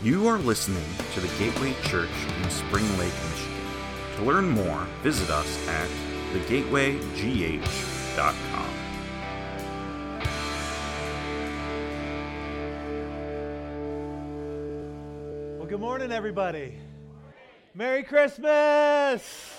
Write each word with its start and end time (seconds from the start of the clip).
You 0.00 0.28
are 0.28 0.38
listening 0.38 0.84
to 1.14 1.20
the 1.20 1.26
Gateway 1.40 1.74
Church 1.82 2.08
in 2.40 2.48
Spring 2.50 2.86
Lake, 2.98 3.12
Michigan. 3.30 3.64
To 4.14 4.22
learn 4.22 4.48
more, 4.48 4.86
visit 5.02 5.28
us 5.28 5.66
at 5.66 5.88
thegatewaygh.com. 6.32 8.70
Well, 15.58 15.66
good 15.66 15.80
morning, 15.80 16.12
everybody. 16.12 16.74
Merry 17.74 18.04
Christmas! 18.04 19.52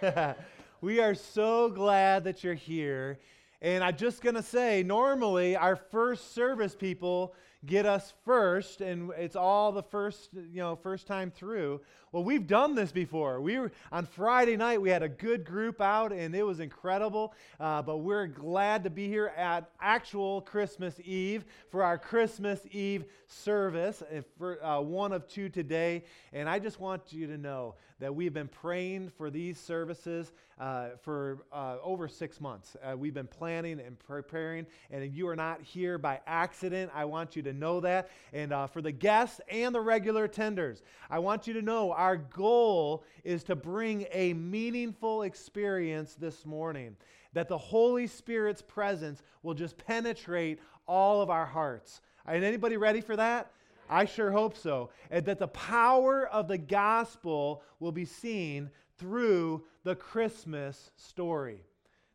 we 0.80 1.00
are 1.00 1.16
so 1.16 1.68
glad 1.68 2.22
that 2.22 2.44
you're 2.44 2.54
here. 2.54 3.18
And 3.60 3.82
I'm 3.82 3.96
just 3.96 4.22
going 4.22 4.36
to 4.36 4.44
say, 4.44 4.84
normally 4.84 5.56
our 5.56 5.74
first 5.74 6.36
service 6.36 6.76
people 6.76 7.34
get 7.64 7.86
us 7.86 8.12
first, 8.24 8.80
and 8.80 9.10
it's 9.16 9.36
all 9.36 9.72
the 9.72 9.82
first, 9.82 10.30
you 10.34 10.60
know, 10.60 10.76
first 10.76 11.06
time 11.06 11.30
through. 11.30 11.80
Well, 12.12 12.24
we've 12.24 12.46
done 12.46 12.74
this 12.74 12.92
before. 12.92 13.40
We 13.40 13.58
were 13.58 13.72
on 13.90 14.04
Friday 14.04 14.54
night. 14.58 14.82
We 14.82 14.90
had 14.90 15.02
a 15.02 15.08
good 15.08 15.46
group 15.46 15.80
out, 15.80 16.12
and 16.12 16.34
it 16.34 16.42
was 16.42 16.60
incredible. 16.60 17.32
Uh, 17.58 17.80
but 17.80 17.98
we're 17.98 18.26
glad 18.26 18.84
to 18.84 18.90
be 18.90 19.08
here 19.08 19.32
at 19.34 19.70
actual 19.80 20.42
Christmas 20.42 21.00
Eve 21.02 21.46
for 21.70 21.82
our 21.82 21.96
Christmas 21.96 22.60
Eve 22.70 23.06
service, 23.28 24.02
for 24.36 24.62
uh, 24.62 24.78
one 24.82 25.12
of 25.12 25.26
two 25.26 25.48
today. 25.48 26.04
And 26.34 26.50
I 26.50 26.58
just 26.58 26.78
want 26.80 27.14
you 27.14 27.26
to 27.28 27.38
know 27.38 27.76
that 27.98 28.14
we've 28.14 28.34
been 28.34 28.48
praying 28.48 29.10
for 29.16 29.30
these 29.30 29.58
services 29.58 30.32
uh, 30.58 30.88
for 31.02 31.38
uh, 31.52 31.76
over 31.82 32.08
six 32.08 32.40
months. 32.40 32.76
Uh, 32.82 32.96
we've 32.96 33.14
been 33.14 33.28
planning 33.28 33.80
and 33.80 33.96
preparing, 34.00 34.66
and 34.90 35.12
you 35.14 35.28
are 35.28 35.36
not 35.36 35.62
here 35.62 35.98
by 35.98 36.20
accident. 36.26 36.90
I 36.94 37.04
want 37.04 37.36
you 37.36 37.42
to 37.42 37.52
know 37.52 37.80
that. 37.80 38.10
And 38.32 38.52
uh, 38.52 38.66
for 38.66 38.82
the 38.82 38.90
guests 38.90 39.40
and 39.48 39.74
the 39.74 39.80
regular 39.80 40.28
attenders, 40.28 40.82
I 41.08 41.20
want 41.20 41.46
you 41.46 41.54
to 41.54 41.62
know 41.62 41.92
our 42.02 42.16
goal 42.16 43.04
is 43.22 43.44
to 43.44 43.54
bring 43.54 44.06
a 44.10 44.34
meaningful 44.34 45.22
experience 45.22 46.16
this 46.16 46.44
morning. 46.44 46.96
That 47.32 47.46
the 47.46 47.56
Holy 47.56 48.08
Spirit's 48.08 48.60
presence 48.60 49.22
will 49.44 49.54
just 49.54 49.78
penetrate 49.78 50.58
all 50.88 51.22
of 51.22 51.30
our 51.30 51.46
hearts. 51.46 52.00
And 52.26 52.42
anybody 52.42 52.76
ready 52.76 53.00
for 53.00 53.14
that? 53.14 53.52
I 53.88 54.04
sure 54.04 54.32
hope 54.32 54.56
so. 54.56 54.90
And 55.12 55.24
that 55.26 55.38
the 55.38 55.46
power 55.46 56.26
of 56.26 56.48
the 56.48 56.58
gospel 56.58 57.62
will 57.78 57.92
be 57.92 58.04
seen 58.04 58.68
through 58.98 59.62
the 59.84 59.94
Christmas 59.94 60.90
story. 60.96 61.62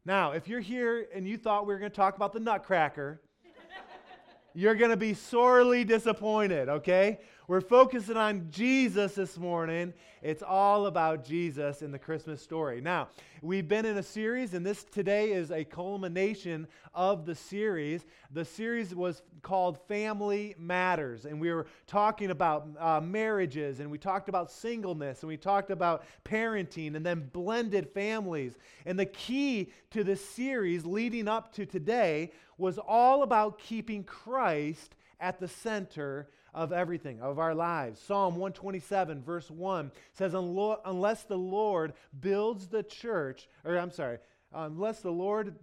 Now, 0.03 0.33
if 0.33 0.49
you're 0.49 0.59
here 0.59 1.07
and 1.15 1.25
you 1.25 1.37
thought 1.37 1.65
we 1.65 1.73
were 1.73 1.79
going 1.79 1.91
to 1.91 1.95
talk 1.95 2.17
about 2.17 2.33
the 2.33 2.41
Nutcracker, 2.41 3.21
you're 4.53 4.75
going 4.75 4.91
to 4.91 4.97
be 4.97 5.13
sorely 5.13 5.85
disappointed, 5.85 6.67
okay? 6.67 7.19
We're 7.49 7.61
focusing 7.61 8.17
on 8.17 8.49
Jesus 8.51 9.15
this 9.15 9.37
morning. 9.37 9.93
It's 10.21 10.43
all 10.43 10.87
about 10.87 11.23
Jesus 11.23 11.81
in 11.81 11.93
the 11.93 11.97
Christmas 11.97 12.41
story. 12.41 12.81
Now, 12.81 13.07
we've 13.41 13.69
been 13.69 13.85
in 13.85 13.97
a 13.97 14.03
series, 14.03 14.53
and 14.53 14.65
this 14.65 14.83
today 14.83 15.31
is 15.31 15.49
a 15.49 15.63
culmination 15.63 16.67
of 16.93 17.25
the 17.25 17.35
series. 17.35 18.05
The 18.33 18.43
series 18.43 18.93
was 18.93 19.21
called 19.43 19.79
Family 19.87 20.55
Matters, 20.59 21.23
and 21.23 21.39
we 21.39 21.49
were 21.53 21.67
talking 21.85 22.31
about 22.31 22.67
uh, 22.77 22.99
marriages, 22.99 23.79
and 23.79 23.89
we 23.89 23.97
talked 23.97 24.27
about 24.27 24.51
singleness, 24.51 25.21
and 25.21 25.29
we 25.29 25.37
talked 25.37 25.71
about 25.71 26.03
parenting, 26.25 26.97
and 26.97 27.05
then 27.05 27.29
blended 27.31 27.87
families. 27.93 28.57
And 28.85 28.99
the 28.99 29.05
key 29.05 29.71
to 29.91 30.03
this 30.03 30.19
series 30.31 30.85
leading 30.85 31.29
up 31.29 31.53
to 31.53 31.65
today 31.65 32.33
was 32.57 32.77
all 32.77 33.23
about 33.23 33.57
keeping 33.57 34.03
Christ 34.03 34.95
at 35.21 35.39
the 35.39 35.47
center 35.47 36.27
of 36.57 36.73
everything, 36.73 37.21
of 37.21 37.37
our 37.37 37.53
lives. 37.53 38.01
Psalm 38.01 38.33
127, 38.33 39.21
verse 39.21 39.51
1 39.51 39.91
says, 40.13 40.33
Unless 40.33 41.23
the 41.25 41.37
Lord 41.37 41.93
builds 42.19 42.67
the 42.67 42.81
church, 42.81 43.47
or 43.63 43.77
I'm 43.77 43.91
sorry, 43.91 44.17
unless 44.51 45.01
the 45.01 45.11
Lord 45.11 45.53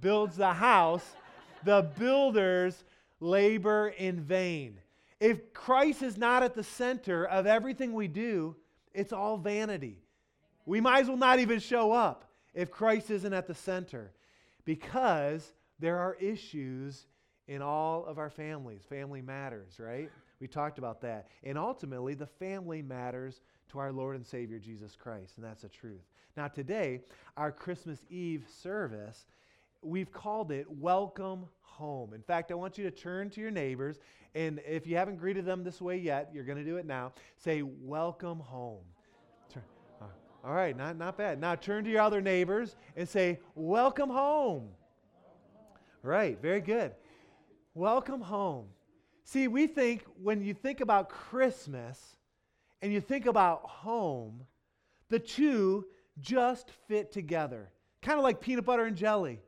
builds 0.00 0.36
the 0.36 0.52
house, 0.52 1.08
the 1.64 1.88
builders 1.96 2.82
labor 3.20 3.94
in 3.96 4.20
vain. 4.20 4.80
If 5.20 5.54
Christ 5.54 6.02
is 6.02 6.18
not 6.18 6.42
at 6.42 6.54
the 6.54 6.64
center 6.64 7.24
of 7.24 7.46
everything 7.46 7.92
we 7.94 8.08
do, 8.08 8.56
it's 8.92 9.12
all 9.12 9.36
vanity. 9.38 10.02
We 10.66 10.80
might 10.80 11.02
as 11.02 11.08
well 11.08 11.16
not 11.16 11.38
even 11.38 11.60
show 11.60 11.92
up 11.92 12.24
if 12.54 12.72
Christ 12.72 13.10
isn't 13.12 13.32
at 13.32 13.46
the 13.46 13.54
center 13.54 14.10
because 14.64 15.52
there 15.78 15.98
are 15.98 16.16
issues 16.16 17.06
in 17.48 17.62
all 17.62 18.04
of 18.04 18.18
our 18.18 18.30
families. 18.30 18.82
Family 18.88 19.22
matters, 19.22 19.78
right? 19.78 20.10
We 20.40 20.48
talked 20.48 20.78
about 20.78 21.00
that. 21.02 21.28
And 21.44 21.56
ultimately, 21.56 22.14
the 22.14 22.26
family 22.26 22.82
matters 22.82 23.40
to 23.70 23.78
our 23.78 23.92
Lord 23.92 24.16
and 24.16 24.26
Savior 24.26 24.58
Jesus 24.58 24.96
Christ, 24.96 25.34
and 25.36 25.44
that's 25.44 25.62
the 25.62 25.68
truth. 25.68 26.02
Now, 26.36 26.48
today, 26.48 27.00
our 27.36 27.50
Christmas 27.50 28.04
Eve 28.10 28.44
service, 28.62 29.26
we've 29.82 30.12
called 30.12 30.52
it 30.52 30.70
Welcome 30.70 31.46
Home. 31.62 32.12
In 32.12 32.22
fact, 32.22 32.50
I 32.50 32.54
want 32.54 32.76
you 32.76 32.84
to 32.84 32.90
turn 32.90 33.30
to 33.30 33.40
your 33.40 33.50
neighbors, 33.50 33.98
and 34.34 34.60
if 34.66 34.86
you 34.86 34.96
haven't 34.96 35.16
greeted 35.16 35.44
them 35.46 35.64
this 35.64 35.80
way 35.80 35.96
yet, 35.96 36.30
you're 36.34 36.44
going 36.44 36.58
to 36.58 36.64
do 36.64 36.76
it 36.76 36.86
now. 36.86 37.12
Say, 37.36 37.62
Welcome 37.62 38.40
Home. 38.40 38.84
Uh, 40.00 40.04
all 40.44 40.54
right, 40.54 40.76
not, 40.76 40.96
not 40.96 41.16
bad. 41.16 41.40
Now 41.40 41.54
turn 41.54 41.84
to 41.84 41.90
your 41.90 42.02
other 42.02 42.20
neighbors 42.20 42.76
and 42.96 43.08
say, 43.08 43.40
Welcome 43.54 44.10
home. 44.10 44.68
Right, 46.02 46.40
very 46.40 46.60
good. 46.60 46.92
Welcome 47.76 48.22
home. 48.22 48.68
See, 49.24 49.48
we 49.48 49.66
think 49.66 50.02
when 50.22 50.40
you 50.40 50.54
think 50.54 50.80
about 50.80 51.10
Christmas 51.10 52.16
and 52.80 52.90
you 52.90 53.02
think 53.02 53.26
about 53.26 53.64
home, 53.64 54.46
the 55.10 55.18
two 55.18 55.84
just 56.18 56.70
fit 56.88 57.12
together. 57.12 57.70
Kind 58.00 58.16
of 58.16 58.24
like 58.24 58.40
peanut 58.40 58.64
butter 58.64 58.86
and 58.86 58.96
jelly 58.96 59.42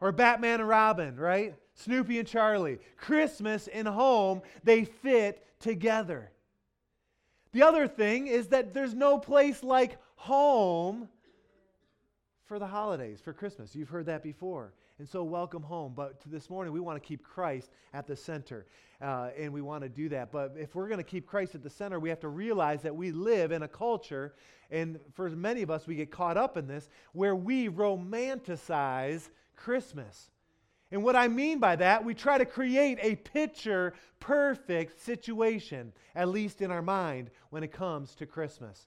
or 0.00 0.12
Batman 0.12 0.60
and 0.60 0.68
Robin, 0.68 1.16
right? 1.16 1.56
Snoopy 1.74 2.20
and 2.20 2.28
Charlie. 2.28 2.78
Christmas 2.96 3.66
and 3.66 3.88
home, 3.88 4.42
they 4.62 4.84
fit 4.84 5.44
together. 5.58 6.30
The 7.50 7.64
other 7.64 7.88
thing 7.88 8.28
is 8.28 8.46
that 8.48 8.72
there's 8.72 8.94
no 8.94 9.18
place 9.18 9.64
like 9.64 9.98
home 10.14 11.08
for 12.44 12.60
the 12.60 12.66
holidays, 12.68 13.20
for 13.20 13.32
Christmas. 13.32 13.74
You've 13.74 13.88
heard 13.88 14.06
that 14.06 14.22
before. 14.22 14.72
And 15.02 15.08
so, 15.08 15.24
welcome 15.24 15.64
home. 15.64 15.94
But 15.96 16.20
this 16.26 16.48
morning, 16.48 16.72
we 16.72 16.78
want 16.78 16.94
to 16.94 17.04
keep 17.04 17.24
Christ 17.24 17.72
at 17.92 18.06
the 18.06 18.14
center. 18.14 18.66
Uh, 19.00 19.30
and 19.36 19.52
we 19.52 19.60
want 19.60 19.82
to 19.82 19.88
do 19.88 20.08
that. 20.10 20.30
But 20.30 20.54
if 20.56 20.76
we're 20.76 20.86
going 20.86 20.98
to 20.98 21.02
keep 21.02 21.26
Christ 21.26 21.56
at 21.56 21.62
the 21.64 21.70
center, 21.70 21.98
we 21.98 22.08
have 22.08 22.20
to 22.20 22.28
realize 22.28 22.82
that 22.82 22.94
we 22.94 23.10
live 23.10 23.50
in 23.50 23.64
a 23.64 23.68
culture, 23.68 24.36
and 24.70 25.00
for 25.12 25.28
many 25.30 25.62
of 25.62 25.72
us, 25.72 25.88
we 25.88 25.96
get 25.96 26.12
caught 26.12 26.36
up 26.36 26.56
in 26.56 26.68
this, 26.68 26.88
where 27.14 27.34
we 27.34 27.68
romanticize 27.68 29.30
Christmas. 29.56 30.30
And 30.92 31.02
what 31.02 31.16
I 31.16 31.26
mean 31.26 31.58
by 31.58 31.74
that, 31.74 32.04
we 32.04 32.14
try 32.14 32.38
to 32.38 32.46
create 32.46 33.00
a 33.02 33.16
picture 33.16 33.94
perfect 34.20 35.00
situation, 35.00 35.92
at 36.14 36.28
least 36.28 36.62
in 36.62 36.70
our 36.70 36.80
mind, 36.80 37.30
when 37.50 37.64
it 37.64 37.72
comes 37.72 38.14
to 38.14 38.26
Christmas. 38.26 38.86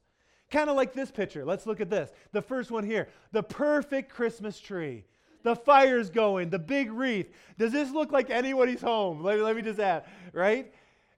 Kind 0.49 0.69
of 0.69 0.77
like 0.77 0.93
this 0.93 1.11
picture. 1.11 1.43
Let's 1.43 1.65
look 1.65 1.81
at 1.81 1.89
this. 1.89 2.09
The 2.31 2.41
first 2.41 2.71
one 2.71 2.85
here 2.85 3.09
the 3.33 3.43
perfect 3.43 4.09
Christmas 4.09 4.61
tree 4.61 5.03
the 5.45 5.55
fire's 5.55 6.09
going, 6.09 6.49
the 6.49 6.59
big 6.59 6.91
wreath. 6.91 7.31
Does 7.59 7.71
this 7.71 7.91
look 7.91 8.11
like 8.11 8.31
anybody's 8.31 8.81
home? 8.81 9.21
Let, 9.21 9.39
let 9.39 9.55
me 9.55 9.61
just 9.61 9.79
add, 9.79 10.05
right? 10.33 10.73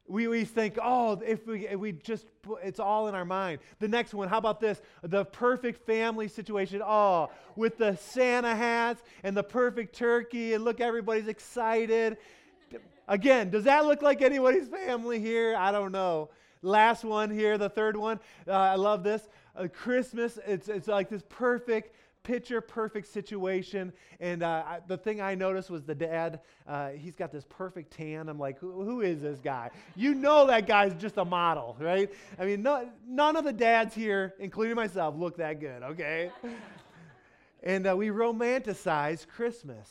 We, 0.05 0.27
we 0.27 0.43
think, 0.43 0.77
oh, 0.83 1.21
if 1.25 1.47
we, 1.47 1.65
if 1.65 1.79
we 1.79 1.93
just, 1.93 2.25
it's 2.61 2.79
all 2.79 3.07
in 3.07 3.15
our 3.15 3.23
mind. 3.23 3.59
The 3.79 3.87
next 3.87 4.13
one, 4.13 4.27
how 4.27 4.37
about 4.37 4.59
this? 4.59 4.81
The 5.01 5.23
perfect 5.23 5.85
family 5.85 6.27
situation. 6.27 6.81
Oh, 6.85 7.29
with 7.55 7.77
the 7.77 7.95
Santa 7.95 8.53
hats 8.53 9.01
and 9.23 9.35
the 9.35 9.43
perfect 9.43 9.95
turkey, 9.95 10.53
and 10.53 10.65
look, 10.65 10.81
everybody's 10.81 11.29
excited. 11.29 12.17
Again, 13.07 13.49
does 13.49 13.63
that 13.63 13.85
look 13.85 14.01
like 14.01 14.21
anybody's 14.21 14.67
family 14.67 15.21
here? 15.21 15.55
I 15.57 15.71
don't 15.71 15.93
know. 15.93 16.31
Last 16.61 17.05
one 17.05 17.29
here, 17.29 17.57
the 17.57 17.69
third 17.69 17.95
one. 17.95 18.19
Uh, 18.45 18.51
I 18.51 18.75
love 18.75 19.03
this. 19.03 19.29
Uh, 19.55 19.67
Christmas, 19.73 20.37
it's, 20.45 20.67
it's 20.67 20.89
like 20.89 21.09
this 21.09 21.23
perfect 21.29 21.95
picture 22.27 22.59
perfect 22.59 23.07
situation. 23.07 23.93
And 24.19 24.43
uh, 24.43 24.63
I, 24.67 24.79
the 24.85 24.97
thing 24.97 25.21
I 25.21 25.33
noticed 25.33 25.69
was 25.69 25.85
the 25.85 25.95
dad, 25.95 26.41
uh, 26.67 26.89
he's 26.89 27.15
got 27.15 27.31
this 27.31 27.45
perfect 27.47 27.93
tan. 27.93 28.27
I'm 28.27 28.37
like, 28.37 28.59
who, 28.59 28.83
who 28.83 28.99
is 28.99 29.21
this 29.21 29.39
guy? 29.39 29.71
You 29.95 30.13
know 30.13 30.45
that 30.47 30.67
guy's 30.67 30.93
just 30.95 31.15
a 31.17 31.23
model, 31.23 31.77
right? 31.79 32.11
I 32.37 32.45
mean, 32.45 32.61
no, 32.61 32.89
none 33.07 33.37
of 33.37 33.45
the 33.45 33.53
dads 33.53 33.95
here, 33.95 34.35
including 34.39 34.75
myself, 34.75 35.15
look 35.17 35.37
that 35.37 35.61
good, 35.61 35.83
okay? 35.83 36.29
and 37.63 37.87
uh, 37.87 37.95
we 37.95 38.09
romanticize 38.09 39.25
Christmas. 39.25 39.89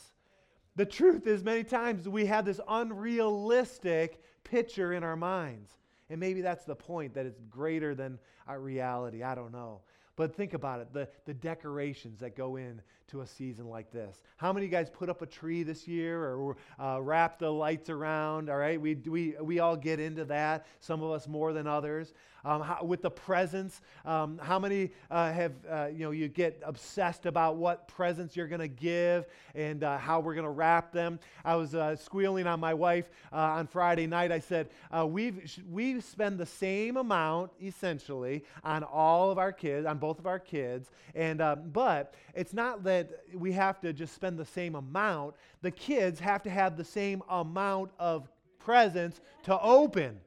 The 0.75 0.85
truth 0.85 1.25
is, 1.25 1.43
many 1.43 1.63
times 1.63 2.07
we 2.07 2.27
have 2.27 2.45
this 2.45 2.61
unrealistic 2.67 4.21
picture 4.43 4.93
in 4.93 5.03
our 5.03 5.15
minds. 5.15 5.71
And 6.11 6.19
maybe 6.19 6.41
that's 6.41 6.65
the 6.65 6.75
point, 6.75 7.15
that 7.15 7.25
it's 7.25 7.41
greater 7.49 7.95
than 7.95 8.19
our 8.47 8.59
reality. 8.59 9.23
I 9.23 9.33
don't 9.33 9.51
know. 9.51 9.81
But 10.17 10.35
think 10.35 10.53
about 10.53 10.81
it 10.81 10.91
the, 10.91 11.07
the 11.25 11.33
decorations 11.33 12.19
that 12.19 12.35
go 12.35 12.57
in 12.57 12.81
to 13.07 13.21
a 13.21 13.27
season 13.27 13.69
like 13.69 13.91
this. 13.91 14.21
How 14.35 14.51
many 14.51 14.65
of 14.65 14.71
you 14.71 14.77
guys 14.77 14.89
put 14.89 15.09
up 15.09 15.21
a 15.21 15.25
tree 15.25 15.63
this 15.63 15.87
year 15.87 16.21
or 16.21 16.57
uh, 16.77 16.99
wrap 17.01 17.39
the 17.39 17.49
lights 17.49 17.89
around? 17.89 18.49
All 18.49 18.57
right, 18.57 18.79
we, 18.79 18.95
we, 18.95 19.35
we 19.41 19.59
all 19.59 19.77
get 19.77 19.99
into 19.99 20.25
that, 20.25 20.65
some 20.81 21.01
of 21.01 21.11
us 21.11 21.27
more 21.27 21.53
than 21.53 21.67
others. 21.67 22.13
Um, 22.45 22.61
how, 22.61 22.83
with 22.83 23.01
the 23.01 23.09
presents, 23.09 23.81
um, 24.05 24.39
how 24.41 24.57
many 24.57 24.91
uh, 25.11 25.33
have, 25.33 25.51
uh, 25.69 25.87
you 25.91 26.05
know, 26.05 26.11
you 26.11 26.29
get 26.29 26.61
obsessed 26.65 27.25
about 27.25 27.57
what 27.57 27.87
presents 27.89 28.37
you're 28.37 28.47
going 28.47 28.61
to 28.61 28.67
give 28.69 29.25
and 29.53 29.83
uh, 29.83 29.97
how 29.97 30.19
we're 30.21 30.35
going 30.35 30.45
to 30.45 30.51
wrap 30.51 30.93
them? 30.93 31.19
I 31.43 31.55
was 31.55 31.75
uh, 31.75 31.95
squealing 31.95 32.47
on 32.47 32.59
my 32.59 32.73
wife 32.73 33.09
uh, 33.33 33.37
on 33.37 33.67
Friday 33.67 34.07
night. 34.07 34.31
I 34.31 34.39
said, 34.39 34.69
we've, 35.07 35.59
we 35.69 35.99
spend 35.99 36.37
the 36.37 36.45
same 36.45 36.95
amount, 36.95 37.51
essentially, 37.61 38.43
on 38.63 38.83
all 38.83 39.29
of 39.29 39.37
our 39.37 39.51
kids, 39.51 39.85
on 39.85 39.97
both 39.97 40.19
of 40.19 40.27
our 40.27 40.39
kids. 40.39 40.89
And, 41.15 41.39
but 41.73 42.13
it's 42.33 42.53
not 42.53 42.83
that 42.83 42.96
we 43.33 43.51
have 43.53 43.79
to 43.81 43.93
just 43.93 44.13
spend 44.13 44.37
the 44.37 44.45
same 44.45 44.75
amount. 44.75 45.35
The 45.61 45.71
kids 45.71 46.19
have 46.19 46.43
to 46.43 46.49
have 46.49 46.77
the 46.77 46.83
same 46.83 47.21
amount 47.29 47.91
of 47.99 48.29
presents 48.59 49.21
to 49.43 49.59
open. 49.61 50.19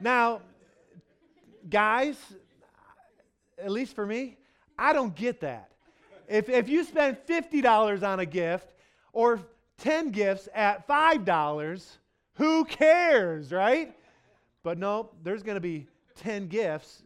Now, 0.00 0.42
guys, 1.68 2.16
at 3.58 3.70
least 3.70 3.94
for 3.94 4.06
me, 4.06 4.36
I 4.78 4.92
don't 4.92 5.14
get 5.14 5.40
that. 5.40 5.70
If, 6.28 6.48
if 6.48 6.68
you 6.68 6.84
spend 6.84 7.16
$50 7.26 8.02
on 8.06 8.20
a 8.20 8.26
gift 8.26 8.74
or 9.12 9.40
10 9.78 10.10
gifts 10.10 10.48
at 10.54 10.86
$5, 10.88 11.96
who 12.34 12.64
cares, 12.64 13.52
right? 13.52 13.94
But 14.62 14.78
no, 14.78 15.10
there's 15.22 15.42
going 15.42 15.54
to 15.54 15.60
be 15.60 15.86
10 16.16 16.48
gifts 16.48 17.02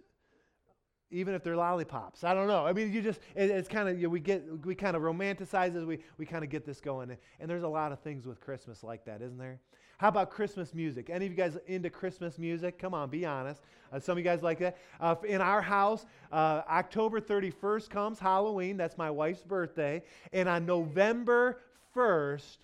even 1.11 1.35
if 1.35 1.43
they're 1.43 1.57
lollipops. 1.57 2.25
I 2.25 2.35
don't 2.35 2.47
know. 2.47 2.67
I 2.67 2.73
mean, 2.73 2.93
you 2.93 3.03
just, 3.03 3.21
it, 3.35 3.51
it's 3.51 3.69
kind 3.69 3.89
of, 3.89 3.97
you 3.97 4.05
know, 4.05 4.09
we 4.11 4.21
get, 4.21 4.45
we 4.65 4.75
kind 4.75 4.97
of 4.97 5.03
romanticize 5.03 5.77
as 5.77 5.85
we, 5.85 5.99
we 6.19 6.27
kind 6.27 6.45
of 6.45 6.51
get 6.51 6.65
this 6.65 6.81
going. 6.81 7.17
And 7.41 7.51
there's 7.51 7.63
a 7.63 7.69
lot 7.69 7.93
of 7.93 8.01
things 8.01 8.27
with 8.27 8.41
Christmas 8.41 8.83
like 8.83 9.05
that, 9.07 9.23
isn't 9.23 9.39
there? 9.39 9.59
How 9.99 10.09
about 10.09 10.31
Christmas 10.31 10.73
music? 10.73 11.11
Any 11.11 11.27
of 11.27 11.33
you 11.33 11.37
guys 11.37 11.59
into 11.67 11.91
Christmas 11.91 12.39
music? 12.39 12.79
Come 12.79 12.95
on, 12.95 13.11
be 13.11 13.27
honest. 13.27 13.61
Uh, 13.93 14.01
some 14.01 14.13
of 14.13 14.19
you 14.19 14.25
guys 14.25 14.43
like 14.43 14.59
that. 14.61 14.79
Uh, 14.99 15.15
in 15.29 15.43
our 15.43 15.61
house, 15.61 16.07
uh, 16.33 16.63
October 16.71 17.21
31st 17.21 17.91
comes 17.91 18.19
Halloween. 18.19 18.79
That's 18.79 18.97
my 18.97 19.11
wife's 19.11 19.43
birthday. 19.43 20.03
And 20.33 20.49
on 20.49 20.65
November 20.65 21.61
1st, 21.95 22.57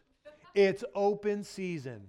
it's 0.54 0.82
open 0.94 1.44
season. 1.44 2.06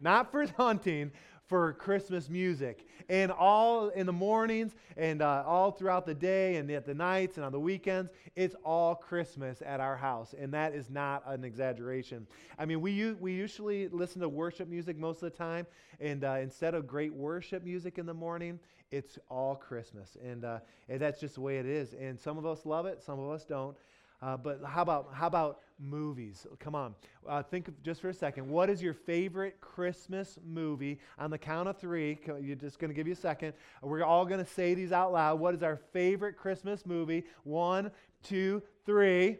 Not 0.00 0.32
for 0.32 0.44
hunting, 0.56 1.12
for 1.52 1.74
Christmas 1.74 2.30
music. 2.30 2.86
And 3.10 3.30
all 3.30 3.90
in 3.90 4.06
the 4.06 4.12
mornings 4.12 4.74
and 4.96 5.20
uh, 5.20 5.44
all 5.46 5.70
throughout 5.70 6.06
the 6.06 6.14
day 6.14 6.56
and 6.56 6.70
at 6.70 6.86
the 6.86 6.94
nights 6.94 7.36
and 7.36 7.44
on 7.44 7.52
the 7.52 7.60
weekends, 7.60 8.10
it's 8.34 8.56
all 8.64 8.94
Christmas 8.94 9.60
at 9.60 9.78
our 9.78 9.94
house. 9.94 10.34
And 10.40 10.54
that 10.54 10.72
is 10.72 10.88
not 10.88 11.22
an 11.26 11.44
exaggeration. 11.44 12.26
I 12.58 12.64
mean, 12.64 12.80
we, 12.80 13.12
we 13.12 13.34
usually 13.34 13.88
listen 13.88 14.22
to 14.22 14.30
worship 14.30 14.66
music 14.66 14.96
most 14.96 15.16
of 15.16 15.30
the 15.30 15.36
time. 15.36 15.66
And 16.00 16.24
uh, 16.24 16.38
instead 16.40 16.72
of 16.72 16.86
great 16.86 17.12
worship 17.12 17.62
music 17.64 17.98
in 17.98 18.06
the 18.06 18.14
morning, 18.14 18.58
it's 18.90 19.18
all 19.28 19.54
Christmas. 19.54 20.16
And, 20.24 20.46
uh, 20.46 20.60
and 20.88 21.00
that's 21.00 21.20
just 21.20 21.34
the 21.34 21.42
way 21.42 21.58
it 21.58 21.66
is. 21.66 21.92
And 21.92 22.18
some 22.18 22.38
of 22.38 22.46
us 22.46 22.64
love 22.64 22.86
it, 22.86 23.02
some 23.02 23.20
of 23.20 23.30
us 23.30 23.44
don't. 23.44 23.76
Uh, 24.22 24.36
but 24.36 24.60
how 24.64 24.82
about 24.82 25.10
how 25.12 25.26
about 25.26 25.58
movies? 25.80 26.46
Come 26.60 26.76
on, 26.76 26.94
uh, 27.28 27.42
think 27.42 27.68
just 27.82 28.00
for 28.00 28.08
a 28.08 28.14
second. 28.14 28.48
What 28.48 28.70
is 28.70 28.80
your 28.80 28.94
favorite 28.94 29.60
Christmas 29.60 30.38
movie? 30.46 31.00
On 31.18 31.28
the 31.28 31.38
count 31.38 31.68
of 31.68 31.76
three, 31.76 32.20
you're 32.40 32.54
just 32.54 32.78
going 32.78 32.90
to 32.90 32.94
give 32.94 33.08
you 33.08 33.14
a 33.14 33.16
second. 33.16 33.52
We're 33.82 34.04
all 34.04 34.24
going 34.24 34.42
to 34.42 34.48
say 34.48 34.74
these 34.74 34.92
out 34.92 35.12
loud. 35.12 35.40
What 35.40 35.54
is 35.56 35.62
our 35.64 35.76
favorite 35.92 36.36
Christmas 36.36 36.86
movie? 36.86 37.24
One, 37.42 37.90
two, 38.22 38.62
three. 38.86 39.38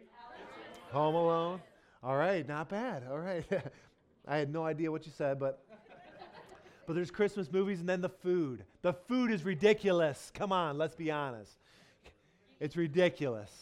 Home 0.91 1.15
Alone. 1.15 1.61
All 2.03 2.17
right, 2.17 2.47
not 2.47 2.69
bad. 2.69 3.05
All 3.09 3.21
right, 3.21 3.45
I 4.27 4.37
had 4.37 4.53
no 4.53 4.65
idea 4.65 4.91
what 4.91 5.07
you 5.07 5.13
said, 5.17 5.39
but. 5.39 5.65
But 6.85 6.95
there's 6.97 7.13
Christmas 7.13 7.53
movies 7.53 7.79
and 7.79 7.89
then 7.89 8.01
the 8.01 8.09
food. 8.09 8.65
The 8.83 8.93
food 8.93 9.31
is 9.31 9.45
ridiculous. 9.45 10.33
Come 10.35 10.51
on, 10.51 10.79
let's 10.79 10.97
be 10.97 11.13
honest. 11.13 11.53
It's 12.59 12.77
ridiculous. 12.77 13.53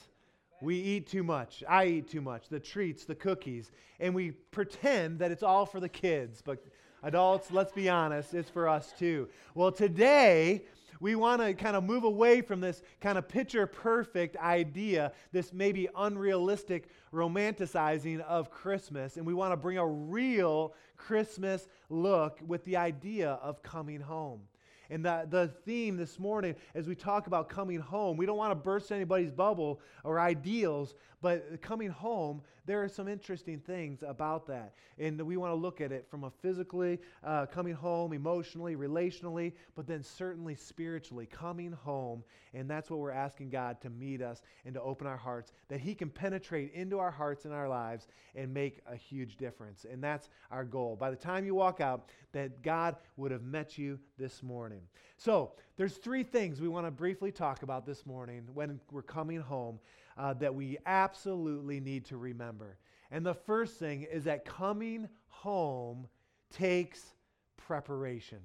We 0.62 0.76
eat 0.76 1.06
too 1.06 1.22
much. 1.22 1.64
I 1.68 1.86
eat 1.86 2.10
too 2.10 2.20
much. 2.20 2.48
The 2.48 2.60
treats, 2.60 3.04
the 3.04 3.14
cookies. 3.14 3.70
And 3.98 4.14
we 4.14 4.32
pretend 4.32 5.18
that 5.20 5.30
it's 5.30 5.42
all 5.42 5.66
for 5.66 5.80
the 5.80 5.88
kids. 5.88 6.42
But 6.42 6.64
adults, 7.02 7.50
let's 7.50 7.72
be 7.72 7.88
honest, 7.88 8.34
it's 8.34 8.50
for 8.50 8.68
us 8.68 8.92
too. 8.98 9.28
Well, 9.54 9.72
today, 9.72 10.62
we 11.00 11.14
want 11.14 11.40
to 11.40 11.54
kind 11.54 11.76
of 11.76 11.84
move 11.84 12.04
away 12.04 12.42
from 12.42 12.60
this 12.60 12.82
kind 13.00 13.16
of 13.16 13.26
picture 13.26 13.66
perfect 13.66 14.36
idea, 14.36 15.12
this 15.32 15.52
maybe 15.52 15.88
unrealistic 15.96 16.88
romanticizing 17.12 18.20
of 18.20 18.50
Christmas, 18.50 19.16
and 19.16 19.26
we 19.26 19.32
want 19.32 19.52
to 19.52 19.56
bring 19.56 19.78
a 19.78 19.86
real 19.86 20.74
Christmas 20.98 21.68
look 21.88 22.38
with 22.46 22.64
the 22.64 22.76
idea 22.76 23.38
of 23.42 23.62
coming 23.62 24.00
home. 24.00 24.42
And 24.90 25.04
the, 25.04 25.26
the 25.30 25.48
theme 25.64 25.96
this 25.96 26.18
morning, 26.18 26.56
as 26.74 26.88
we 26.88 26.96
talk 26.96 27.28
about 27.28 27.48
coming 27.48 27.78
home, 27.78 28.16
we 28.16 28.26
don't 28.26 28.36
want 28.36 28.50
to 28.50 28.56
burst 28.56 28.90
anybody's 28.90 29.30
bubble 29.30 29.80
or 30.02 30.18
ideals, 30.18 30.94
but 31.22 31.60
coming 31.60 31.90
home, 31.90 32.42
there 32.66 32.82
are 32.82 32.88
some 32.88 33.08
interesting 33.08 33.58
things 33.58 34.02
about 34.06 34.46
that. 34.46 34.74
And 34.98 35.20
we 35.20 35.36
want 35.36 35.50
to 35.50 35.56
look 35.56 35.80
at 35.80 35.92
it 35.92 36.06
from 36.08 36.24
a 36.24 36.30
physically 36.30 36.98
uh, 37.24 37.46
coming 37.46 37.74
home, 37.74 38.12
emotionally, 38.12 38.76
relationally, 38.76 39.52
but 39.74 39.86
then 39.86 40.02
certainly 40.02 40.54
spiritually 40.54 41.26
coming 41.26 41.72
home. 41.72 42.22
And 42.54 42.70
that's 42.70 42.90
what 42.90 43.00
we're 43.00 43.10
asking 43.10 43.50
God 43.50 43.80
to 43.82 43.90
meet 43.90 44.22
us 44.22 44.42
and 44.64 44.74
to 44.74 44.82
open 44.82 45.06
our 45.06 45.16
hearts, 45.16 45.52
that 45.68 45.80
He 45.80 45.94
can 45.94 46.10
penetrate 46.10 46.72
into 46.74 46.98
our 46.98 47.10
hearts 47.10 47.44
and 47.44 47.52
our 47.52 47.68
lives 47.68 48.08
and 48.34 48.52
make 48.52 48.80
a 48.86 48.96
huge 48.96 49.36
difference. 49.36 49.84
And 49.90 50.02
that's 50.02 50.28
our 50.50 50.64
goal. 50.64 50.96
By 50.96 51.10
the 51.10 51.16
time 51.16 51.44
you 51.44 51.54
walk 51.54 51.80
out, 51.80 52.08
that 52.32 52.62
God 52.62 52.96
would 53.16 53.30
have 53.30 53.42
met 53.42 53.78
you 53.78 53.98
this 54.18 54.42
morning. 54.42 54.82
So, 55.16 55.52
there's 55.76 55.96
three 55.96 56.22
things 56.22 56.60
we 56.60 56.68
want 56.68 56.86
to 56.86 56.90
briefly 56.90 57.32
talk 57.32 57.62
about 57.62 57.86
this 57.86 58.04
morning 58.04 58.46
when 58.52 58.80
we're 58.90 59.02
coming 59.02 59.40
home 59.40 59.78
uh, 60.16 60.34
that 60.34 60.54
we 60.54 60.78
absolutely 60.86 61.80
need 61.80 62.04
to 62.06 62.16
remember. 62.16 62.76
And 63.10 63.24
the 63.24 63.34
first 63.34 63.78
thing 63.78 64.02
is 64.02 64.24
that 64.24 64.44
coming 64.44 65.08
home 65.28 66.06
takes 66.52 67.14
preparation. 67.56 68.38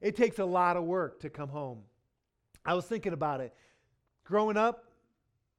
It 0.00 0.16
takes 0.16 0.38
a 0.38 0.44
lot 0.44 0.76
of 0.76 0.84
work 0.84 1.20
to 1.20 1.30
come 1.30 1.48
home. 1.48 1.80
I 2.64 2.74
was 2.74 2.84
thinking 2.86 3.12
about 3.12 3.40
it. 3.40 3.54
Growing 4.24 4.56
up, 4.56 4.84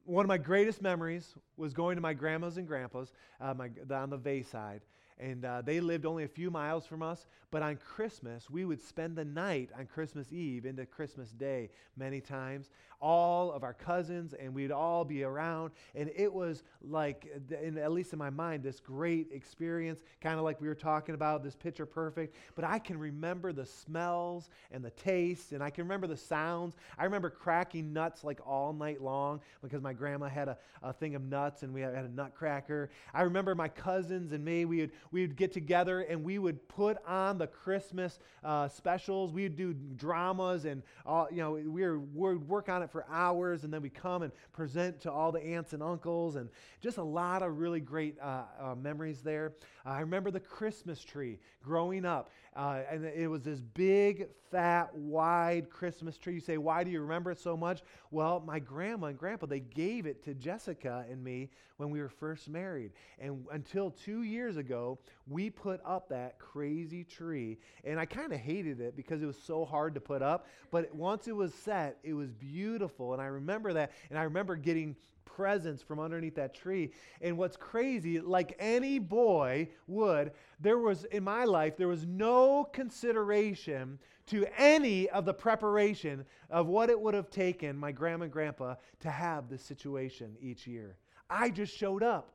one 0.06 0.24
of 0.24 0.28
my 0.28 0.38
greatest 0.38 0.82
memories 0.82 1.34
was 1.58 1.74
going 1.74 1.96
to 1.96 2.02
my 2.02 2.14
grandma's 2.14 2.58
and 2.58 2.68
grandpa's 2.68 3.12
uh, 3.42 3.54
my, 3.54 3.70
on 3.92 4.10
the 4.10 4.18
Bay 4.18 4.44
side 4.44 4.82
and 5.18 5.46
uh, 5.46 5.62
they 5.62 5.80
lived 5.80 6.06
only 6.06 6.26
a 6.26 6.28
few 6.28 6.52
miles 6.52 6.86
from 6.86 7.02
us. 7.02 7.28
But 7.52 7.62
on 7.62 7.78
Christmas, 7.78 8.50
we 8.50 8.66
would 8.66 8.82
spend 8.82 9.16
the 9.16 9.24
night 9.24 9.70
on 9.78 9.86
Christmas 9.86 10.34
Eve 10.34 10.66
into 10.66 10.86
Christmas 10.86 11.32
Day 11.32 11.70
many 11.96 12.20
times. 12.20 12.70
All 13.02 13.52
of 13.52 13.64
our 13.64 13.74
cousins, 13.74 14.34
and 14.34 14.54
we'd 14.54 14.72
all 14.72 15.06
be 15.06 15.24
around. 15.24 15.72
And 15.94 16.12
it 16.16 16.34
was 16.34 16.64
like, 16.82 17.28
in, 17.50 17.78
at 17.78 17.92
least 17.92 18.14
in 18.14 18.20
my 18.20 18.30
mind, 18.30 18.64
this 18.64 18.80
great 18.80 19.28
experience, 19.32 20.02
kind 20.22 20.38
of 20.38 20.46
like 20.46 20.62
we 20.62 20.68
were 20.68 20.75
talking 20.75 21.16
about, 21.16 21.44
this 21.44 21.56
picture 21.56 21.86
perfect. 21.86 22.36
But 22.56 22.66
I 22.66 22.80
can 22.80 22.98
remember 22.98 23.54
the 23.54 23.66
smells 23.66 24.50
and 24.72 24.84
the 24.84 24.92
tastes, 24.92 25.52
and 25.52 25.64
I 25.64 25.70
can 25.70 25.84
remember 25.84 26.08
the 26.08 26.18
sounds. 26.18 26.75
I 26.98 27.04
remember 27.06 27.30
cracking 27.30 27.94
nuts 27.94 28.24
like 28.24 28.40
all 28.46 28.74
night 28.74 29.02
long 29.02 29.42
because 29.62 29.82
my 29.82 29.94
grandma 29.94 30.28
had 30.28 30.48
a, 30.48 30.58
a 30.82 30.94
thing 30.94 31.16
of 31.16 31.24
nuts, 31.24 31.64
and 31.64 31.74
we 31.74 31.82
had 31.82 31.94
a 31.94 32.10
nutcracker. 32.10 32.90
I 33.14 33.22
remember 33.24 33.56
my 33.56 33.68
cousins 33.68 34.32
and 34.32 34.44
me, 34.44 34.66
we 34.66 34.82
would 34.82 34.92
we 35.12 35.22
would 35.22 35.36
get 35.36 35.52
together 35.52 36.02
and 36.02 36.24
we 36.24 36.40
would 36.40 36.68
put 36.68 36.98
on 37.06 37.38
the 37.38 37.48
Christmas 37.48 38.20
uh, 38.44 38.68
specials. 38.68 39.32
We 39.32 39.44
would 39.44 39.56
do 39.56 39.74
dramas 39.74 40.66
and, 40.66 40.84
all, 41.06 41.28
you 41.32 41.38
know, 41.38 41.52
we 41.52 41.82
were, 41.82 42.00
we'd 42.00 42.48
work 42.48 42.70
on 42.70 42.84
it 42.84 42.92
for 42.96 43.06
hours 43.12 43.66
and 43.66 43.74
then 43.74 43.82
we 43.82 43.90
come 43.90 44.22
and 44.22 44.32
present 44.54 45.02
to 45.02 45.12
all 45.12 45.30
the 45.30 45.46
aunts 45.46 45.74
and 45.74 45.84
uncles 45.84 46.38
and 46.38 46.48
just 46.80 46.98
a 46.98 47.04
lot 47.04 47.44
of 47.44 47.60
really 47.60 47.82
great 47.82 48.18
uh, 48.22 48.44
uh, 48.58 48.74
memories 48.74 49.20
there. 49.20 49.52
I 49.84 50.00
remember 50.00 50.32
the 50.32 50.40
Christmas 50.40 51.04
tree 51.04 51.40
growing 51.62 52.06
up 52.06 52.30
uh, 52.56 52.82
and 52.90 53.06
it 53.06 53.28
was 53.28 53.44
this 53.44 53.62
big, 53.62 54.28
fat, 54.52 54.94
wide 54.96 55.70
Christmas 55.70 56.18
tree. 56.18 56.34
You 56.36 56.40
say, 56.40 56.58
why 56.58 56.84
do 56.84 56.92
you 56.92 57.02
remember 57.02 57.32
it 57.32 57.40
so 57.40 57.58
much? 57.58 57.82
Well, 58.12 58.42
my 58.46 58.60
grandma 58.60 59.08
and 59.08 59.18
grandpa, 59.18 59.46
they 59.46 59.60
gave 59.62 60.06
it 60.06 60.24
to 60.26 60.34
Jessica 60.34 61.06
and 61.10 61.24
me 61.24 61.50
when 61.78 61.90
we 61.90 62.02
were 62.02 62.10
first 62.10 62.50
married. 62.50 62.92
And 63.20 63.46
until 63.52 63.92
two 63.92 64.24
years 64.24 64.58
ago, 64.58 64.66
ago, 64.66 65.00
we 65.28 65.50
put 65.50 65.80
up 65.86 66.10
that 66.10 66.40
crazy 66.40 67.04
tree. 67.04 67.58
And 67.84 68.00
I 68.00 68.06
kind 68.06 68.34
of 68.34 68.40
hated 68.40 68.82
it 68.82 68.96
because 68.96 69.22
it 69.22 69.26
was 69.26 69.38
so 69.38 69.66
hard 69.66 69.94
to 69.96 70.02
put 70.02 70.22
up. 70.22 70.48
But 70.72 70.94
once 70.94 71.28
it 71.28 71.36
was 71.36 71.54
set, 71.54 71.98
it 72.04 72.14
was 72.14 72.32
beautiful. 72.32 73.14
And 73.14 73.22
I 73.22 73.26
remember 73.26 73.74
that. 73.74 73.92
And 74.10 74.20
I 74.20 74.24
remember 74.24 74.56
getting 74.56 74.96
presents 75.25 75.82
from 75.82 76.00
underneath 76.00 76.36
that 76.36 76.53
tree. 76.53 76.91
And 77.22 77.38
what's 77.38 77.58
crazy, 77.58 78.20
like 78.20 78.55
any 78.60 79.00
boy 79.00 79.70
would, 79.88 80.32
there 80.60 80.77
was, 80.77 81.03
in 81.05 81.24
my 81.24 81.44
life, 81.44 81.75
there 81.75 81.88
was 81.88 82.05
no 82.05 82.63
consideration 82.63 84.00
to 84.27 84.46
any 84.58 85.10
of 85.10 85.25
the 85.25 85.34
preparation 85.34 86.25
of 86.50 86.67
what 86.67 86.89
it 86.89 87.00
would 87.00 87.13
have 87.13 87.29
taken 87.29 87.77
my 87.77 87.91
grandma 87.91 88.24
and 88.24 88.34
grandpa 88.34 88.75
to 89.01 89.12
have 89.12 89.50
this 89.50 89.62
situation 89.62 90.36
each 90.41 90.65
year. 90.65 90.96
I 91.29 91.50
just 91.50 91.75
showed 91.75 92.03
up. 92.03 92.32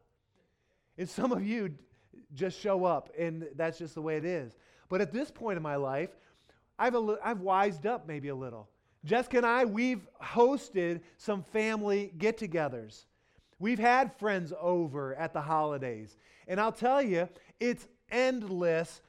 And 0.98 1.08
some 1.08 1.32
of 1.32 1.44
you 1.44 1.74
just 2.34 2.60
show 2.60 2.84
up, 2.84 3.10
and 3.18 3.48
that's 3.56 3.78
just 3.78 3.94
the 3.94 4.02
way 4.02 4.16
it 4.16 4.24
is. 4.24 4.56
But 4.88 5.00
at 5.00 5.12
this 5.12 5.30
point 5.30 5.56
in 5.56 5.62
my 5.62 5.76
life, 5.76 6.10
I've, 6.78 6.94
I've 7.22 7.40
wised 7.40 7.86
up 7.86 8.06
maybe 8.06 8.28
a 8.28 8.34
little. 8.34 8.68
Jessica 9.04 9.38
and 9.38 9.46
I, 9.46 9.64
we've 9.64 10.06
hosted 10.22 11.00
some 11.16 11.42
family 11.42 12.12
get 12.18 12.38
togethers. 12.38 13.04
We've 13.58 13.78
had 13.78 14.16
friends 14.18 14.52
over 14.60 15.14
at 15.14 15.32
the 15.32 15.40
holidays. 15.40 16.16
And 16.48 16.60
I'll 16.60 16.72
tell 16.72 17.02
you, 17.02 17.28
it's 17.58 17.86
endless 18.10 19.02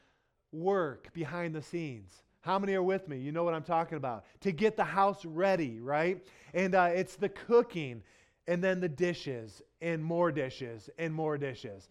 work 0.51 1.12
behind 1.13 1.55
the 1.55 1.62
scenes. 1.62 2.24
How 2.41 2.57
many 2.57 2.74
are 2.74 2.83
with 2.83 3.07
me? 3.07 3.17
You 3.17 3.31
know 3.31 3.43
what 3.43 3.53
I'm 3.53 3.63
talking 3.63 3.98
about. 3.98 4.25
To 4.41 4.51
get 4.51 4.75
the 4.75 4.83
house 4.83 5.24
ready, 5.25 5.79
right? 5.79 6.25
And 6.53 6.75
uh, 6.75 6.89
it's 6.93 7.15
the 7.15 7.29
cooking, 7.29 8.01
and 8.48 8.63
then 8.63 8.79
the 8.79 8.89
dishes, 8.89 9.62
and 9.81 10.03
more 10.03 10.31
dishes, 10.31 10.89
and 10.98 11.13
more 11.13 11.38
dishes. 11.38 11.88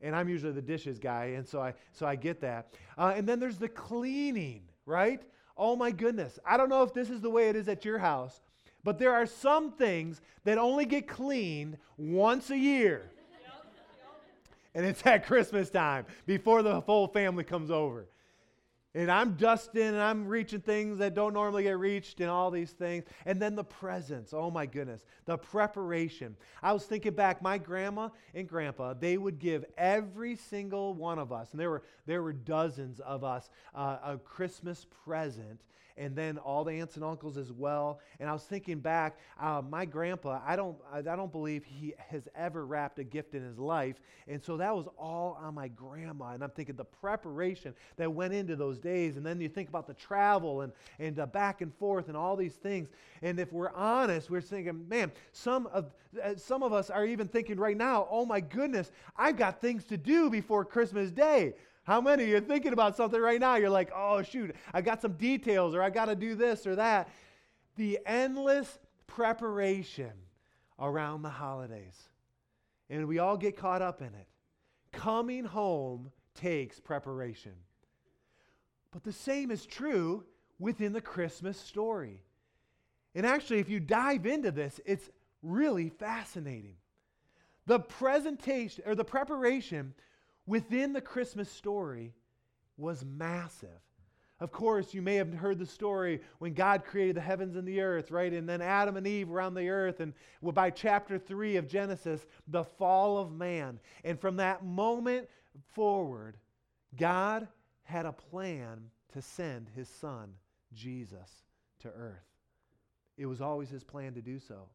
And 0.00 0.16
I'm 0.16 0.28
usually 0.28 0.52
the 0.52 0.60
dishes 0.62 0.98
guy, 0.98 1.26
and 1.36 1.46
so 1.46 1.60
I, 1.60 1.74
so 1.92 2.06
I 2.06 2.16
get 2.16 2.40
that. 2.40 2.74
Uh, 2.98 3.12
and 3.16 3.28
then 3.28 3.38
there's 3.38 3.58
the 3.58 3.68
cleaning, 3.68 4.62
right? 4.86 5.22
Oh 5.56 5.76
my 5.76 5.90
goodness. 5.90 6.38
I 6.46 6.56
don't 6.56 6.68
know 6.68 6.82
if 6.82 6.92
this 6.92 7.10
is 7.10 7.20
the 7.20 7.30
way 7.30 7.48
it 7.48 7.56
is 7.56 7.68
at 7.68 7.84
your 7.84 7.98
house, 7.98 8.40
but 8.84 8.98
there 8.98 9.12
are 9.12 9.26
some 9.26 9.72
things 9.72 10.20
that 10.44 10.58
only 10.58 10.84
get 10.84 11.06
cleaned 11.06 11.78
once 11.96 12.50
a 12.50 12.56
year. 12.56 13.10
And 14.74 14.86
it's 14.86 15.04
at 15.04 15.26
Christmas 15.26 15.68
time 15.68 16.06
before 16.26 16.62
the 16.62 16.80
whole 16.80 17.06
family 17.06 17.44
comes 17.44 17.70
over. 17.70 18.06
And 18.94 19.10
I'm 19.10 19.36
dusting 19.36 19.82
and 19.82 20.00
I'm 20.00 20.28
reaching 20.28 20.60
things 20.60 20.98
that 20.98 21.14
don't 21.14 21.32
normally 21.32 21.62
get 21.62 21.78
reached 21.78 22.20
and 22.20 22.28
all 22.28 22.50
these 22.50 22.72
things. 22.72 23.04
And 23.24 23.40
then 23.40 23.54
the 23.54 23.64
presents. 23.64 24.34
Oh 24.34 24.50
my 24.50 24.66
goodness. 24.66 25.06
The 25.24 25.38
preparation. 25.38 26.36
I 26.62 26.74
was 26.74 26.84
thinking 26.84 27.14
back, 27.14 27.40
my 27.40 27.56
grandma 27.56 28.10
and 28.34 28.46
grandpa, 28.46 28.92
they 28.92 29.16
would 29.16 29.38
give 29.38 29.64
every 29.78 30.36
single 30.36 30.92
one 30.92 31.18
of 31.18 31.32
us, 31.32 31.52
and 31.52 31.60
there 31.60 31.70
were, 31.70 31.82
there 32.06 32.22
were 32.22 32.34
dozens 32.34 33.00
of 33.00 33.24
us, 33.24 33.48
uh, 33.74 33.96
a 34.04 34.18
Christmas 34.18 34.86
present 35.04 35.60
and 35.96 36.16
then 36.16 36.38
all 36.38 36.64
the 36.64 36.72
aunts 36.72 36.96
and 36.96 37.04
uncles 37.04 37.36
as 37.36 37.52
well. 37.52 38.00
And 38.20 38.28
I 38.28 38.32
was 38.32 38.42
thinking 38.42 38.78
back, 38.78 39.18
uh, 39.40 39.62
my 39.68 39.84
grandpa, 39.84 40.40
I 40.46 40.56
don't, 40.56 40.76
I, 40.92 41.02
don't 41.02 41.32
believe 41.32 41.64
he 41.64 41.94
has 41.98 42.28
ever 42.34 42.66
wrapped 42.66 42.98
a 42.98 43.04
gift 43.04 43.34
in 43.34 43.42
his 43.42 43.58
life. 43.58 43.96
And 44.28 44.42
so 44.42 44.56
that 44.56 44.74
was 44.74 44.86
all 44.98 45.38
on 45.40 45.54
my 45.54 45.68
grandma. 45.68 46.32
And 46.32 46.42
I'm 46.42 46.50
thinking 46.50 46.76
the 46.76 46.84
preparation 46.84 47.74
that 47.96 48.12
went 48.12 48.34
into 48.34 48.56
those 48.56 48.78
days. 48.78 49.16
And 49.16 49.24
then 49.24 49.40
you 49.40 49.48
think 49.48 49.68
about 49.68 49.86
the 49.86 49.94
travel 49.94 50.62
and, 50.62 50.72
and 50.98 51.18
uh, 51.18 51.26
back 51.26 51.60
and 51.60 51.74
forth 51.74 52.08
and 52.08 52.16
all 52.16 52.36
these 52.36 52.54
things. 52.54 52.88
And 53.22 53.38
if 53.38 53.52
we're 53.52 53.72
honest, 53.72 54.30
we're 54.30 54.40
thinking, 54.40 54.88
man, 54.88 55.12
some 55.32 55.66
of, 55.68 55.92
uh, 56.22 56.34
some 56.36 56.62
of 56.62 56.72
us 56.72 56.90
are 56.90 57.06
even 57.06 57.28
thinking 57.28 57.58
right 57.58 57.76
now, 57.76 58.06
oh 58.10 58.26
my 58.26 58.40
goodness, 58.40 58.92
I've 59.16 59.36
got 59.36 59.60
things 59.60 59.84
to 59.84 59.96
do 59.96 60.30
before 60.30 60.64
Christmas 60.64 61.10
Day. 61.10 61.54
How 61.84 62.00
many 62.00 62.22
of 62.22 62.28
you 62.28 62.36
are 62.36 62.40
thinking 62.40 62.72
about 62.72 62.96
something 62.96 63.20
right 63.20 63.40
now? 63.40 63.56
You're 63.56 63.70
like, 63.70 63.90
oh, 63.94 64.22
shoot, 64.22 64.54
I 64.72 64.80
got 64.82 65.02
some 65.02 65.14
details 65.14 65.74
or 65.74 65.82
I 65.82 65.90
got 65.90 66.06
to 66.06 66.14
do 66.14 66.34
this 66.34 66.66
or 66.66 66.76
that. 66.76 67.08
The 67.76 67.98
endless 68.06 68.78
preparation 69.06 70.12
around 70.78 71.22
the 71.22 71.30
holidays. 71.30 72.08
And 72.88 73.08
we 73.08 73.18
all 73.18 73.36
get 73.36 73.56
caught 73.56 73.82
up 73.82 74.00
in 74.00 74.08
it. 74.08 74.28
Coming 74.92 75.44
home 75.44 76.10
takes 76.34 76.78
preparation. 76.78 77.52
But 78.92 79.02
the 79.02 79.12
same 79.12 79.50
is 79.50 79.66
true 79.66 80.24
within 80.58 80.92
the 80.92 81.00
Christmas 81.00 81.58
story. 81.58 82.22
And 83.14 83.26
actually, 83.26 83.58
if 83.58 83.68
you 83.68 83.80
dive 83.80 84.26
into 84.26 84.50
this, 84.50 84.80
it's 84.86 85.10
really 85.42 85.88
fascinating. 85.88 86.76
The 87.66 87.80
presentation 87.80 88.84
or 88.86 88.94
the 88.94 89.04
preparation 89.04 89.94
within 90.46 90.92
the 90.92 91.00
Christmas 91.00 91.50
story 91.50 92.14
was 92.76 93.04
massive. 93.04 93.68
Of 94.40 94.50
course, 94.50 94.92
you 94.92 95.02
may 95.02 95.14
have 95.16 95.32
heard 95.32 95.60
the 95.60 95.66
story 95.66 96.20
when 96.38 96.52
God 96.52 96.84
created 96.84 97.14
the 97.14 97.20
heavens 97.20 97.54
and 97.54 97.66
the 97.66 97.80
earth, 97.80 98.10
right? 98.10 98.32
And 98.32 98.48
then 98.48 98.60
Adam 98.60 98.96
and 98.96 99.06
Eve 99.06 99.28
were 99.28 99.40
on 99.40 99.54
the 99.54 99.68
earth. 99.68 100.00
And 100.00 100.14
by 100.42 100.70
chapter 100.70 101.16
3 101.16 101.56
of 101.56 101.68
Genesis, 101.68 102.26
the 102.48 102.64
fall 102.64 103.18
of 103.18 103.30
man. 103.30 103.78
And 104.02 104.18
from 104.18 104.36
that 104.36 104.64
moment 104.64 105.28
forward, 105.74 106.38
God 106.96 107.46
had 107.84 108.04
a 108.04 108.12
plan 108.12 108.90
to 109.12 109.22
send 109.22 109.68
his 109.76 109.88
son, 109.88 110.32
Jesus, 110.72 111.44
to 111.80 111.88
earth. 111.88 112.26
It 113.16 113.26
was 113.26 113.40
always 113.40 113.70
his 113.70 113.84
plan 113.84 114.14
to 114.14 114.22
do 114.22 114.40
so. 114.40 114.68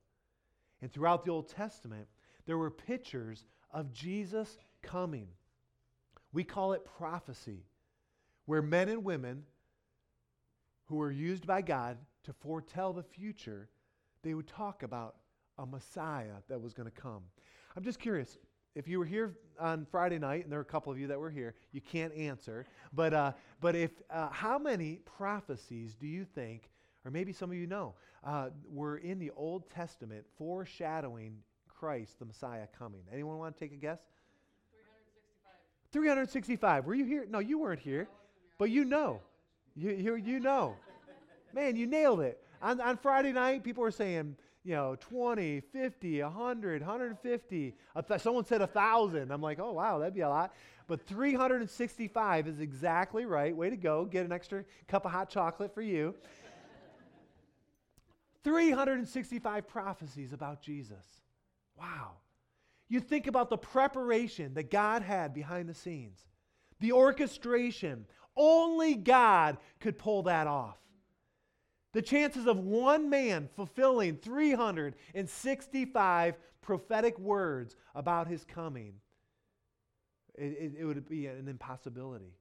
And 0.81 0.89
throughout 0.89 1.25
the 1.25 1.31
Old 1.31 1.50
Testament, 1.50 2.07
there 2.45 2.57
were 2.57 2.71
pictures 2.71 3.43
of 3.71 3.91
Jesus 3.91 4.57
coming. 4.81 5.27
We 6.38 6.44
call 6.44 6.74
it 6.74 6.86
prophecy, 6.86 7.65
where 8.46 8.62
men 8.62 8.89
and 8.89 9.03
women 9.03 9.41
who 10.86 10.98
were 10.98 11.10
used 11.10 11.48
by 11.48 11.63
God 11.63 11.98
to 12.25 12.32
foretell 12.32 12.94
the 12.94 13.01
future, 13.01 13.70
they 14.22 14.36
would 14.36 14.48
talk 14.48 14.84
about 14.84 15.15
a 15.58 15.65
Messiah 15.65 16.36
that 16.48 16.62
was 16.62 16.75
going 16.75 16.88
to 16.88 17.01
come. 17.01 17.24
I'm 17.75 17.84
just 17.84 18.00
curious. 18.00 18.38
If 18.75 18.88
you 18.88 19.00
were 19.00 19.06
here 19.06 19.36
on 19.60 19.88
Friday 19.89 20.20
night, 20.20 20.44
and 20.44 20.51
there 20.51 20.60
are 20.60 20.62
a 20.62 20.65
couple 20.65 20.91
of 20.91 21.00
you 21.00 21.08
that 21.08 21.20
were 21.20 21.32
here, 21.32 21.56
you 21.72 21.82
can't 21.82 22.13
answer. 22.13 22.67
But, 22.94 23.15
uh, 23.15 23.32
but 23.60 23.75
if, 23.75 23.89
uh, 24.12 24.29
how 24.29 24.60
many 24.60 25.00
prophecies 25.06 25.96
do 25.96 26.06
you 26.06 26.24
think, 26.24 26.70
or 27.03 27.10
maybe 27.10 27.34
some 27.34 27.50
of 27.50 27.58
you 27.58 27.65
know, 27.65 27.96
uh, 28.24 28.50
were 28.70 28.98
in 28.98 29.17
the 29.17 29.32
Old 29.32 29.72
Testament 29.72 30.24
foreshadowing 30.38 31.39
Christ, 31.67 32.20
the 32.20 32.25
Messiah, 32.25 32.67
coming? 32.77 33.01
Anyone 33.12 33.39
want 33.39 33.58
to 33.58 33.60
take 33.60 33.74
a 33.74 33.77
guess? 33.77 34.01
365. 35.98 36.86
Were 36.86 36.94
you 36.94 37.06
here? 37.06 37.25
No, 37.27 37.39
you 37.39 37.58
weren't 37.58 37.80
here. 37.80 38.08
But 38.60 38.70
you 38.70 38.86
know. 38.86 39.20
You, 39.75 39.92
you, 39.92 40.16
you 40.16 40.39
know. 40.39 40.75
Man, 41.54 41.75
you 41.75 41.88
nailed 41.88 42.20
it. 42.20 42.39
On, 42.62 42.80
on 42.80 42.98
Friday 42.98 43.32
night, 43.32 43.63
people 43.63 43.82
were 43.82 43.89
saying, 43.89 44.36
you 44.63 44.75
know, 44.75 44.96
20, 45.00 45.60
50, 45.60 46.22
100, 46.22 46.82
150. 46.82 47.75
Someone 48.18 48.46
said 48.46 48.60
1,000. 48.60 49.32
I'm 49.32 49.42
like, 49.42 49.60
oh, 49.60 49.72
wow, 49.72 49.98
that'd 49.98 50.13
be 50.13 50.22
a 50.22 50.30
lot. 50.30 50.54
But 50.86 51.01
365 51.01 52.48
is 52.48 52.60
exactly 52.60 53.25
right. 53.25 53.56
Way 53.56 53.72
to 53.72 53.77
go. 53.77 54.06
Get 54.06 54.24
an 54.24 54.32
extra 54.32 54.66
cup 54.88 55.04
of 55.06 55.12
hot 55.12 55.30
chocolate 55.30 55.74
for 55.74 55.82
you. 55.82 56.13
365 58.44 59.68
prophecies 59.68 60.32
about 60.32 60.62
Jesus. 60.62 61.06
Wow. 61.75 62.12
You 62.89 63.00
think 63.00 63.27
about 63.27 63.50
the 63.50 63.58
preparation 63.58 64.53
that 64.53 64.70
God 64.72 65.01
had 65.01 65.34
behind 65.34 65.67
the 65.67 65.74
scenes, 65.74 66.24
the 66.79 66.94
orchestration. 66.94 68.06
Only 68.36 68.96
God 68.96 69.58
could 69.79 69.98
pull 69.98 70.24
that 70.24 70.48
off. 70.48 70.77
The 71.94 72.01
chances 72.03 72.46
of 72.46 72.60
one 72.60 73.10
man 73.10 73.50
fulfilling 73.56 74.17
365 74.17 76.38
prophetic 76.62 77.17
words 77.17 77.75
about 77.96 78.27
his 78.27 78.46
coming, 78.46 78.94
it, 80.36 80.44
it, 80.44 80.74
it 80.79 80.86
would 80.86 81.10
be 81.10 81.25
an 81.25 81.48
impossibility. 81.48 82.36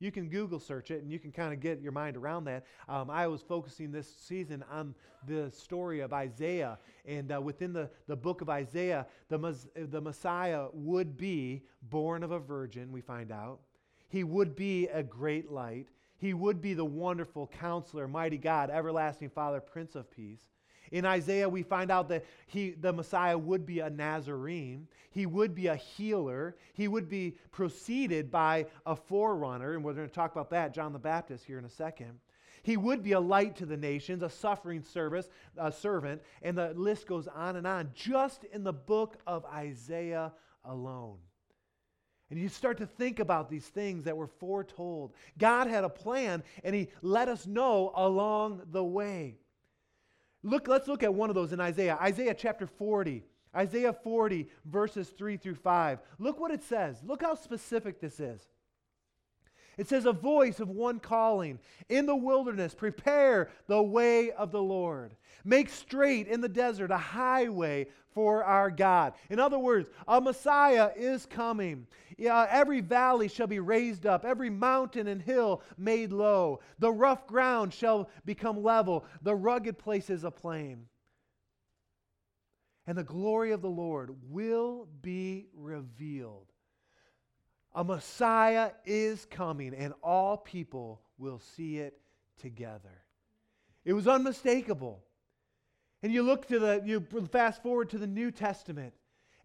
You 0.00 0.12
can 0.12 0.28
Google 0.28 0.60
search 0.60 0.90
it 0.90 1.02
and 1.02 1.10
you 1.10 1.18
can 1.18 1.32
kind 1.32 1.52
of 1.52 1.60
get 1.60 1.80
your 1.80 1.92
mind 1.92 2.16
around 2.16 2.44
that. 2.44 2.64
Um, 2.88 3.10
I 3.10 3.26
was 3.26 3.42
focusing 3.42 3.90
this 3.90 4.12
season 4.20 4.64
on 4.70 4.94
the 5.26 5.50
story 5.50 6.00
of 6.00 6.12
Isaiah. 6.12 6.78
And 7.04 7.32
uh, 7.32 7.40
within 7.40 7.72
the, 7.72 7.90
the 8.06 8.16
book 8.16 8.40
of 8.40 8.48
Isaiah, 8.48 9.06
the, 9.28 9.56
the 9.74 10.00
Messiah 10.00 10.66
would 10.72 11.16
be 11.16 11.64
born 11.82 12.22
of 12.22 12.30
a 12.30 12.38
virgin, 12.38 12.92
we 12.92 13.00
find 13.00 13.32
out. 13.32 13.60
He 14.08 14.24
would 14.24 14.54
be 14.54 14.86
a 14.88 15.02
great 15.02 15.50
light. 15.50 15.88
He 16.16 16.34
would 16.34 16.60
be 16.60 16.74
the 16.74 16.84
wonderful 16.84 17.46
counselor, 17.46 18.08
mighty 18.08 18.38
God, 18.38 18.70
everlasting 18.70 19.30
Father, 19.30 19.60
Prince 19.60 19.94
of 19.94 20.10
Peace. 20.10 20.44
In 20.92 21.04
Isaiah, 21.04 21.48
we 21.48 21.62
find 21.62 21.90
out 21.90 22.08
that 22.08 22.24
he, 22.46 22.70
the 22.70 22.92
Messiah 22.92 23.36
would 23.36 23.66
be 23.66 23.80
a 23.80 23.90
Nazarene. 23.90 24.88
He 25.10 25.26
would 25.26 25.54
be 25.54 25.66
a 25.66 25.76
healer. 25.76 26.56
He 26.72 26.88
would 26.88 27.08
be 27.08 27.36
preceded 27.50 28.30
by 28.30 28.66
a 28.86 28.96
forerunner, 28.96 29.74
and 29.74 29.84
we're 29.84 29.94
going 29.94 30.08
to 30.08 30.14
talk 30.14 30.32
about 30.32 30.50
that, 30.50 30.74
John 30.74 30.92
the 30.92 30.98
Baptist, 30.98 31.44
here 31.44 31.58
in 31.58 31.64
a 31.64 31.70
second. 31.70 32.20
He 32.62 32.76
would 32.76 33.02
be 33.02 33.12
a 33.12 33.20
light 33.20 33.56
to 33.56 33.66
the 33.66 33.76
nations, 33.76 34.22
a 34.22 34.30
suffering 34.30 34.82
service, 34.82 35.28
a 35.56 35.72
servant, 35.72 36.22
and 36.42 36.56
the 36.56 36.74
list 36.74 37.06
goes 37.06 37.26
on 37.28 37.56
and 37.56 37.66
on, 37.66 37.90
just 37.94 38.44
in 38.44 38.64
the 38.64 38.72
book 38.72 39.16
of 39.26 39.44
Isaiah 39.46 40.32
alone. 40.64 41.18
And 42.30 42.38
you 42.38 42.48
start 42.48 42.78
to 42.78 42.86
think 42.86 43.20
about 43.20 43.48
these 43.48 43.66
things 43.66 44.04
that 44.04 44.16
were 44.16 44.26
foretold. 44.26 45.14
God 45.38 45.66
had 45.66 45.84
a 45.84 45.88
plan, 45.88 46.42
and 46.62 46.74
He 46.74 46.88
let 47.00 47.28
us 47.28 47.46
know 47.46 47.92
along 47.94 48.62
the 48.70 48.84
way. 48.84 49.38
Look, 50.42 50.68
let's 50.68 50.88
look 50.88 51.02
at 51.02 51.12
one 51.12 51.30
of 51.30 51.34
those 51.34 51.52
in 51.52 51.60
Isaiah. 51.60 51.98
Isaiah 52.00 52.34
chapter 52.34 52.66
40. 52.66 53.24
Isaiah 53.56 53.92
40, 53.92 54.48
verses 54.66 55.08
3 55.08 55.36
through 55.36 55.56
5. 55.56 55.98
Look 56.18 56.38
what 56.38 56.50
it 56.50 56.62
says. 56.62 57.02
Look 57.04 57.22
how 57.22 57.34
specific 57.34 58.00
this 58.00 58.20
is. 58.20 58.46
It 59.78 59.88
says, 59.88 60.04
A 60.04 60.12
voice 60.12 60.58
of 60.58 60.68
one 60.68 60.98
calling 60.98 61.60
in 61.88 62.04
the 62.04 62.16
wilderness, 62.16 62.74
prepare 62.74 63.48
the 63.68 63.82
way 63.82 64.32
of 64.32 64.50
the 64.50 64.60
Lord. 64.60 65.14
Make 65.44 65.70
straight 65.70 66.26
in 66.26 66.40
the 66.40 66.48
desert 66.48 66.90
a 66.90 66.98
highway 66.98 67.86
for 68.12 68.42
our 68.42 68.70
God. 68.70 69.14
In 69.30 69.38
other 69.38 69.58
words, 69.58 69.88
a 70.08 70.20
Messiah 70.20 70.90
is 70.96 71.24
coming. 71.24 71.86
Yeah, 72.18 72.46
every 72.50 72.80
valley 72.80 73.28
shall 73.28 73.46
be 73.46 73.60
raised 73.60 74.04
up, 74.04 74.24
every 74.24 74.50
mountain 74.50 75.06
and 75.06 75.22
hill 75.22 75.62
made 75.78 76.12
low. 76.12 76.58
The 76.80 76.90
rough 76.90 77.28
ground 77.28 77.72
shall 77.72 78.10
become 78.24 78.62
level, 78.62 79.04
the 79.22 79.36
rugged 79.36 79.78
places 79.78 80.24
a 80.24 80.32
plain. 80.32 80.86
And 82.88 82.98
the 82.98 83.04
glory 83.04 83.52
of 83.52 83.62
the 83.62 83.70
Lord 83.70 84.16
will 84.28 84.88
be 85.02 85.46
revealed. 85.54 86.46
A 87.78 87.84
Messiah 87.84 88.72
is 88.84 89.24
coming, 89.26 89.72
and 89.72 89.94
all 90.02 90.36
people 90.36 91.00
will 91.16 91.38
see 91.38 91.78
it 91.78 91.96
together. 92.36 93.04
It 93.84 93.92
was 93.92 94.08
unmistakable. 94.08 95.04
And 96.02 96.12
you 96.12 96.24
look 96.24 96.48
to 96.48 96.58
the, 96.58 96.82
you 96.84 97.06
fast 97.30 97.62
forward 97.62 97.90
to 97.90 97.98
the 97.98 98.06
New 98.08 98.32
Testament. 98.32 98.94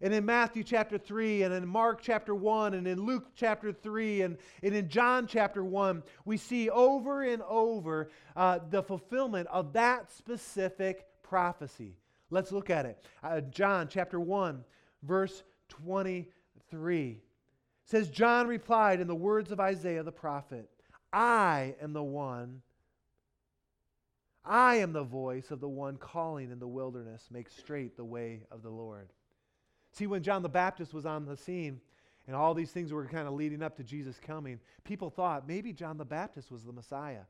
And 0.00 0.12
in 0.12 0.26
Matthew 0.26 0.64
chapter 0.64 0.98
3, 0.98 1.44
and 1.44 1.54
in 1.54 1.64
Mark 1.64 2.00
chapter 2.02 2.34
1, 2.34 2.74
and 2.74 2.88
in 2.88 3.06
Luke 3.06 3.28
chapter 3.36 3.72
3, 3.72 4.22
and, 4.22 4.38
and 4.64 4.74
in 4.74 4.88
John 4.88 5.28
chapter 5.28 5.62
1, 5.64 6.02
we 6.24 6.36
see 6.36 6.68
over 6.70 7.22
and 7.22 7.40
over 7.42 8.10
uh, 8.34 8.58
the 8.68 8.82
fulfillment 8.82 9.46
of 9.46 9.74
that 9.74 10.10
specific 10.10 11.06
prophecy. 11.22 11.98
Let's 12.30 12.50
look 12.50 12.68
at 12.68 12.84
it. 12.84 12.98
Uh, 13.22 13.42
John 13.42 13.86
chapter 13.88 14.18
1, 14.18 14.64
verse 15.04 15.44
23 15.68 17.20
says, 17.84 18.08
John 18.08 18.46
replied 18.46 19.00
in 19.00 19.06
the 19.06 19.14
words 19.14 19.50
of 19.52 19.60
Isaiah 19.60 20.02
the 20.02 20.12
prophet, 20.12 20.68
I 21.12 21.76
am 21.80 21.92
the 21.92 22.02
one 22.02 22.62
I 24.44 24.76
am 24.76 24.92
the 24.92 25.02
voice 25.02 25.50
of 25.50 25.60
the 25.60 25.68
one 25.68 25.96
calling 25.96 26.50
in 26.50 26.58
the 26.58 26.68
wilderness, 26.68 27.28
make 27.30 27.48
straight 27.48 27.96
the 27.96 28.04
way 28.04 28.42
of 28.50 28.62
the 28.62 28.70
Lord. 28.70 29.08
See, 29.92 30.06
when 30.06 30.22
John 30.22 30.42
the 30.42 30.48
Baptist 30.48 30.92
was 30.92 31.06
on 31.06 31.24
the 31.24 31.36
scene 31.36 31.80
and 32.26 32.36
all 32.36 32.52
these 32.52 32.70
things 32.70 32.92
were 32.92 33.06
kind 33.06 33.26
of 33.26 33.34
leading 33.34 33.62
up 33.62 33.76
to 33.76 33.84
Jesus 33.84 34.20
coming, 34.20 34.60
people 34.82 35.08
thought 35.08 35.48
maybe 35.48 35.72
John 35.72 35.96
the 35.96 36.04
Baptist 36.04 36.50
was 36.50 36.64
the 36.64 36.72
Messiah. 36.72 37.22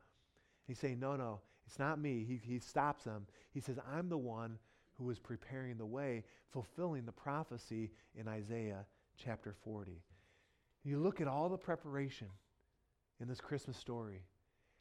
He's 0.66 0.78
saying, 0.78 0.98
No, 0.98 1.14
no, 1.14 1.40
it's 1.66 1.78
not 1.78 2.00
me. 2.00 2.24
He, 2.24 2.40
he 2.42 2.58
stops 2.58 3.04
them. 3.04 3.26
He 3.52 3.60
says, 3.60 3.78
I'm 3.92 4.08
the 4.08 4.18
one 4.18 4.58
who 4.94 5.04
was 5.04 5.18
preparing 5.20 5.76
the 5.76 5.86
way, 5.86 6.24
fulfilling 6.52 7.04
the 7.04 7.12
prophecy 7.12 7.92
in 8.16 8.26
Isaiah 8.26 8.86
chapter 9.16 9.54
40. 9.64 10.00
You 10.84 10.98
look 10.98 11.20
at 11.20 11.28
all 11.28 11.48
the 11.48 11.56
preparation 11.56 12.28
in 13.20 13.28
this 13.28 13.40
Christmas 13.40 13.76
story. 13.76 14.22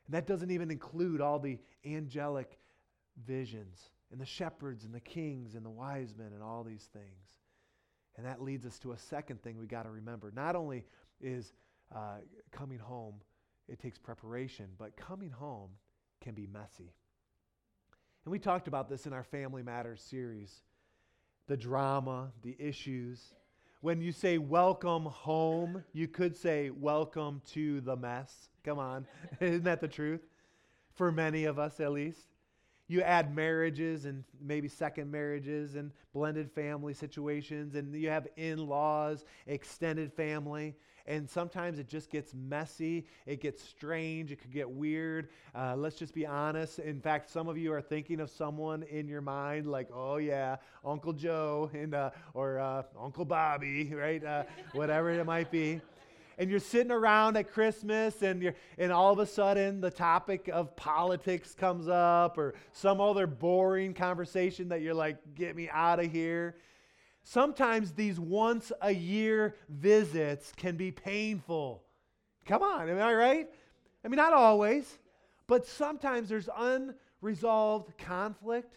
And 0.06 0.14
that 0.14 0.28
doesn't 0.28 0.52
even 0.52 0.70
include 0.70 1.22
all 1.22 1.40
the 1.40 1.60
angelic 1.86 2.60
visions 3.26 3.90
and 4.12 4.20
the 4.20 4.26
shepherds 4.26 4.84
and 4.84 4.94
the 4.94 5.00
kings 5.00 5.56
and 5.56 5.66
the 5.66 5.70
wise 5.70 6.14
men 6.18 6.32
and 6.34 6.44
all 6.44 6.64
these 6.64 6.90
things. 6.92 7.40
And 8.18 8.26
that 8.26 8.42
leads 8.42 8.66
us 8.66 8.78
to 8.80 8.92
a 8.92 8.98
second 8.98 9.42
thing 9.42 9.58
we 9.58 9.66
got 9.66 9.84
to 9.84 9.90
remember. 9.90 10.32
Not 10.36 10.56
only 10.56 10.86
is 11.20 11.54
uh, 11.96 12.18
coming 12.52 12.80
home, 12.80 13.16
it 13.68 13.80
takes 13.80 13.98
preparation, 13.98 14.68
but 14.78 14.96
coming 14.98 15.32
home 15.32 15.70
can 16.22 16.36
be 16.36 16.48
messy. 16.48 16.94
And 18.26 18.32
we 18.32 18.40
talked 18.40 18.68
about 18.68 18.90
this 18.90 19.06
in 19.06 19.14
our 19.14 19.24
Family 19.24 19.64
Matters 19.64 20.02
series 20.02 20.62
the 21.48 21.58
drama, 21.58 22.32
the 22.42 22.56
issues. 22.58 23.34
When 23.84 24.00
you 24.00 24.14
say 24.14 24.38
welcome 24.38 25.04
home, 25.04 25.84
you 25.92 26.08
could 26.08 26.38
say 26.38 26.70
welcome 26.70 27.42
to 27.52 27.82
the 27.82 27.98
mess. 27.98 28.48
Come 28.64 28.80
on. 28.80 29.06
Isn't 29.42 29.66
that 29.66 29.82
the 29.82 29.90
truth? 29.90 30.22
For 30.94 31.12
many 31.12 31.44
of 31.44 31.60
us, 31.60 31.82
at 31.82 31.92
least. 31.92 32.22
You 32.88 33.02
add 33.02 33.36
marriages 33.36 34.06
and 34.06 34.24
maybe 34.40 34.70
second 34.70 35.12
marriages 35.12 35.76
and 35.76 35.92
blended 36.14 36.50
family 36.50 36.94
situations, 36.94 37.76
and 37.76 37.94
you 37.94 38.08
have 38.08 38.26
in 38.38 38.66
laws, 38.70 39.26
extended 39.48 40.14
family. 40.14 40.78
And 41.06 41.30
sometimes 41.30 41.80
it 41.80 41.88
just 41.88 42.10
gets 42.10 42.34
messy. 42.34 43.06
It 43.26 43.42
gets 43.42 43.62
strange. 43.62 44.32
It 44.32 44.42
could 44.42 44.52
get 44.52 44.70
weird. 44.70 45.30
Uh, 45.54 45.76
let's 45.76 45.98
just 45.98 46.14
be 46.14 46.26
honest. 46.26 46.80
In 46.80 47.02
fact, 47.02 47.30
some 47.30 47.48
of 47.48 47.58
you 47.58 47.74
are 47.74 47.82
thinking 47.82 48.20
of 48.20 48.30
someone 48.30 48.84
in 48.84 49.08
your 49.08 49.22
mind, 49.22 49.68
like, 49.68 49.90
oh, 49.94 50.18
yeah, 50.18 50.58
Uncle 50.86 51.14
Joe 51.14 51.70
and, 51.74 51.94
uh, 51.94 52.12
or 52.34 52.60
uh, 52.60 52.84
Uncle 53.00 53.26
Bobby, 53.26 53.94
right? 53.94 54.24
Uh, 54.24 54.44
whatever 54.74 55.10
it 55.10 55.26
might 55.26 55.52
be 55.52 55.82
and 56.38 56.50
you're 56.50 56.60
sitting 56.60 56.92
around 56.92 57.38
at 57.38 57.52
Christmas 57.52 58.22
and 58.22 58.42
you're 58.42 58.56
and 58.78 58.92
all 58.92 59.14
of 59.14 59.20
a 59.20 59.26
sudden 59.26 59.82
the 59.82 59.92
topic 59.92 60.50
of 60.52 60.76
politics 60.76 61.54
comes 61.54 61.88
up 61.88 62.38
or 62.38 62.56
some 62.72 63.00
other 63.00 63.28
boring 63.28 63.94
conversation 63.94 64.70
that 64.70 64.82
you're 64.82 64.94
like, 64.94 65.18
get 65.36 65.56
me 65.56 65.70
out 65.72 66.00
of 66.00 66.12
here. 66.12 66.56
Sometimes 67.24 67.94
these 67.94 68.20
once 68.20 68.72
a 68.82 68.92
year 68.92 69.56
visits 69.70 70.52
can 70.56 70.76
be 70.76 70.92
painful. 70.92 71.84
Come 72.46 72.62
on, 72.62 72.90
am 72.90 73.00
I 73.00 73.14
right? 73.14 73.50
I 74.04 74.08
mean, 74.10 74.18
not 74.18 74.34
always, 74.34 75.00
but 75.48 75.66
sometimes 75.66 76.28
there's 76.28 76.50
unresolved 76.58 77.98
conflict. 77.98 78.76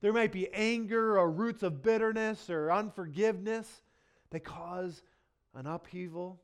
There 0.00 0.12
might 0.12 0.32
be 0.32 0.52
anger 0.52 1.18
or 1.18 1.30
roots 1.30 1.62
of 1.62 1.82
bitterness 1.82 2.50
or 2.50 2.72
unforgiveness 2.72 3.82
that 4.30 4.44
cause 4.44 5.02
an 5.54 5.66
upheaval. 5.66 6.40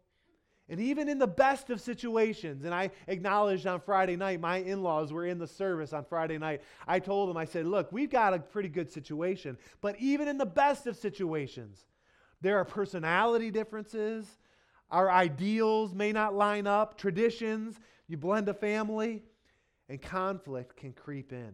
And 0.68 0.80
even 0.80 1.08
in 1.08 1.18
the 1.18 1.26
best 1.26 1.70
of 1.70 1.80
situations, 1.80 2.64
and 2.64 2.74
I 2.74 2.90
acknowledged 3.06 3.66
on 3.66 3.80
Friday 3.80 4.16
night, 4.16 4.40
my 4.40 4.58
in 4.58 4.82
laws 4.82 5.12
were 5.12 5.26
in 5.26 5.38
the 5.38 5.46
service 5.46 5.92
on 5.92 6.04
Friday 6.04 6.38
night. 6.38 6.62
I 6.86 6.98
told 6.98 7.28
them, 7.28 7.36
I 7.36 7.44
said, 7.44 7.66
Look, 7.66 7.90
we've 7.92 8.10
got 8.10 8.32
a 8.32 8.38
pretty 8.38 8.68
good 8.68 8.90
situation, 8.90 9.58
but 9.80 9.96
even 9.98 10.28
in 10.28 10.38
the 10.38 10.46
best 10.46 10.86
of 10.86 10.96
situations, 10.96 11.84
there 12.40 12.58
are 12.58 12.64
personality 12.64 13.50
differences. 13.50 14.38
Our 14.90 15.10
ideals 15.10 15.94
may 15.94 16.12
not 16.12 16.34
line 16.34 16.66
up, 16.66 16.96
traditions, 16.96 17.80
you 18.06 18.16
blend 18.16 18.48
a 18.48 18.54
family, 18.54 19.24
and 19.88 20.00
conflict 20.00 20.76
can 20.76 20.92
creep 20.92 21.32
in. 21.32 21.52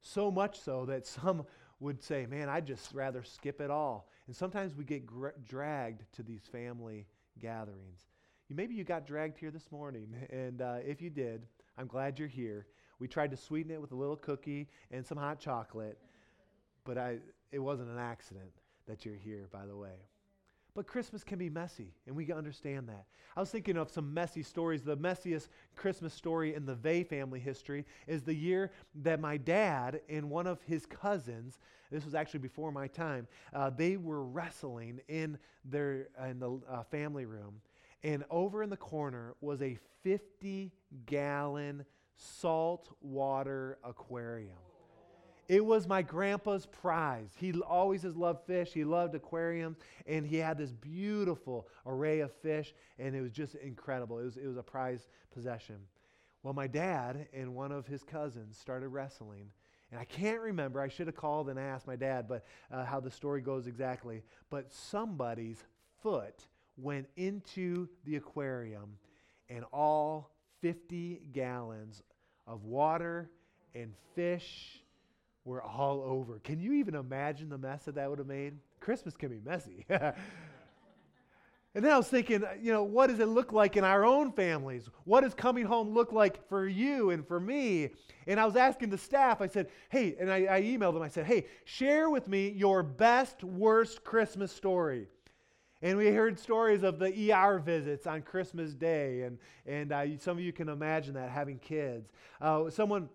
So 0.00 0.30
much 0.30 0.60
so 0.60 0.86
that 0.86 1.06
some 1.06 1.44
would 1.80 2.02
say, 2.02 2.26
Man, 2.26 2.48
I'd 2.48 2.66
just 2.66 2.94
rather 2.94 3.22
skip 3.22 3.60
it 3.60 3.70
all. 3.70 4.08
And 4.26 4.34
sometimes 4.34 4.74
we 4.74 4.84
get 4.84 5.06
dragged 5.44 6.04
to 6.14 6.22
these 6.22 6.42
family 6.50 7.06
gatherings. 7.38 8.11
Maybe 8.54 8.74
you 8.74 8.84
got 8.84 9.06
dragged 9.06 9.38
here 9.38 9.50
this 9.50 9.70
morning, 9.70 10.14
and 10.30 10.60
uh, 10.60 10.76
if 10.84 11.00
you 11.00 11.10
did, 11.10 11.46
I'm 11.78 11.86
glad 11.86 12.18
you're 12.18 12.28
here. 12.28 12.66
We 12.98 13.08
tried 13.08 13.30
to 13.30 13.36
sweeten 13.36 13.72
it 13.72 13.80
with 13.80 13.92
a 13.92 13.96
little 13.96 14.16
cookie 14.16 14.68
and 14.90 15.04
some 15.04 15.18
hot 15.18 15.40
chocolate, 15.40 15.98
but 16.84 16.98
I, 16.98 17.18
it 17.50 17.58
wasn't 17.58 17.90
an 17.90 17.98
accident 17.98 18.52
that 18.86 19.04
you're 19.04 19.16
here, 19.16 19.48
by 19.50 19.66
the 19.66 19.76
way. 19.76 19.96
But 20.74 20.86
Christmas 20.86 21.22
can 21.22 21.38
be 21.38 21.50
messy, 21.50 21.92
and 22.06 22.16
we 22.16 22.32
understand 22.32 22.88
that. 22.88 23.04
I 23.36 23.40
was 23.40 23.50
thinking 23.50 23.76
of 23.76 23.90
some 23.90 24.12
messy 24.14 24.42
stories. 24.42 24.82
The 24.82 24.96
messiest 24.96 25.48
Christmas 25.76 26.14
story 26.14 26.54
in 26.54 26.64
the 26.64 26.74
Vey 26.74 27.04
family 27.04 27.40
history 27.40 27.84
is 28.06 28.22
the 28.22 28.34
year 28.34 28.72
that 29.02 29.20
my 29.20 29.36
dad 29.36 30.00
and 30.08 30.30
one 30.30 30.46
of 30.46 30.62
his 30.62 30.86
cousins, 30.86 31.58
this 31.90 32.06
was 32.06 32.14
actually 32.14 32.40
before 32.40 32.72
my 32.72 32.86
time, 32.86 33.28
uh, 33.52 33.68
they 33.68 33.98
were 33.98 34.24
wrestling 34.24 35.00
in 35.08 35.38
their 35.64 36.08
in 36.26 36.38
the 36.38 36.58
uh, 36.70 36.82
family 36.84 37.26
room, 37.26 37.60
and 38.04 38.24
over 38.30 38.62
in 38.62 38.70
the 38.70 38.76
corner 38.76 39.34
was 39.40 39.62
a 39.62 39.78
50 40.02 40.72
gallon 41.06 41.84
saltwater 42.16 43.78
aquarium. 43.84 44.56
It 45.48 45.64
was 45.64 45.86
my 45.86 46.02
grandpa's 46.02 46.66
prize. 46.66 47.30
He 47.36 47.52
always 47.60 48.02
has 48.04 48.16
loved 48.16 48.46
fish. 48.46 48.72
He 48.72 48.84
loved 48.84 49.14
aquariums, 49.14 49.76
and 50.06 50.24
he 50.24 50.36
had 50.36 50.56
this 50.56 50.72
beautiful 50.72 51.68
array 51.84 52.20
of 52.20 52.32
fish, 52.32 52.72
and 52.98 53.14
it 53.14 53.20
was 53.20 53.32
just 53.32 53.56
incredible. 53.56 54.18
It 54.18 54.24
was, 54.24 54.36
it 54.36 54.46
was 54.46 54.56
a 54.56 54.62
prized 54.62 55.08
possession. 55.32 55.76
Well, 56.42 56.54
my 56.54 56.68
dad 56.68 57.28
and 57.32 57.54
one 57.54 57.70
of 57.70 57.86
his 57.86 58.02
cousins 58.02 58.56
started 58.56 58.88
wrestling, 58.88 59.50
and 59.90 60.00
I 60.00 60.04
can't 60.04 60.40
remember. 60.40 60.80
I 60.80 60.88
should 60.88 61.06
have 61.06 61.16
called 61.16 61.48
and 61.48 61.58
asked 61.58 61.86
my 61.86 61.96
dad, 61.96 62.26
but 62.28 62.44
uh, 62.70 62.84
how 62.84 63.00
the 63.00 63.10
story 63.10 63.42
goes 63.42 63.66
exactly. 63.66 64.22
But 64.48 64.72
somebody's 64.72 65.62
foot 66.02 66.46
went 66.76 67.08
into 67.16 67.88
the 68.04 68.16
aquarium, 68.16 68.96
and 69.48 69.64
all 69.72 70.30
50 70.60 71.20
gallons 71.32 72.02
of 72.46 72.64
water 72.64 73.30
and 73.74 73.92
fish 74.14 74.82
were 75.44 75.62
all 75.62 76.02
over. 76.02 76.38
Can 76.40 76.60
you 76.60 76.74
even 76.74 76.94
imagine 76.94 77.48
the 77.48 77.58
mess 77.58 77.84
that 77.84 77.96
that 77.96 78.08
would 78.08 78.18
have 78.18 78.28
made? 78.28 78.54
Christmas 78.80 79.16
can 79.16 79.30
be 79.30 79.40
messy. 79.44 79.86
And 81.74 81.82
then 81.82 81.92
I 81.92 81.96
was 81.96 82.08
thinking, 82.08 82.44
you 82.60 82.70
know, 82.70 82.82
what 82.82 83.06
does 83.06 83.18
it 83.18 83.28
look 83.28 83.52
like 83.52 83.78
in 83.78 83.84
our 83.84 84.04
own 84.04 84.32
families? 84.32 84.90
What 85.04 85.22
does 85.22 85.32
coming 85.32 85.64
home 85.64 85.90
look 85.90 86.12
like 86.12 86.46
for 86.48 86.68
you 86.68 87.10
and 87.10 87.26
for 87.26 87.40
me? 87.40 87.90
And 88.26 88.38
I 88.38 88.44
was 88.44 88.56
asking 88.56 88.90
the 88.90 88.98
staff, 88.98 89.40
I 89.40 89.46
said, 89.46 89.68
hey, 89.88 90.14
and 90.20 90.30
I, 90.30 90.56
I 90.56 90.62
emailed 90.62 90.92
them, 90.92 91.02
I 91.02 91.08
said, 91.08 91.24
hey, 91.24 91.46
share 91.64 92.10
with 92.10 92.28
me 92.28 92.50
your 92.50 92.82
best, 92.82 93.42
worst 93.42 94.04
Christmas 94.04 94.52
story. 94.52 95.06
And 95.82 95.98
we 95.98 96.06
heard 96.12 96.38
stories 96.38 96.84
of 96.84 97.00
the 97.00 97.32
ER 97.32 97.58
visits 97.58 98.06
on 98.06 98.22
Christmas 98.22 98.72
Day, 98.72 99.22
and, 99.22 99.36
and 99.66 99.92
uh, 99.92 100.16
some 100.20 100.38
of 100.38 100.44
you 100.44 100.52
can 100.52 100.68
imagine 100.68 101.14
that 101.14 101.28
having 101.28 101.58
kids. 101.58 102.12
Uh, 102.40 102.70
someone 102.70 103.08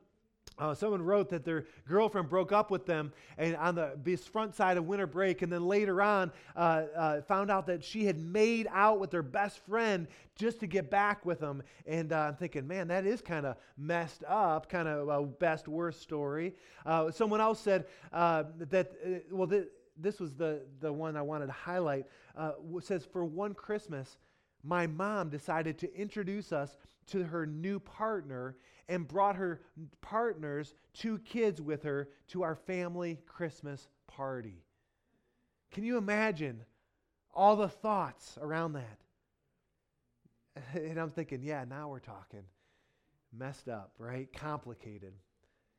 uh, 0.60 0.74
someone 0.74 1.02
wrote 1.02 1.30
that 1.30 1.46
their 1.46 1.66
girlfriend 1.88 2.30
broke 2.30 2.52
up 2.52 2.72
with 2.72 2.86
them 2.86 3.14
and 3.38 3.56
on 3.58 3.76
the 3.76 4.20
front 4.32 4.56
side 4.56 4.76
of 4.76 4.86
winter 4.86 5.06
break, 5.06 5.44
and 5.44 5.52
then 5.52 5.68
later 5.68 6.02
on 6.02 6.32
uh, 6.56 6.84
uh, 6.96 7.22
found 7.22 7.52
out 7.52 7.68
that 7.68 7.84
she 7.84 8.06
had 8.06 8.18
made 8.18 8.68
out 8.72 9.00
with 9.00 9.12
their 9.12 9.22
best 9.22 9.60
friend 9.68 10.08
just 10.36 10.60
to 10.60 10.68
get 10.68 10.90
back 10.90 11.26
with 11.26 11.40
them. 11.40 11.62
And 11.86 12.12
uh, 12.12 12.20
I'm 12.30 12.36
thinking, 12.36 12.68
man, 12.68 12.88
that 12.88 13.06
is 13.06 13.22
kind 13.22 13.46
of 13.46 13.56
messed 13.78 14.24
up, 14.28 14.68
kind 14.68 14.88
of 14.88 15.08
a 15.08 15.24
best 15.24 15.68
worst 15.68 16.02
story. 16.02 16.56
Uh, 16.86 17.12
someone 17.12 17.40
else 17.40 17.60
said 17.60 17.86
uh, 18.12 18.46
that, 18.58 18.94
well, 19.30 19.48
th- 19.48 19.68
this 20.00 20.20
was 20.20 20.34
the, 20.36 20.62
the 20.80 20.92
one 20.92 21.16
I 21.16 21.22
wanted 21.22 21.48
to 21.48 21.54
highlight. 21.54 22.06
Uh, 22.36 22.52
says, 22.82 23.06
for 23.06 23.26
one 23.26 23.54
Christmas, 23.54 24.18
my 24.64 24.88
mom 24.88 25.30
decided 25.30 25.78
to 25.80 25.94
introduce 25.96 26.52
us 26.52 26.78
to 27.08 27.24
her 27.24 27.46
new 27.46 27.80
partner 27.80 28.58
and 28.90 29.08
brought 29.08 29.36
her 29.36 29.62
partners, 30.02 30.74
two 30.94 31.20
kids 31.20 31.62
with 31.62 31.84
her, 31.84 32.10
to 32.28 32.44
our 32.44 32.56
family 32.56 33.20
Christmas 33.26 33.88
party. 34.08 34.64
Can 35.72 35.84
you 35.84 35.98
imagine 35.98 36.64
all 37.34 37.56
the 37.56 37.70
thoughts 37.70 38.38
around 38.42 38.74
that? 38.74 39.00
And 40.74 40.98
I'm 40.98 41.12
thinking, 41.12 41.44
yeah, 41.44 41.66
now 41.70 41.88
we're 41.88 42.00
talking. 42.00 42.42
Messed 43.32 43.70
up, 43.70 43.92
right? 44.00 44.28
Complicated, 44.34 45.14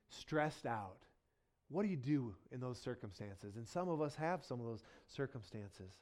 stressed 0.09 0.67
out. 0.67 0.99
What 1.69 1.83
do 1.83 1.89
you 1.89 1.97
do 1.97 2.35
in 2.51 2.61
those 2.61 2.79
circumstances? 2.81 3.57
And 3.57 3.67
some 3.67 3.89
of 3.89 4.01
us 4.01 4.15
have 4.15 4.45
some 4.45 4.61
of 4.61 4.67
those 4.67 4.83
circumstances. 5.07 5.93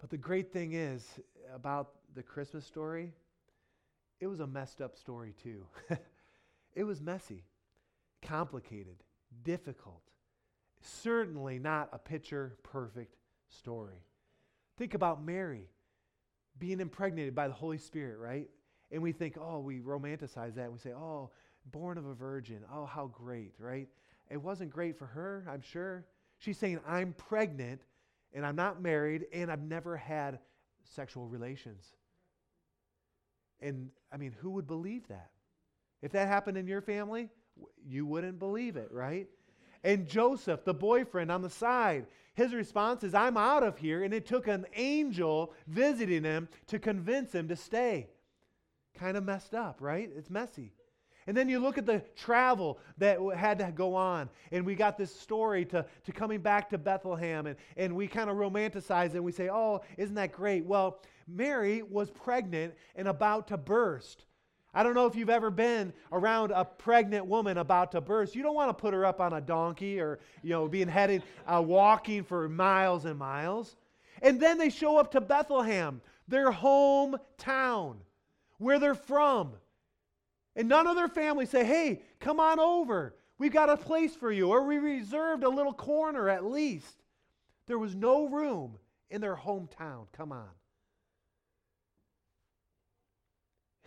But 0.00 0.10
the 0.10 0.16
great 0.16 0.52
thing 0.52 0.74
is 0.74 1.04
about 1.52 1.90
the 2.14 2.22
Christmas 2.22 2.64
story 2.64 3.12
it 4.20 4.26
was 4.26 4.40
a 4.40 4.46
messed 4.46 4.80
up 4.80 4.96
story, 4.96 5.34
too. 5.42 5.64
it 6.74 6.84
was 6.84 7.00
messy, 7.00 7.44
complicated, 8.22 8.96
difficult. 9.44 10.02
Certainly 10.80 11.58
not 11.58 11.88
a 11.92 11.98
picture 11.98 12.56
perfect 12.62 13.16
story. 13.48 14.02
Think 14.76 14.94
about 14.94 15.24
Mary 15.24 15.68
being 16.58 16.80
impregnated 16.80 17.34
by 17.34 17.48
the 17.48 17.54
Holy 17.54 17.78
Spirit, 17.78 18.18
right? 18.18 18.48
And 18.90 19.02
we 19.02 19.12
think, 19.12 19.36
oh, 19.40 19.60
we 19.60 19.80
romanticize 19.80 20.54
that. 20.54 20.64
And 20.64 20.72
we 20.72 20.78
say, 20.78 20.92
oh, 20.92 21.30
born 21.66 21.98
of 21.98 22.06
a 22.06 22.14
virgin. 22.14 22.60
Oh, 22.72 22.86
how 22.86 23.06
great, 23.06 23.54
right? 23.58 23.88
It 24.30 24.36
wasn't 24.36 24.70
great 24.70 24.98
for 24.98 25.06
her, 25.06 25.46
I'm 25.50 25.62
sure. 25.62 26.04
She's 26.38 26.58
saying, 26.58 26.80
I'm 26.86 27.14
pregnant 27.14 27.82
and 28.32 28.44
I'm 28.44 28.56
not 28.56 28.82
married 28.82 29.26
and 29.32 29.50
I've 29.50 29.62
never 29.62 29.96
had 29.96 30.38
sexual 30.84 31.26
relations. 31.26 31.84
And 33.60 33.90
I 34.12 34.16
mean, 34.16 34.34
who 34.40 34.50
would 34.50 34.66
believe 34.66 35.08
that? 35.08 35.30
If 36.02 36.12
that 36.12 36.28
happened 36.28 36.56
in 36.56 36.66
your 36.66 36.80
family, 36.80 37.28
you 37.84 38.06
wouldn't 38.06 38.38
believe 38.38 38.76
it, 38.76 38.90
right? 38.92 39.26
And 39.82 40.06
Joseph, 40.08 40.64
the 40.64 40.74
boyfriend 40.74 41.30
on 41.30 41.42
the 41.42 41.50
side, 41.50 42.06
his 42.34 42.54
response 42.54 43.02
is, 43.02 43.14
I'm 43.14 43.36
out 43.36 43.62
of 43.62 43.78
here. 43.78 44.04
And 44.04 44.14
it 44.14 44.26
took 44.26 44.46
an 44.46 44.66
angel 44.74 45.52
visiting 45.66 46.24
him 46.24 46.48
to 46.68 46.78
convince 46.78 47.32
him 47.32 47.48
to 47.48 47.56
stay. 47.56 48.08
Kind 48.96 49.16
of 49.16 49.24
messed 49.24 49.54
up, 49.54 49.78
right? 49.80 50.10
It's 50.16 50.30
messy. 50.30 50.72
And 51.28 51.36
then 51.36 51.46
you 51.46 51.58
look 51.58 51.76
at 51.76 51.84
the 51.84 52.02
travel 52.16 52.78
that 52.96 53.18
had 53.36 53.58
to 53.58 53.70
go 53.70 53.94
on. 53.94 54.30
And 54.50 54.64
we 54.64 54.74
got 54.74 54.96
this 54.96 55.14
story 55.14 55.66
to, 55.66 55.84
to 56.04 56.10
coming 56.10 56.40
back 56.40 56.70
to 56.70 56.78
Bethlehem. 56.78 57.46
And, 57.46 57.56
and 57.76 57.94
we 57.94 58.08
kind 58.08 58.30
of 58.30 58.38
romanticize 58.38 59.10
it 59.10 59.16
and 59.16 59.24
we 59.24 59.32
say, 59.32 59.50
oh, 59.50 59.82
isn't 59.98 60.14
that 60.14 60.32
great? 60.32 60.64
Well, 60.64 61.02
Mary 61.26 61.82
was 61.82 62.08
pregnant 62.10 62.72
and 62.96 63.08
about 63.08 63.46
to 63.48 63.58
burst. 63.58 64.24
I 64.72 64.82
don't 64.82 64.94
know 64.94 65.04
if 65.04 65.14
you've 65.14 65.28
ever 65.28 65.50
been 65.50 65.92
around 66.12 66.50
a 66.50 66.64
pregnant 66.64 67.26
woman 67.26 67.58
about 67.58 67.92
to 67.92 68.00
burst. 68.00 68.34
You 68.34 68.42
don't 68.42 68.54
want 68.54 68.70
to 68.70 68.80
put 68.80 68.94
her 68.94 69.04
up 69.04 69.20
on 69.20 69.34
a 69.34 69.40
donkey 69.42 70.00
or, 70.00 70.20
you 70.42 70.48
know, 70.48 70.66
being 70.66 70.88
headed 70.88 71.22
uh, 71.46 71.60
walking 71.60 72.24
for 72.24 72.48
miles 72.48 73.04
and 73.04 73.18
miles. 73.18 73.76
And 74.22 74.40
then 74.40 74.56
they 74.56 74.70
show 74.70 74.96
up 74.96 75.10
to 75.10 75.20
Bethlehem, 75.20 76.00
their 76.26 76.50
hometown, 76.50 77.96
where 78.56 78.78
they're 78.78 78.94
from. 78.94 79.52
And 80.58 80.68
none 80.68 80.88
of 80.88 80.96
their 80.96 81.08
family 81.08 81.46
say, 81.46 81.64
hey, 81.64 82.02
come 82.18 82.40
on 82.40 82.58
over. 82.58 83.14
We've 83.38 83.52
got 83.52 83.70
a 83.70 83.76
place 83.76 84.16
for 84.16 84.32
you, 84.32 84.48
or 84.48 84.64
we 84.64 84.78
reserved 84.78 85.44
a 85.44 85.48
little 85.48 85.72
corner 85.72 86.28
at 86.28 86.44
least. 86.44 87.04
There 87.68 87.78
was 87.78 87.94
no 87.94 88.26
room 88.26 88.76
in 89.08 89.20
their 89.20 89.36
hometown. 89.36 90.06
Come 90.12 90.32
on. 90.32 90.48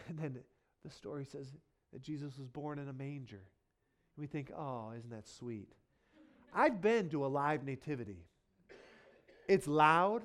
And 0.10 0.18
then 0.18 0.40
the 0.84 0.90
story 0.90 1.26
says 1.26 1.48
that 1.94 2.02
Jesus 2.02 2.38
was 2.38 2.48
born 2.48 2.80
in 2.80 2.90
a 2.90 2.94
manger. 2.94 3.44
We 4.18 4.28
think, 4.28 4.52
oh, 4.58 4.92
isn't 4.98 5.12
that 5.12 5.28
sweet? 5.28 5.70
I've 6.54 6.82
been 6.82 7.10
to 7.10 7.26
a 7.26 7.28
live 7.28 7.64
nativity. 7.64 8.26
It's 9.48 9.68
loud, 9.68 10.24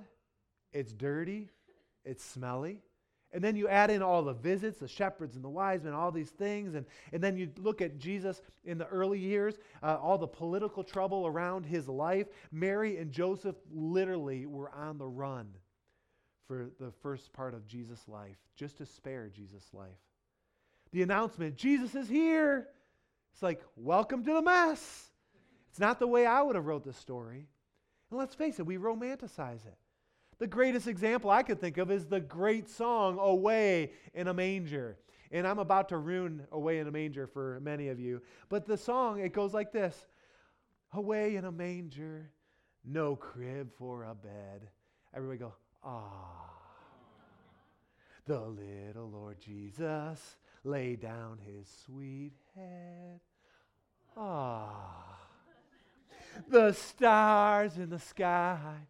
it's 0.73 0.93
dirty, 0.93 1.51
it's 2.05 2.25
smelly. 2.25 2.81
And 3.37 3.45
then 3.45 3.55
you 3.55 3.69
add 3.69 3.91
in 3.91 4.01
all 4.01 4.23
the 4.23 4.33
visits, 4.33 4.79
the 4.79 4.89
shepherds 4.89 5.37
and 5.37 5.45
the 5.45 5.51
wise 5.51 5.85
men, 5.85 5.93
all 5.93 6.11
these 6.11 6.31
things. 6.31 6.75
And, 6.75 6.87
and 7.13 7.23
then 7.23 7.37
you 7.37 7.51
look 7.59 7.83
at 7.83 7.99
Jesus 7.99 8.41
in 8.65 8.79
the 8.79 8.87
early 8.87 9.19
years, 9.19 9.59
uh, 9.83 9.99
all 10.01 10.17
the 10.17 10.27
political 10.27 10.83
trouble 10.83 11.27
around 11.27 11.67
his 11.67 11.87
life. 11.87 12.29
Mary 12.51 12.97
and 12.97 13.13
Joseph 13.13 13.57
literally 13.71 14.47
were 14.47 14.71
on 14.71 14.97
the 14.97 15.07
run 15.07 15.49
for 16.49 16.71
the 16.81 16.91
first 17.03 17.31
part 17.35 17.53
of 17.53 17.67
Jesus' 17.67 18.09
life, 18.09 18.39
just 18.57 18.79
to 18.79 18.87
spare 18.87 19.29
Jesus' 19.29 19.69
life. 19.75 20.01
The 20.93 21.03
announcement 21.03 21.57
Jesus 21.57 21.95
is 21.95 22.09
here. 22.09 22.69
It's 23.35 23.43
like, 23.43 23.61
welcome 23.77 24.25
to 24.25 24.33
the 24.33 24.41
mess. 24.41 25.11
It's 25.69 25.79
not 25.79 25.99
the 25.99 26.07
way 26.07 26.25
I 26.25 26.41
would 26.41 26.57
have 26.57 26.65
wrote 26.65 26.85
the 26.85 26.95
story. 26.95 27.49
And 28.11 28.19
let's 28.19 28.35
face 28.35 28.59
it, 28.61 28.65
we 28.65 28.79
romanticize 28.79 29.67
it. 29.67 29.77
The 30.39 30.47
greatest 30.47 30.87
example 30.87 31.31
I 31.31 31.43
could 31.43 31.61
think 31.61 31.79
of 31.79 31.91
is 31.91 32.07
the 32.07 32.21
great 32.21 32.69
song, 32.69 33.19
Away 33.19 33.93
in 34.15 34.29
a 34.29 34.35
Manger. 34.35 34.99
And 35.33 35.47
I'm 35.47 35.59
about 35.59 35.89
to 35.89 35.97
ruin 35.97 36.47
Away 36.53 36.79
in 36.79 36.87
a 36.87 36.91
Manger 36.91 37.27
for 37.27 37.59
many 37.61 37.89
of 37.89 37.99
you. 37.99 38.21
But 38.49 38.67
the 38.67 38.77
song, 38.77 39.21
it 39.21 39.33
goes 39.33 39.55
like 39.55 39.73
this 39.73 40.07
Away 40.93 41.37
in 41.37 41.45
a 41.45 41.53
manger, 41.53 42.31
no 42.85 43.17
crib 43.17 43.71
for 43.77 44.05
a 44.05 44.15
bed. 44.15 44.69
Everybody 45.15 45.39
go, 45.39 45.55
ah. 45.85 46.53
The 48.27 48.41
little 48.41 49.11
Lord 49.11 49.41
Jesus 49.41 50.37
lay 50.65 50.97
down 50.97 51.39
his 51.45 51.69
sweet 51.85 52.33
head. 52.55 53.21
Ah. 54.17 55.19
The 56.49 56.73
stars 56.73 57.79
in 57.79 57.91
the 57.91 57.99
sky 57.99 58.87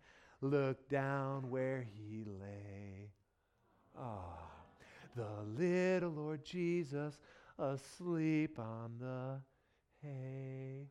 Look 0.51 0.89
down 0.89 1.51
where 1.51 1.85
he 1.93 2.25
lay. 2.25 3.11
Ah, 3.99 4.49
the 5.17 5.27
little 5.59 6.11
Lord 6.11 6.45
Jesus 6.45 7.19
asleep 7.59 8.57
on 8.59 8.93
the 9.01 9.41
hay. 10.03 10.87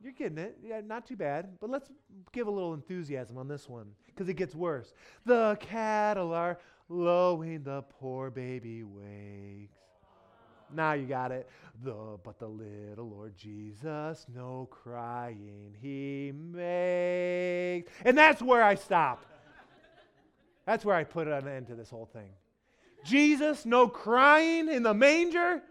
You're 0.00 0.12
getting 0.12 0.38
it. 0.38 0.58
Yeah, 0.62 0.80
not 0.80 1.06
too 1.08 1.16
bad. 1.16 1.58
But 1.60 1.70
let's 1.70 1.90
give 2.32 2.46
a 2.46 2.50
little 2.50 2.74
enthusiasm 2.74 3.36
on 3.36 3.48
this 3.48 3.68
one 3.68 3.88
because 4.06 4.28
it 4.28 4.34
gets 4.34 4.54
worse. 4.54 4.92
The 5.24 5.56
cattle 5.58 6.32
are 6.32 6.60
lowing, 6.88 7.64
the 7.64 7.82
poor 7.82 8.30
baby 8.30 8.84
wakes. 8.84 9.75
Now 10.74 10.92
you 10.92 11.06
got 11.06 11.32
it. 11.32 11.48
The 11.84 12.18
but 12.24 12.38
the 12.38 12.48
little 12.48 13.08
Lord 13.08 13.36
Jesus, 13.36 14.26
no 14.34 14.68
crying 14.70 15.74
he 15.80 16.32
makes. 16.32 17.92
And 18.04 18.16
that's 18.16 18.40
where 18.42 18.62
I 18.62 18.74
stop. 18.74 19.24
That's 20.64 20.84
where 20.84 20.96
I 20.96 21.04
put 21.04 21.28
an 21.28 21.46
end 21.46 21.68
to 21.68 21.74
this 21.74 21.90
whole 21.90 22.06
thing. 22.06 22.30
Jesus, 23.04 23.64
no 23.64 23.86
crying 23.88 24.68
in 24.68 24.82
the 24.82 24.94
manger. 24.94 25.62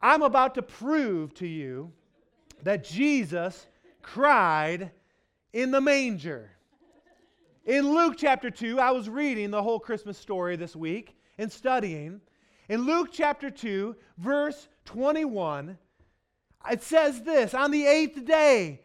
I'm 0.00 0.22
about 0.22 0.54
to 0.54 0.62
prove 0.62 1.34
to 1.34 1.46
you 1.46 1.92
that 2.62 2.84
Jesus 2.84 3.66
cried 4.02 4.90
in 5.52 5.70
the 5.70 5.80
manger. 5.80 6.50
In 7.66 7.94
Luke 7.94 8.14
chapter 8.16 8.50
2, 8.50 8.80
I 8.80 8.92
was 8.92 9.10
reading 9.10 9.50
the 9.50 9.62
whole 9.62 9.78
Christmas 9.78 10.16
story 10.16 10.56
this 10.56 10.74
week 10.74 11.16
and 11.36 11.52
studying. 11.52 12.22
In 12.68 12.86
Luke 12.86 13.08
chapter 13.12 13.50
2, 13.50 13.96
verse 14.18 14.68
21, 14.84 15.78
it 16.70 16.82
says 16.82 17.22
this 17.22 17.54
On 17.54 17.70
the 17.70 17.86
eighth 17.86 18.24
day, 18.26 18.82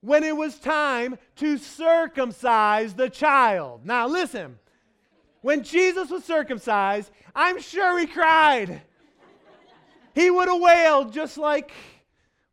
when 0.00 0.24
it 0.24 0.36
was 0.36 0.58
time 0.58 1.16
to 1.36 1.58
circumcise 1.58 2.94
the 2.94 3.08
child. 3.08 3.84
Now, 3.84 4.08
listen, 4.08 4.58
when 5.42 5.62
Jesus 5.62 6.10
was 6.10 6.24
circumcised, 6.24 7.10
I'm 7.34 7.60
sure 7.60 7.98
he 7.98 8.06
cried. 8.06 8.82
He 10.14 10.30
would 10.30 10.48
have 10.48 10.60
wailed 10.60 11.12
just 11.12 11.38
like 11.38 11.72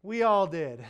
we 0.04 0.24
all 0.24 0.48
did. 0.48 0.84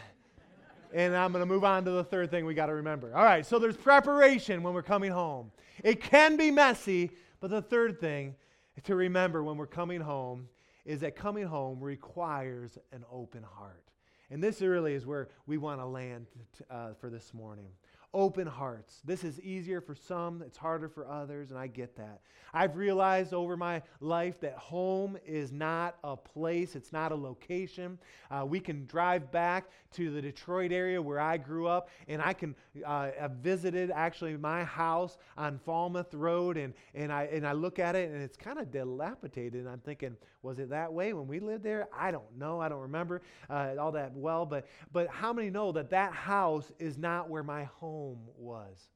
And 0.94 1.16
I'm 1.16 1.32
going 1.32 1.42
to 1.42 1.52
move 1.52 1.64
on 1.64 1.86
to 1.86 1.92
the 1.92 2.04
third 2.04 2.32
thing 2.32 2.46
we 2.46 2.54
got 2.54 2.68
to 2.68 2.74
remember. 2.74 3.16
All 3.16 3.24
right, 3.24 3.46
so 3.46 3.60
there's 3.60 3.78
preparation 3.78 4.64
when 4.64 4.74
we're 4.74 4.82
coming 4.82 5.12
home. 5.12 5.52
It 5.84 6.02
can 6.02 6.36
be 6.36 6.52
messy, 6.52 7.12
but 7.40 7.52
the 7.52 7.62
third 7.62 8.00
thing 8.00 8.36
to 8.84 8.96
remember 8.96 9.44
when 9.44 9.58
we're 9.58 9.68
coming 9.68 10.02
home 10.02 10.48
is 10.86 11.02
that 11.02 11.16
coming 11.16 11.46
home 11.46 11.80
requires 11.82 12.78
an 12.92 13.04
open 13.12 13.44
heart. 13.44 13.84
And 14.32 14.44
this 14.44 14.62
really 14.62 14.94
is 14.94 15.06
where 15.06 15.30
we 15.48 15.58
want 15.58 15.80
to 15.82 15.86
land 15.86 16.28
uh, 16.70 16.94
for 17.00 17.10
this 17.10 17.34
morning 17.34 17.70
open 18.14 18.48
hearts. 18.48 19.02
This 19.06 19.24
is 19.24 19.40
easier 19.42 19.82
for 19.82 19.96
some, 19.96 20.42
it's 20.42 20.58
harder 20.58 20.90
for 20.90 21.08
others, 21.08 21.52
and 21.52 21.60
I 21.60 21.68
get 21.68 21.96
that. 21.98 22.22
I've 22.54 22.76
realized 22.76 23.34
over 23.34 23.56
my 23.56 23.84
life 24.00 24.40
that 24.42 24.54
home 24.54 25.18
is 25.26 25.52
not 25.52 25.98
a 26.04 26.18
place, 26.18 26.76
it's 26.76 26.92
not 26.92 27.12
a 27.12 27.16
location. 27.16 28.00
Uh, 28.32 28.46
we 28.48 28.60
can 28.60 28.86
drive 28.88 29.32
back 29.32 29.66
to 29.92 30.12
the 30.12 30.22
Detroit 30.22 30.72
area 30.72 31.00
where 31.02 31.20
I 31.20 31.38
grew 31.38 31.68
up, 31.68 31.90
and 32.08 32.22
I 32.22 32.34
can 32.34 32.56
uh, 32.86 33.10
have 33.20 33.32
visited 33.34 33.92
actually 33.92 34.36
my 34.38 34.64
house 34.64 35.18
on 35.38 35.60
Falmouth 35.60 36.14
Road, 36.14 36.58
and, 36.58 36.74
and, 36.96 37.12
I, 37.14 37.24
and 37.26 37.46
I 37.46 37.52
look 37.52 37.78
at 37.78 37.96
it, 37.96 38.10
and 38.10 38.22
it's 38.22 38.38
kind 38.38 38.58
of 38.58 38.72
dilapidated, 38.72 39.62
and 39.62 39.70
I'm 39.70 39.80
thinking, 39.82 40.18
was 40.42 40.60
it 40.60 40.70
that 40.70 40.94
way 40.94 41.14
when 41.14 41.28
we 41.28 41.40
lived 41.40 41.64
there? 41.64 41.90
I 41.98 42.12
don't 42.12 42.38
know. 42.38 42.62
I 42.62 42.70
don't 42.70 42.82
remember 42.82 43.22
uh, 43.50 43.76
all 43.80 43.92
that 43.94 44.14
well, 44.14 44.46
but, 44.46 44.68
but 44.92 45.08
how 45.10 45.34
many 45.34 45.50
know 45.50 45.72
that 45.74 45.90
that 45.90 46.14
house 46.14 46.72
is 46.80 46.98
not 46.98 47.30
where 47.30 47.44
my 47.44 47.66
home 47.66 48.20
was? 48.38 48.90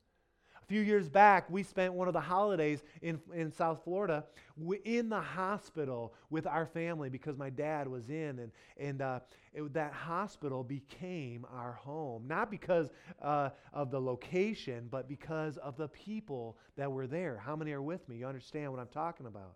A 0.62 0.65
few 0.65 0.79
years 0.79 1.10
back, 1.10 1.49
we 1.49 1.62
spent 1.62 1.93
one 1.93 2.08
of 2.08 2.13
the 2.13 2.21
holidays 2.21 2.84
in, 3.01 3.19
in 3.34 3.51
South 3.51 3.82
Florida 3.84 4.23
in 4.86 5.10
the 5.10 5.19
hospital 5.19 6.13
with 6.29 6.47
our 6.47 6.65
family 6.65 7.10
because 7.10 7.38
my 7.38 7.49
dad 7.49 7.86
was 7.86 8.10
in, 8.10 8.39
and, 8.39 8.51
and 8.77 9.01
uh, 9.01 9.19
it, 9.53 9.73
that 9.73 9.91
hospital 9.91 10.63
became 10.63 11.45
our 11.53 11.73
home. 11.73 12.23
Not 12.27 12.49
because 12.49 12.91
uh, 13.21 13.49
of 13.73 13.91
the 13.91 13.99
location, 13.99 14.88
but 14.89 15.10
because 15.10 15.58
of 15.58 15.75
the 15.75 15.89
people 15.89 16.58
that 16.77 16.89
were 16.89 17.08
there. 17.08 17.41
How 17.43 17.58
many 17.58 17.73
are 17.73 17.82
with 17.82 18.08
me? 18.08 18.15
You 18.15 18.27
understand 18.27 18.71
what 18.71 18.79
I'm 18.79 18.88
talking 18.88 19.25
about? 19.25 19.56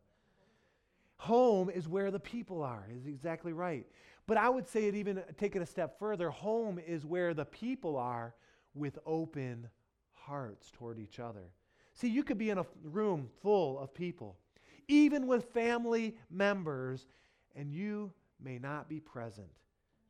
Home 1.17 1.69
is 1.69 1.87
where 1.87 2.11
the 2.11 2.19
people 2.19 2.61
are, 2.61 2.85
is 2.95 3.07
exactly 3.07 3.53
right. 3.53 3.85
But 4.27 4.37
I 4.37 4.49
would 4.49 4.67
say 4.67 4.85
it 4.85 4.95
even 4.95 5.23
take 5.37 5.55
it 5.55 5.61
a 5.61 5.65
step 5.65 5.97
further. 5.97 6.29
Home 6.29 6.79
is 6.79 7.05
where 7.05 7.33
the 7.33 7.45
people 7.45 7.95
are 7.97 8.35
with 8.75 8.99
open 9.05 9.67
hearts 10.13 10.69
toward 10.71 10.99
each 10.99 11.19
other. 11.19 11.51
See, 11.93 12.09
you 12.09 12.23
could 12.23 12.37
be 12.37 12.51
in 12.51 12.59
a 12.59 12.65
room 12.83 13.29
full 13.41 13.79
of 13.79 13.93
people, 13.93 14.37
even 14.87 15.25
with 15.25 15.45
family 15.53 16.15
members, 16.29 17.07
and 17.55 17.71
you 17.71 18.11
may 18.39 18.59
not 18.59 18.87
be 18.87 18.99
present, 18.99 19.47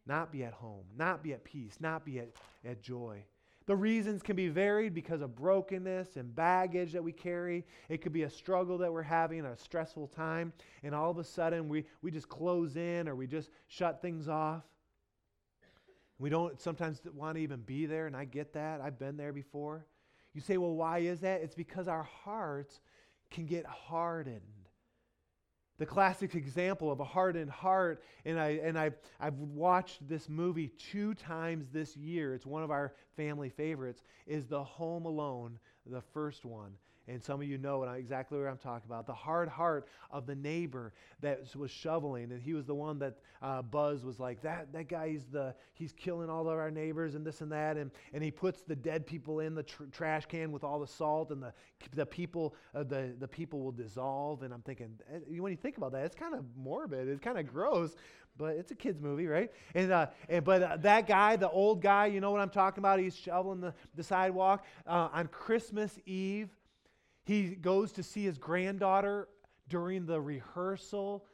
not 0.06 0.32
be 0.32 0.44
at 0.44 0.54
home, 0.54 0.84
not 0.98 1.24
be 1.24 1.34
at 1.34 1.46
peace, 1.46 1.78
not 1.80 2.04
be 2.04 2.20
at, 2.20 2.30
at 2.66 2.82
joy. 2.82 3.24
The 3.68 3.76
reasons 3.76 4.24
can 4.24 4.38
be 4.38 4.48
varied 4.48 4.94
because 4.94 5.22
of 5.22 5.36
brokenness 5.36 6.16
and 6.16 6.34
baggage 6.34 6.94
that 6.94 7.04
we 7.04 7.12
carry. 7.12 7.66
It 7.90 8.02
could 8.02 8.14
be 8.14 8.24
a 8.24 8.30
struggle 8.30 8.78
that 8.78 8.92
we're 8.92 9.02
having, 9.02 9.46
a 9.46 9.58
stressful 9.58 10.08
time, 10.08 10.54
and 10.84 10.96
all 10.96 11.12
of 11.12 11.18
a 11.18 11.24
sudden 11.24 11.68
we, 11.68 11.84
we 12.02 12.10
just 12.10 12.30
close 12.30 12.78
in 12.78 13.10
or 13.10 13.16
we 13.16 13.28
just 13.28 13.50
shut 13.68 14.02
things 14.02 14.30
off. 14.30 14.64
We 16.18 16.30
don't 16.30 16.60
sometimes 16.62 17.02
want 17.14 17.36
to 17.36 17.44
even 17.44 17.60
be 17.60 17.86
there, 17.86 18.08
and 18.08 18.16
I 18.16 18.24
get 18.24 18.54
that. 18.54 18.80
I've 18.80 18.98
been 18.98 19.18
there 19.18 19.34
before. 19.34 19.86
You 20.34 20.40
say, 20.40 20.58
well, 20.58 20.74
why 20.74 21.00
is 21.00 21.20
that? 21.20 21.42
It's 21.42 21.54
because 21.54 21.90
our 21.90 22.04
hearts 22.04 22.80
can 23.30 23.46
get 23.46 23.66
hardened 23.66 24.42
the 25.78 25.86
classic 25.86 26.36
example 26.36 26.92
of 26.92 27.00
a 27.00 27.04
hardened 27.04 27.52
heart, 27.52 28.02
and, 28.26 28.40
I, 28.40 28.60
and 28.64 28.78
I, 28.78 28.92
I've 29.20 29.38
watched 29.38 30.08
this 30.08 30.28
movie 30.28 30.70
two 30.92 31.14
times 31.14 31.68
this 31.72 31.96
year. 31.96 32.34
It's 32.34 32.46
one 32.46 32.64
of 32.64 32.72
our 32.72 32.94
family 33.16 33.50
favorites, 33.50 34.04
is 34.26 34.48
The 34.48 34.64
Home 34.64 35.06
Alone, 35.06 35.60
the 35.86 36.02
first 36.02 36.46
one. 36.46 36.72
And 37.08 37.24
some 37.24 37.42
of 37.42 37.48
you 37.48 37.58
know 37.58 37.84
exactly 37.84 38.38
what 38.38 38.48
I'm 38.48 38.58
talking 38.58 38.90
about. 38.90 39.06
The 39.06 39.14
hard 39.14 39.48
heart 39.48 39.88
of 40.12 40.26
the 40.26 40.36
neighbor 40.36 40.94
that 41.22 41.56
was 41.56 41.72
shoveling, 41.72 42.32
and 42.32 42.42
he 42.42 42.54
was 42.54 42.66
the 42.66 42.76
one 42.76 43.00
that 43.00 43.16
uh, 43.42 43.62
Buzz 43.62 44.04
was 44.04 44.20
like, 44.20 44.42
that, 44.42 44.74
that 44.74 44.90
guy, 44.90 45.10
he's, 45.10 45.26
the, 45.26 45.56
he's 45.74 45.94
killing 45.94 46.30
all 46.30 46.50
of 46.50 46.58
our 46.58 46.70
neighbors 46.70 47.16
and 47.16 47.26
this 47.26 47.42
and 47.42 47.52
that. 47.52 47.78
And, 47.78 47.92
and 48.14 48.24
he 48.24 48.32
puts 48.32 48.62
the 48.62 48.76
dead 48.76 49.06
people 49.06 49.40
in 49.40 49.56
the 49.56 49.64
tr- 49.64 49.84
trash 49.92 50.26
can 50.26 50.52
with 50.52 50.64
all 50.64 50.80
the 50.80 50.88
salt, 50.88 51.32
and 51.32 51.42
the, 51.42 51.54
the, 51.94 52.06
people, 52.06 52.56
uh, 52.76 52.84
the, 52.84 53.16
the 53.20 53.28
people 53.28 53.62
will 53.62 53.72
dissolve. 53.72 54.44
And 54.44 54.54
I'm 54.54 54.62
thinking, 54.62 55.00
eh, 55.14 55.40
when 55.40 55.52
you 55.52 55.58
think 55.58 55.78
about 55.78 55.94
that, 55.94 56.06
it's 56.06 56.16
kind 56.16 56.36
of 56.36 56.44
morbid. 56.58 57.08
It's 57.08 57.22
kind 57.22 57.38
of 57.38 57.48
gross, 57.48 57.96
but 58.38 58.56
it's 58.56 58.72
a 58.72 58.76
kids 58.76 59.00
movie, 59.00 59.28
right? 59.28 59.52
And, 59.76 59.92
uh, 59.92 60.08
and 60.30 60.44
but 60.44 60.62
uh, 60.62 60.78
that 60.78 61.08
guy, 61.08 61.36
the 61.38 61.50
old 61.50 61.82
guy, 61.82 62.08
you 62.08 62.20
know 62.20 62.32
what 62.32 62.42
I'm 62.42 62.50
talking 62.50 62.80
about? 62.80 63.00
He's 63.00 63.16
shoveling 63.16 63.62
the, 63.62 63.74
the 63.96 64.04
sidewalk 64.04 64.66
uh, 64.86 65.10
on 65.14 65.28
Christmas 65.28 65.98
Eve. 66.06 66.50
He 67.28 67.56
goes 67.56 67.92
to 67.92 68.04
see 68.04 68.24
his 68.24 68.38
granddaughter 68.38 69.28
during 69.68 70.06
the 70.06 70.22
rehearsal 70.22 71.26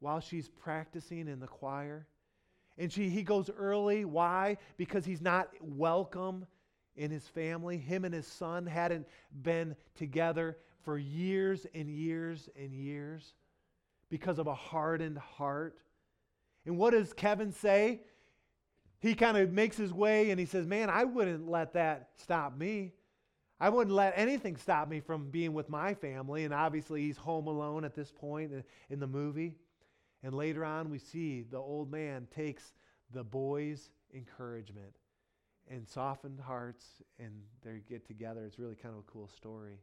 while 0.00 0.18
she's 0.18 0.48
practicing 0.48 1.28
in 1.28 1.38
the 1.38 1.46
choir. 1.46 2.08
And 2.76 2.92
she, 2.92 3.08
he 3.08 3.22
goes 3.22 3.48
early. 3.48 4.04
Why? 4.04 4.56
Because 4.78 5.04
he's 5.04 5.20
not 5.20 5.50
welcome 5.60 6.44
in 6.96 7.12
his 7.12 7.24
family. 7.28 7.78
Him 7.78 8.04
and 8.04 8.12
his 8.12 8.26
son 8.26 8.66
hadn't 8.66 9.06
been 9.42 9.76
together 9.94 10.58
for 10.82 10.98
years 10.98 11.68
and 11.72 11.88
years 11.88 12.48
and 12.60 12.74
years 12.74 13.34
because 14.10 14.40
of 14.40 14.48
a 14.48 14.54
hardened 14.56 15.18
heart. 15.18 15.78
And 16.66 16.76
what 16.76 16.90
does 16.90 17.12
Kevin 17.12 17.52
say? 17.52 18.00
He 18.98 19.14
kind 19.14 19.36
of 19.36 19.52
makes 19.52 19.76
his 19.76 19.92
way 19.92 20.32
and 20.32 20.40
he 20.40 20.46
says, 20.46 20.66
Man, 20.66 20.90
I 20.90 21.04
wouldn't 21.04 21.48
let 21.48 21.74
that 21.74 22.08
stop 22.16 22.58
me. 22.58 22.94
I 23.60 23.68
wouldn't 23.68 23.94
let 23.94 24.14
anything 24.16 24.56
stop 24.56 24.88
me 24.88 25.00
from 25.00 25.30
being 25.30 25.52
with 25.52 25.68
my 25.68 25.94
family. 25.94 26.44
And 26.44 26.54
obviously, 26.54 27.02
he's 27.02 27.16
home 27.16 27.46
alone 27.46 27.84
at 27.84 27.94
this 27.94 28.10
point 28.10 28.52
in 28.88 29.00
the 29.00 29.06
movie. 29.06 29.56
And 30.22 30.34
later 30.34 30.64
on, 30.64 30.90
we 30.90 30.98
see 30.98 31.42
the 31.42 31.58
old 31.58 31.90
man 31.90 32.26
takes 32.34 32.72
the 33.12 33.24
boy's 33.24 33.90
encouragement 34.14 34.94
and 35.70 35.86
softened 35.86 36.40
hearts, 36.40 36.86
and 37.18 37.30
they 37.62 37.82
get 37.88 38.06
together. 38.06 38.44
It's 38.46 38.58
really 38.58 38.74
kind 38.74 38.94
of 38.94 39.00
a 39.00 39.12
cool 39.12 39.28
story. 39.28 39.78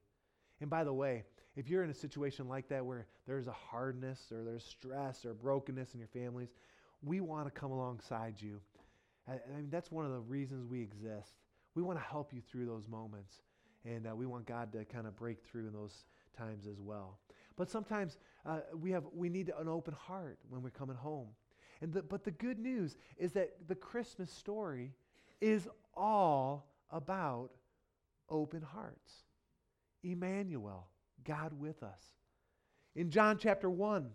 And 0.61 0.69
by 0.69 0.83
the 0.83 0.93
way, 0.93 1.23
if 1.55 1.69
you're 1.69 1.83
in 1.83 1.89
a 1.89 1.95
situation 1.95 2.47
like 2.47 2.67
that 2.69 2.85
where 2.85 3.07
there's 3.27 3.47
a 3.47 3.51
hardness 3.51 4.31
or 4.31 4.43
there's 4.43 4.63
stress 4.63 5.25
or 5.25 5.33
brokenness 5.33 5.93
in 5.93 5.99
your 5.99 6.07
families, 6.07 6.49
we 7.03 7.19
want 7.21 7.45
to 7.45 7.51
come 7.51 7.71
alongside 7.71 8.41
you. 8.41 8.59
I 9.27 9.33
mean, 9.55 9.69
that's 9.69 9.91
one 9.91 10.05
of 10.05 10.11
the 10.11 10.19
reasons 10.19 10.65
we 10.65 10.81
exist. 10.81 11.33
We 11.75 11.83
want 11.83 11.99
to 11.99 12.05
help 12.05 12.33
you 12.33 12.41
through 12.41 12.65
those 12.65 12.87
moments. 12.87 13.41
And 13.85 14.07
uh, 14.07 14.15
we 14.15 14.25
want 14.25 14.45
God 14.45 14.71
to 14.73 14.83
kind 14.85 15.07
of 15.07 15.15
break 15.15 15.43
through 15.43 15.67
in 15.67 15.73
those 15.73 16.05
times 16.37 16.65
as 16.67 16.79
well. 16.79 17.19
But 17.55 17.69
sometimes 17.69 18.17
uh, 18.45 18.59
we, 18.75 18.91
have, 18.91 19.03
we 19.13 19.29
need 19.29 19.51
an 19.57 19.67
open 19.67 19.93
heart 19.93 20.39
when 20.49 20.61
we're 20.61 20.71
coming 20.71 20.95
home. 20.95 21.27
And 21.81 21.93
the, 21.93 22.01
but 22.01 22.23
the 22.23 22.31
good 22.31 22.59
news 22.59 22.97
is 23.17 23.31
that 23.33 23.67
the 23.67 23.75
Christmas 23.75 24.31
story 24.31 24.93
is 25.41 25.67
all 25.93 26.67
about 26.89 27.51
open 28.29 28.61
hearts. 28.61 29.13
Emmanuel, 30.03 30.87
God 31.23 31.53
with 31.59 31.83
us. 31.83 32.01
In 32.95 33.09
John 33.09 33.37
chapter 33.37 33.69
1, 33.69 34.09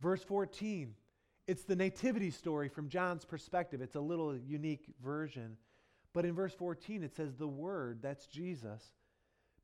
verse 0.00 0.22
14, 0.22 0.94
it's 1.46 1.64
the 1.64 1.76
nativity 1.76 2.30
story 2.30 2.68
from 2.68 2.88
John's 2.88 3.24
perspective. 3.24 3.80
It's 3.80 3.94
a 3.94 4.00
little 4.00 4.36
unique 4.36 4.86
version. 5.02 5.56
But 6.16 6.24
in 6.24 6.32
verse 6.32 6.54
14, 6.54 7.02
it 7.02 7.14
says, 7.14 7.34
The 7.34 7.46
Word, 7.46 7.98
that's 8.00 8.26
Jesus, 8.26 8.82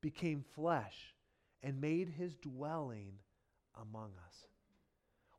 became 0.03 0.45
flesh 0.55 1.15
and 1.63 1.81
made 1.81 2.11
his 2.11 2.35
dwelling 2.35 3.15
among 3.81 4.11
us. 4.29 4.35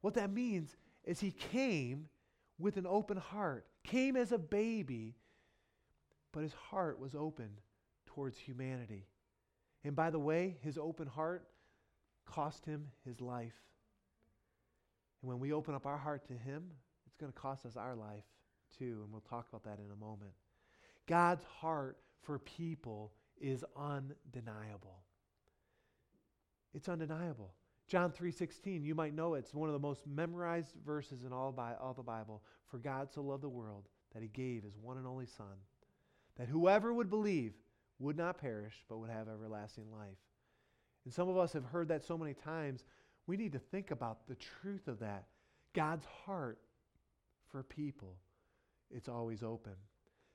What 0.01 0.15
that 0.15 0.31
means 0.31 0.75
is 1.03 1.19
he 1.19 1.29
came 1.29 2.07
with 2.57 2.77
an 2.77 2.87
open 2.87 3.17
heart, 3.17 3.67
came 3.83 4.15
as 4.15 4.31
a 4.31 4.39
baby, 4.39 5.13
but 6.31 6.41
his 6.41 6.53
heart 6.53 6.99
was 6.99 7.13
open 7.13 7.59
towards 8.07 8.39
humanity. 8.39 9.05
And 9.83 9.95
by 9.95 10.09
the 10.09 10.17
way, 10.17 10.57
his 10.61 10.79
open 10.79 11.05
heart 11.05 11.47
cost 12.25 12.65
him 12.65 12.87
his 13.05 13.21
life. 13.21 13.61
And 15.21 15.29
when 15.29 15.39
we 15.39 15.53
open 15.53 15.75
up 15.75 15.85
our 15.85 15.99
heart 15.99 16.25
to 16.29 16.33
him, 16.33 16.71
it's 17.05 17.17
going 17.17 17.31
to 17.31 17.39
cost 17.39 17.67
us 17.67 17.77
our 17.77 17.95
life 17.95 18.25
too. 18.79 19.01
And 19.03 19.11
we'll 19.11 19.21
talk 19.21 19.45
about 19.47 19.63
that 19.65 19.77
in 19.77 19.91
a 19.91 19.95
moment. 19.95 20.31
God's 21.07 21.43
heart 21.43 21.97
for 22.21 22.39
people 22.39 23.13
is 23.39 23.63
undeniable. 23.75 25.03
It's 26.73 26.89
undeniable. 26.89 27.53
John 27.87 28.11
3:16, 28.11 28.83
you 28.83 28.95
might 28.95 29.13
know 29.13 29.33
it. 29.33 29.39
it's 29.39 29.53
one 29.53 29.69
of 29.69 29.73
the 29.73 29.79
most 29.79 30.07
memorized 30.07 30.75
verses 30.85 31.23
in 31.23 31.33
all, 31.33 31.51
by, 31.51 31.75
all 31.75 31.93
the 31.93 32.01
Bible. 32.01 32.43
For 32.67 32.79
God 32.79 33.11
so 33.11 33.21
loved 33.21 33.43
the 33.43 33.49
world 33.49 33.89
that 34.13 34.21
he 34.21 34.29
gave 34.29 34.63
his 34.63 34.77
one 34.77 34.97
and 34.97 35.05
only 35.05 35.25
Son, 35.25 35.57
that 36.37 36.47
whoever 36.47 36.93
would 36.93 37.09
believe 37.09 37.53
would 37.99 38.17
not 38.17 38.37
perish, 38.37 38.83
but 38.87 38.97
would 38.97 39.09
have 39.09 39.27
everlasting 39.27 39.91
life. 39.91 40.17
And 41.05 41.13
some 41.13 41.29
of 41.29 41.37
us 41.37 41.53
have 41.53 41.65
heard 41.65 41.89
that 41.89 42.03
so 42.03 42.17
many 42.17 42.33
times, 42.33 42.85
we 43.27 43.37
need 43.37 43.51
to 43.51 43.59
think 43.59 43.91
about 43.91 44.27
the 44.27 44.35
truth 44.35 44.87
of 44.87 44.99
that. 44.99 45.25
God's 45.73 46.05
heart 46.25 46.59
for 47.51 47.63
people, 47.63 48.17
it's 48.89 49.09
always 49.09 49.43
open. 49.43 49.73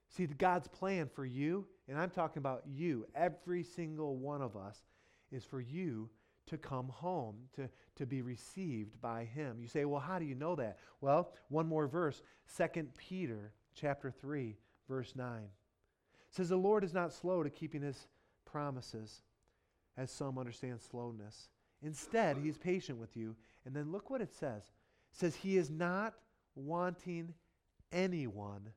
See, 0.09 0.27
God's 0.27 0.69
plan 0.69 1.09
for 1.15 1.25
you, 1.25 1.67
and 1.89 1.99
I'm 1.99 2.11
talking 2.11 2.41
about 2.41 2.63
you, 2.67 3.07
every 3.15 3.63
single 3.63 4.17
one 4.17 4.43
of 4.43 4.57
us, 4.57 4.79
is 5.31 5.45
for 5.45 5.61
you 5.61 6.09
to 6.47 6.57
come 6.57 6.89
home, 6.89 7.37
to, 7.57 7.69
to 7.97 8.07
be 8.07 8.23
received 8.23 9.01
by 9.01 9.25
him. 9.25 9.59
You 9.61 9.69
say, 9.69 9.85
well, 9.85 10.01
how 10.01 10.19
do 10.19 10.25
you 10.25 10.35
know 10.35 10.57
that? 10.57 10.79
Well, 11.01 11.33
one 11.49 11.67
more 11.67 11.87
verse, 11.87 12.23
2 12.57 12.89
Peter 12.97 13.53
chapter 13.75 14.11
3, 14.11 14.57
verse 14.89 15.13
9. 15.15 15.43
It 15.43 16.35
says, 16.35 16.49
The 16.49 16.57
Lord 16.57 16.85
is 16.85 16.95
not 16.95 17.13
slow 17.13 17.43
to 17.43 17.51
keeping 17.51 17.83
his 17.83 18.09
promises, 18.45 19.23
as 19.97 20.11
some 20.11 20.39
understand 20.39 20.81
slowness. 20.81 21.51
Instead, 21.83 22.39
he 22.39 22.49
is 22.49 22.59
patient 22.59 22.99
with 22.99 23.17
you. 23.17 23.37
And 23.65 23.75
then 23.75 23.93
look 23.93 24.11
what 24.11 24.23
it 24.23 24.33
says. 24.33 24.63
It 25.13 25.19
says, 25.19 25.37
He 25.37 25.57
is 25.57 25.71
not 25.71 26.15
wanting 26.55 27.35
anyone 27.93 28.71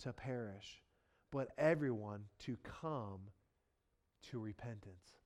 to 0.00 0.12
perish, 0.12 0.82
but 1.30 1.48
everyone 1.58 2.24
to 2.40 2.56
come 2.80 3.20
to 4.30 4.38
repentance. 4.38 5.16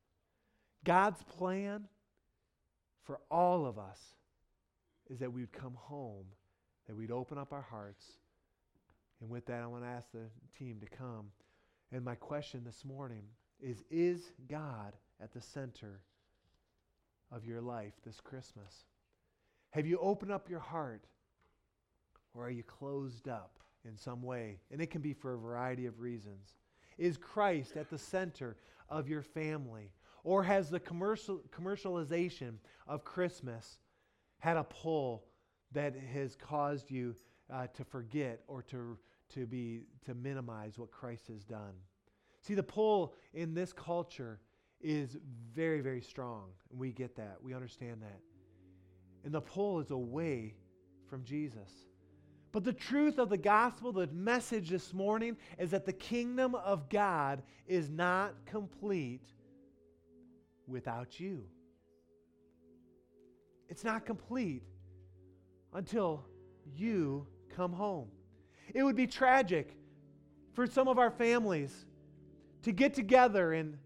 God's 0.84 1.22
plan 1.22 1.84
for 3.04 3.20
all 3.30 3.66
of 3.66 3.78
us 3.78 3.98
is 5.10 5.18
that 5.18 5.32
we'd 5.32 5.52
come 5.52 5.74
home, 5.74 6.26
that 6.86 6.96
we'd 6.96 7.10
open 7.10 7.38
up 7.38 7.52
our 7.52 7.62
hearts. 7.62 8.04
And 9.20 9.30
with 9.30 9.46
that, 9.46 9.62
I 9.62 9.66
want 9.66 9.84
to 9.84 9.88
ask 9.88 10.10
the 10.12 10.26
team 10.58 10.78
to 10.80 10.86
come. 10.86 11.26
And 11.92 12.04
my 12.04 12.14
question 12.14 12.62
this 12.64 12.84
morning 12.84 13.22
is 13.60 13.82
Is 13.90 14.32
God 14.48 14.94
at 15.22 15.32
the 15.32 15.40
center 15.40 16.00
of 17.30 17.44
your 17.44 17.60
life 17.60 17.92
this 18.04 18.20
Christmas? 18.20 18.84
Have 19.70 19.86
you 19.86 19.98
opened 19.98 20.32
up 20.32 20.50
your 20.50 20.60
heart? 20.60 21.04
Or 22.34 22.46
are 22.46 22.50
you 22.50 22.64
closed 22.64 23.28
up 23.28 23.60
in 23.84 23.96
some 23.96 24.22
way? 24.22 24.58
And 24.70 24.80
it 24.80 24.90
can 24.90 25.00
be 25.00 25.12
for 25.12 25.34
a 25.34 25.38
variety 25.38 25.86
of 25.86 26.00
reasons. 26.00 26.56
Is 26.98 27.16
Christ 27.16 27.76
at 27.76 27.90
the 27.90 27.98
center 27.98 28.56
of 28.88 29.08
your 29.08 29.22
family? 29.22 29.92
Or 30.22 30.42
has 30.42 30.70
the 30.70 30.80
commercial, 30.80 31.40
commercialization 31.50 32.54
of 32.86 33.04
Christmas 33.04 33.78
had 34.38 34.56
a 34.56 34.64
pull 34.64 35.24
that 35.72 35.94
has 36.12 36.36
caused 36.36 36.90
you 36.90 37.14
uh, 37.52 37.66
to 37.74 37.84
forget 37.84 38.40
or 38.46 38.62
to, 38.62 38.96
to, 39.34 39.46
be, 39.46 39.80
to 40.06 40.14
minimize 40.14 40.78
what 40.78 40.90
Christ 40.90 41.28
has 41.28 41.44
done? 41.44 41.74
See, 42.40 42.54
the 42.54 42.62
pull 42.62 43.14
in 43.32 43.54
this 43.54 43.72
culture 43.72 44.40
is 44.80 45.16
very, 45.54 45.80
very 45.80 46.02
strong. 46.02 46.50
And 46.70 46.78
we 46.78 46.92
get 46.92 47.16
that. 47.16 47.38
We 47.42 47.54
understand 47.54 48.02
that. 48.02 48.20
And 49.24 49.32
the 49.32 49.40
pull 49.40 49.80
is 49.80 49.90
away 49.90 50.54
from 51.08 51.24
Jesus. 51.24 51.70
But 52.54 52.62
the 52.62 52.72
truth 52.72 53.18
of 53.18 53.30
the 53.30 53.36
gospel, 53.36 53.90
the 53.90 54.06
message 54.06 54.70
this 54.70 54.94
morning, 54.94 55.36
is 55.58 55.72
that 55.72 55.84
the 55.84 55.92
kingdom 55.92 56.54
of 56.54 56.88
God 56.88 57.42
is 57.66 57.90
not 57.90 58.32
complete 58.46 59.26
without 60.68 61.18
you. 61.18 61.46
It's 63.68 63.82
not 63.82 64.06
complete 64.06 64.62
until 65.72 66.24
you 66.76 67.26
come 67.56 67.72
home. 67.72 68.06
It 68.72 68.84
would 68.84 68.94
be 68.94 69.08
tragic 69.08 69.76
for 70.52 70.64
some 70.64 70.86
of 70.86 70.96
our 70.96 71.10
families 71.10 71.86
to 72.62 72.70
get 72.70 72.94
together 72.94 73.54
and 73.54 73.76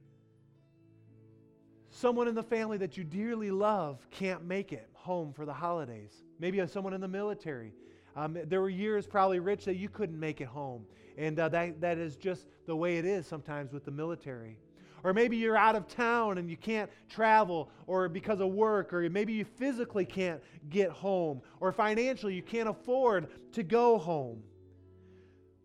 someone 1.88 2.28
in 2.28 2.34
the 2.34 2.42
family 2.42 2.76
that 2.76 2.98
you 2.98 3.04
dearly 3.04 3.50
love 3.50 4.06
can't 4.10 4.44
make 4.44 4.74
it 4.74 4.90
home 4.92 5.32
for 5.32 5.46
the 5.46 5.54
holidays. 5.54 6.12
Maybe 6.38 6.62
someone 6.66 6.92
in 6.92 7.00
the 7.00 7.08
military. 7.08 7.72
Um, 8.18 8.36
there 8.46 8.60
were 8.60 8.68
years, 8.68 9.06
probably 9.06 9.38
rich, 9.38 9.64
that 9.66 9.76
you 9.76 9.88
couldn't 9.88 10.18
make 10.18 10.40
it 10.40 10.48
home. 10.48 10.84
And 11.16 11.38
uh, 11.38 11.48
that, 11.50 11.80
that 11.80 11.98
is 11.98 12.16
just 12.16 12.46
the 12.66 12.74
way 12.74 12.98
it 12.98 13.04
is 13.04 13.28
sometimes 13.28 13.72
with 13.72 13.84
the 13.84 13.92
military. 13.92 14.58
Or 15.04 15.14
maybe 15.14 15.36
you're 15.36 15.56
out 15.56 15.76
of 15.76 15.86
town 15.86 16.38
and 16.38 16.50
you 16.50 16.56
can't 16.56 16.90
travel, 17.08 17.70
or 17.86 18.08
because 18.08 18.40
of 18.40 18.48
work, 18.48 18.92
or 18.92 19.08
maybe 19.08 19.34
you 19.34 19.44
physically 19.44 20.04
can't 20.04 20.40
get 20.68 20.90
home, 20.90 21.42
or 21.60 21.70
financially 21.70 22.34
you 22.34 22.42
can't 22.42 22.68
afford 22.68 23.28
to 23.52 23.62
go 23.62 23.98
home. 23.98 24.42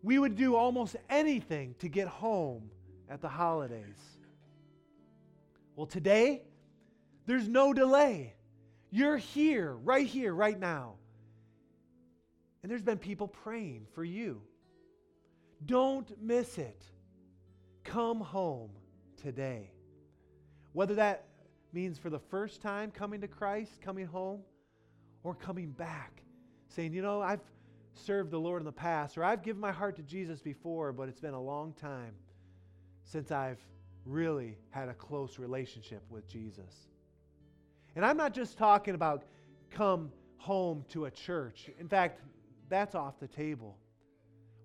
We 0.04 0.20
would 0.20 0.36
do 0.36 0.54
almost 0.54 0.94
anything 1.10 1.74
to 1.80 1.88
get 1.88 2.06
home 2.06 2.70
at 3.10 3.20
the 3.20 3.28
holidays. 3.28 3.98
Well, 5.74 5.86
today, 5.86 6.42
there's 7.26 7.48
no 7.48 7.72
delay. 7.72 8.34
You're 8.92 9.16
here, 9.16 9.74
right 9.74 10.06
here, 10.06 10.32
right 10.32 10.60
now. 10.60 10.94
And 12.64 12.70
there's 12.70 12.82
been 12.82 12.96
people 12.96 13.28
praying 13.28 13.86
for 13.92 14.02
you. 14.02 14.40
Don't 15.66 16.10
miss 16.18 16.56
it. 16.56 16.82
Come 17.84 18.22
home 18.22 18.70
today. 19.22 19.70
Whether 20.72 20.94
that 20.94 21.26
means 21.74 21.98
for 21.98 22.08
the 22.08 22.18
first 22.18 22.62
time 22.62 22.90
coming 22.90 23.20
to 23.20 23.28
Christ, 23.28 23.82
coming 23.82 24.06
home, 24.06 24.40
or 25.24 25.34
coming 25.34 25.72
back, 25.72 26.22
saying, 26.68 26.94
you 26.94 27.02
know, 27.02 27.20
I've 27.20 27.42
served 27.92 28.30
the 28.30 28.40
Lord 28.40 28.62
in 28.62 28.64
the 28.64 28.72
past, 28.72 29.18
or 29.18 29.24
I've 29.24 29.42
given 29.42 29.60
my 29.60 29.70
heart 29.70 29.96
to 29.96 30.02
Jesus 30.02 30.40
before, 30.40 30.90
but 30.90 31.06
it's 31.06 31.20
been 31.20 31.34
a 31.34 31.42
long 31.42 31.74
time 31.74 32.14
since 33.02 33.30
I've 33.30 33.60
really 34.06 34.56
had 34.70 34.88
a 34.88 34.94
close 34.94 35.38
relationship 35.38 36.02
with 36.08 36.26
Jesus. 36.26 36.88
And 37.94 38.06
I'm 38.06 38.16
not 38.16 38.32
just 38.32 38.56
talking 38.56 38.94
about 38.94 39.24
come 39.70 40.10
home 40.38 40.86
to 40.88 41.04
a 41.04 41.10
church. 41.10 41.68
In 41.78 41.88
fact, 41.88 42.22
that's 42.68 42.94
off 42.94 43.18
the 43.20 43.28
table. 43.28 43.78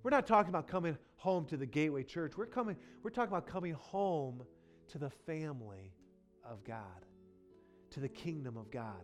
We're 0.04 0.12
not 0.12 0.28
talking 0.28 0.50
about 0.50 0.68
coming 0.68 0.98
home 1.16 1.46
to 1.46 1.58
the 1.58 1.66
Gateway 1.66 2.04
Church. 2.04 2.38
We're 2.38 2.46
coming 2.46 2.78
we're 3.04 3.10
talking 3.10 3.32
about 3.32 3.48
coming 3.48 3.74
home 3.74 4.44
to 4.90 4.98
the 4.98 5.10
family 5.10 5.94
of 6.44 6.64
God, 6.64 7.06
to 7.92 8.00
the 8.00 8.10
kingdom 8.10 8.58
of 8.58 8.72
God. 8.72 9.04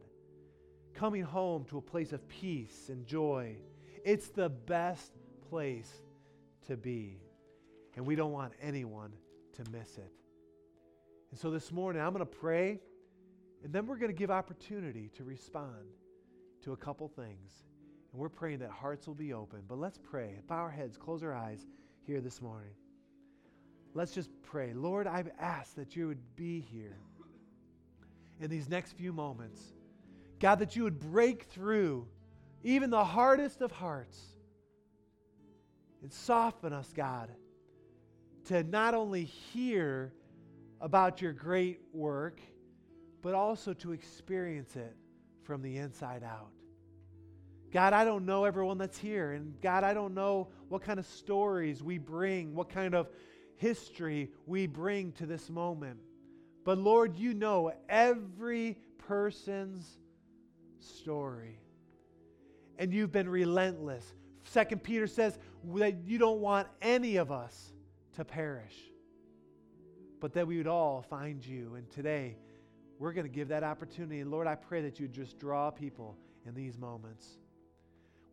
Coming 0.94 1.24
home 1.24 1.66
to 1.66 1.78
a 1.78 1.82
place 1.82 2.14
of 2.14 2.28
peace 2.30 2.90
and 2.90 3.06
joy. 3.06 3.58
It's 4.06 4.30
the 4.30 4.50
best 4.50 5.12
place 5.50 5.92
to 6.68 6.78
be. 6.78 7.20
And 7.96 8.06
we 8.06 8.16
don't 8.16 8.32
want 8.32 8.54
anyone 8.62 9.12
to 9.54 9.72
miss 9.72 9.98
it. 9.98 10.12
And 11.32 11.40
so 11.40 11.52
this 11.52 11.72
morning 11.72 12.02
I'm 12.02 12.14
going 12.14 12.26
to 12.26 12.26
pray 12.26 12.80
and 13.66 13.74
then 13.74 13.88
we're 13.88 13.98
going 13.98 14.12
to 14.12 14.18
give 14.18 14.30
opportunity 14.30 15.10
to 15.16 15.24
respond 15.24 15.88
to 16.64 16.74
a 16.74 16.78
couple 16.78 17.08
things. 17.08 17.64
And 18.16 18.22
we're 18.22 18.30
praying 18.30 18.60
that 18.60 18.70
hearts 18.70 19.08
will 19.08 19.14
be 19.14 19.34
open. 19.34 19.60
But 19.68 19.78
let's 19.78 19.98
pray. 19.98 20.40
Bow 20.48 20.56
our 20.56 20.72
heads, 20.72 20.96
close 20.96 21.22
our 21.22 21.36
eyes 21.36 21.68
here 22.08 22.22
this 22.22 22.42
morning. 22.42 22.72
Let's 23.94 24.14
just 24.14 24.30
pray. 24.42 24.72
Lord, 24.74 25.06
I've 25.06 25.32
asked 25.38 25.76
that 25.76 25.98
you 25.98 26.08
would 26.08 26.22
be 26.38 26.62
here 26.62 26.96
in 28.40 28.50
these 28.50 28.70
next 28.70 28.94
few 28.94 29.12
moments. 29.12 29.62
God, 30.40 30.60
that 30.60 30.78
you 30.78 30.84
would 30.84 30.98
break 30.98 31.44
through 31.44 32.08
even 32.64 32.90
the 32.90 33.04
hardest 33.04 33.62
of 33.62 33.74
hearts 33.74 34.18
and 36.02 36.10
soften 36.10 36.72
us, 36.72 36.94
God, 36.96 37.30
to 38.46 38.64
not 38.64 38.94
only 38.94 39.26
hear 39.26 40.14
about 40.80 41.22
your 41.22 41.34
great 41.34 41.82
work, 41.92 42.40
but 43.22 43.34
also 43.34 43.74
to 43.74 43.92
experience 43.92 44.78
it 44.78 44.96
from 45.44 45.62
the 45.62 45.76
inside 45.76 46.24
out. 46.24 46.54
God, 47.76 47.92
I 47.92 48.06
don't 48.06 48.26
know 48.26 48.46
everyone 48.46 48.78
that's 48.78 48.98
here. 48.98 49.34
And 49.34 49.60
God, 49.60 49.84
I 49.84 49.94
don't 49.94 50.14
know 50.14 50.48
what 50.70 50.82
kind 50.82 50.98
of 50.98 51.06
stories 51.06 51.84
we 51.84 51.98
bring, 51.98 52.56
what 52.56 52.70
kind 52.70 52.96
of 52.96 53.10
history 53.58 54.32
we 54.46 54.66
bring 54.66 55.12
to 55.12 55.26
this 55.26 55.50
moment. 55.50 56.00
But 56.64 56.78
Lord, 56.78 57.18
you 57.18 57.34
know 57.34 57.74
every 57.90 58.78
person's 58.98 60.00
story. 60.80 61.60
And 62.80 62.94
you've 62.94 63.12
been 63.12 63.28
relentless. 63.28 64.06
Second 64.46 64.82
Peter 64.82 65.06
says 65.06 65.38
that 65.74 65.98
you 66.06 66.18
don't 66.18 66.40
want 66.40 66.70
any 66.82 67.18
of 67.18 67.30
us 67.30 67.74
to 68.14 68.24
perish, 68.24 68.78
but 70.22 70.32
that 70.32 70.48
we 70.48 70.56
would 70.56 70.68
all 70.68 71.02
find 71.02 71.46
you. 71.46 71.76
And 71.76 71.92
today, 71.92 72.38
we're 73.00 73.12
going 73.12 73.28
to 73.28 73.34
give 73.34 73.50
that 73.50 73.66
opportunity. 73.66 74.22
And 74.22 74.32
Lord, 74.32 74.48
I 74.48 74.56
pray 74.56 74.82
that 74.84 74.98
you 74.98 75.10
just 75.10 75.38
draw 75.38 75.72
people 75.72 76.18
in 76.46 76.54
these 76.54 76.78
moments 76.78 77.38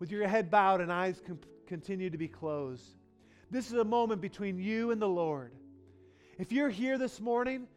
with 0.02 0.10
your 0.10 0.26
head 0.26 0.50
bowed 0.50 0.80
and 0.80 0.92
eyes 0.92 1.22
com- 1.24 1.38
continue 1.68 2.10
to 2.10 2.18
be 2.18 2.26
closed. 2.26 2.96
This 3.52 3.68
is 3.68 3.74
a 3.74 3.84
moment 3.84 4.20
between 4.20 4.58
you 4.58 4.90
and 4.90 5.00
the 5.00 5.08
Lord. 5.08 5.52
If 6.40 6.50
you're 6.50 6.70
here 6.70 6.98
this 6.98 7.20
morning 7.20 7.68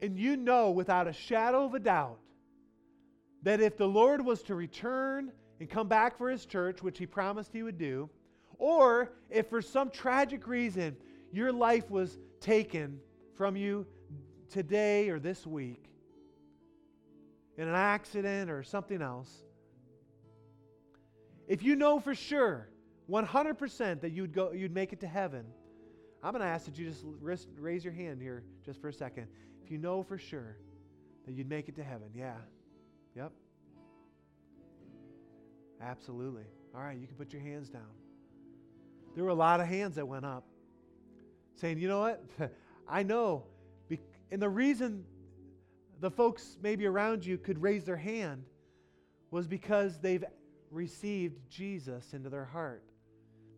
and 0.00 0.18
you 0.18 0.38
know 0.38 0.70
without 0.70 1.06
a 1.06 1.12
shadow 1.12 1.66
of 1.66 1.74
a 1.74 1.80
doubt 1.80 2.18
that 3.42 3.60
if 3.60 3.76
the 3.76 3.86
Lord 3.86 4.24
was 4.24 4.42
to 4.44 4.54
return 4.54 5.30
and 5.60 5.68
come 5.68 5.86
back 5.86 6.16
for 6.16 6.30
his 6.30 6.46
church, 6.46 6.82
which 6.82 6.98
he 6.98 7.04
promised 7.04 7.52
he 7.52 7.62
would 7.62 7.76
do, 7.76 8.08
Or 8.56 9.12
if 9.28 9.50
for 9.50 9.60
some 9.60 9.90
tragic 9.90 10.46
reason 10.46 10.96
your 11.30 11.52
life 11.52 11.90
was 11.90 12.16
taken 12.40 13.00
from 13.36 13.54
you 13.54 13.86
today 14.48 15.10
or 15.10 15.18
this 15.18 15.46
week 15.46 15.90
in 17.58 17.68
an 17.68 17.74
accident 17.74 18.50
or 18.50 18.62
something 18.62 19.02
else, 19.02 19.44
if 21.48 21.62
you 21.62 21.74
know 21.74 21.98
for 21.98 22.14
sure, 22.14 22.68
100% 23.10 24.00
that 24.02 24.12
you'd, 24.12 24.32
go, 24.32 24.52
you'd 24.52 24.74
make 24.74 24.92
it 24.92 25.00
to 25.00 25.06
heaven, 25.06 25.44
I'm 26.22 26.32
going 26.32 26.42
to 26.42 26.48
ask 26.48 26.66
that 26.66 26.78
you 26.78 26.88
just 26.88 27.04
raise 27.58 27.84
your 27.84 27.94
hand 27.94 28.20
here 28.20 28.44
just 28.64 28.80
for 28.80 28.88
a 28.88 28.92
second. 28.92 29.28
If 29.64 29.70
you 29.70 29.78
know 29.78 30.02
for 30.02 30.18
sure 30.18 30.56
that 31.26 31.32
you'd 31.32 31.48
make 31.48 31.68
it 31.68 31.76
to 31.76 31.82
heaven, 31.82 32.08
yeah. 32.14 32.36
Yep. 33.16 33.32
Absolutely. 35.80 36.44
All 36.74 36.82
right, 36.82 36.98
you 36.98 37.06
can 37.06 37.16
put 37.16 37.32
your 37.32 37.42
hands 37.42 37.70
down. 37.70 37.88
There 39.14 39.24
were 39.24 39.30
a 39.30 39.34
lot 39.34 39.60
of 39.60 39.66
hands 39.66 39.96
that 39.96 40.06
went 40.06 40.26
up 40.26 40.44
saying, 41.56 41.78
you 41.78 41.88
know 41.88 42.00
what? 42.00 42.24
I 42.88 43.02
know. 43.02 43.44
And 44.30 44.42
the 44.42 44.48
reason 44.48 45.04
the 46.00 46.10
folks 46.10 46.58
maybe 46.62 46.86
around 46.86 47.24
you 47.24 47.38
could 47.38 47.60
raise 47.62 47.84
their 47.84 47.96
hand 47.96 48.44
was 49.30 49.46
because 49.46 49.98
they've 49.98 50.24
received 50.70 51.38
Jesus 51.50 52.12
into 52.12 52.28
their 52.28 52.44
heart. 52.44 52.82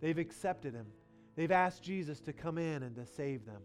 They've 0.00 0.18
accepted 0.18 0.74
him. 0.74 0.86
They've 1.36 1.50
asked 1.50 1.82
Jesus 1.82 2.20
to 2.20 2.32
come 2.32 2.58
in 2.58 2.82
and 2.82 2.94
to 2.96 3.06
save 3.06 3.44
them. 3.46 3.62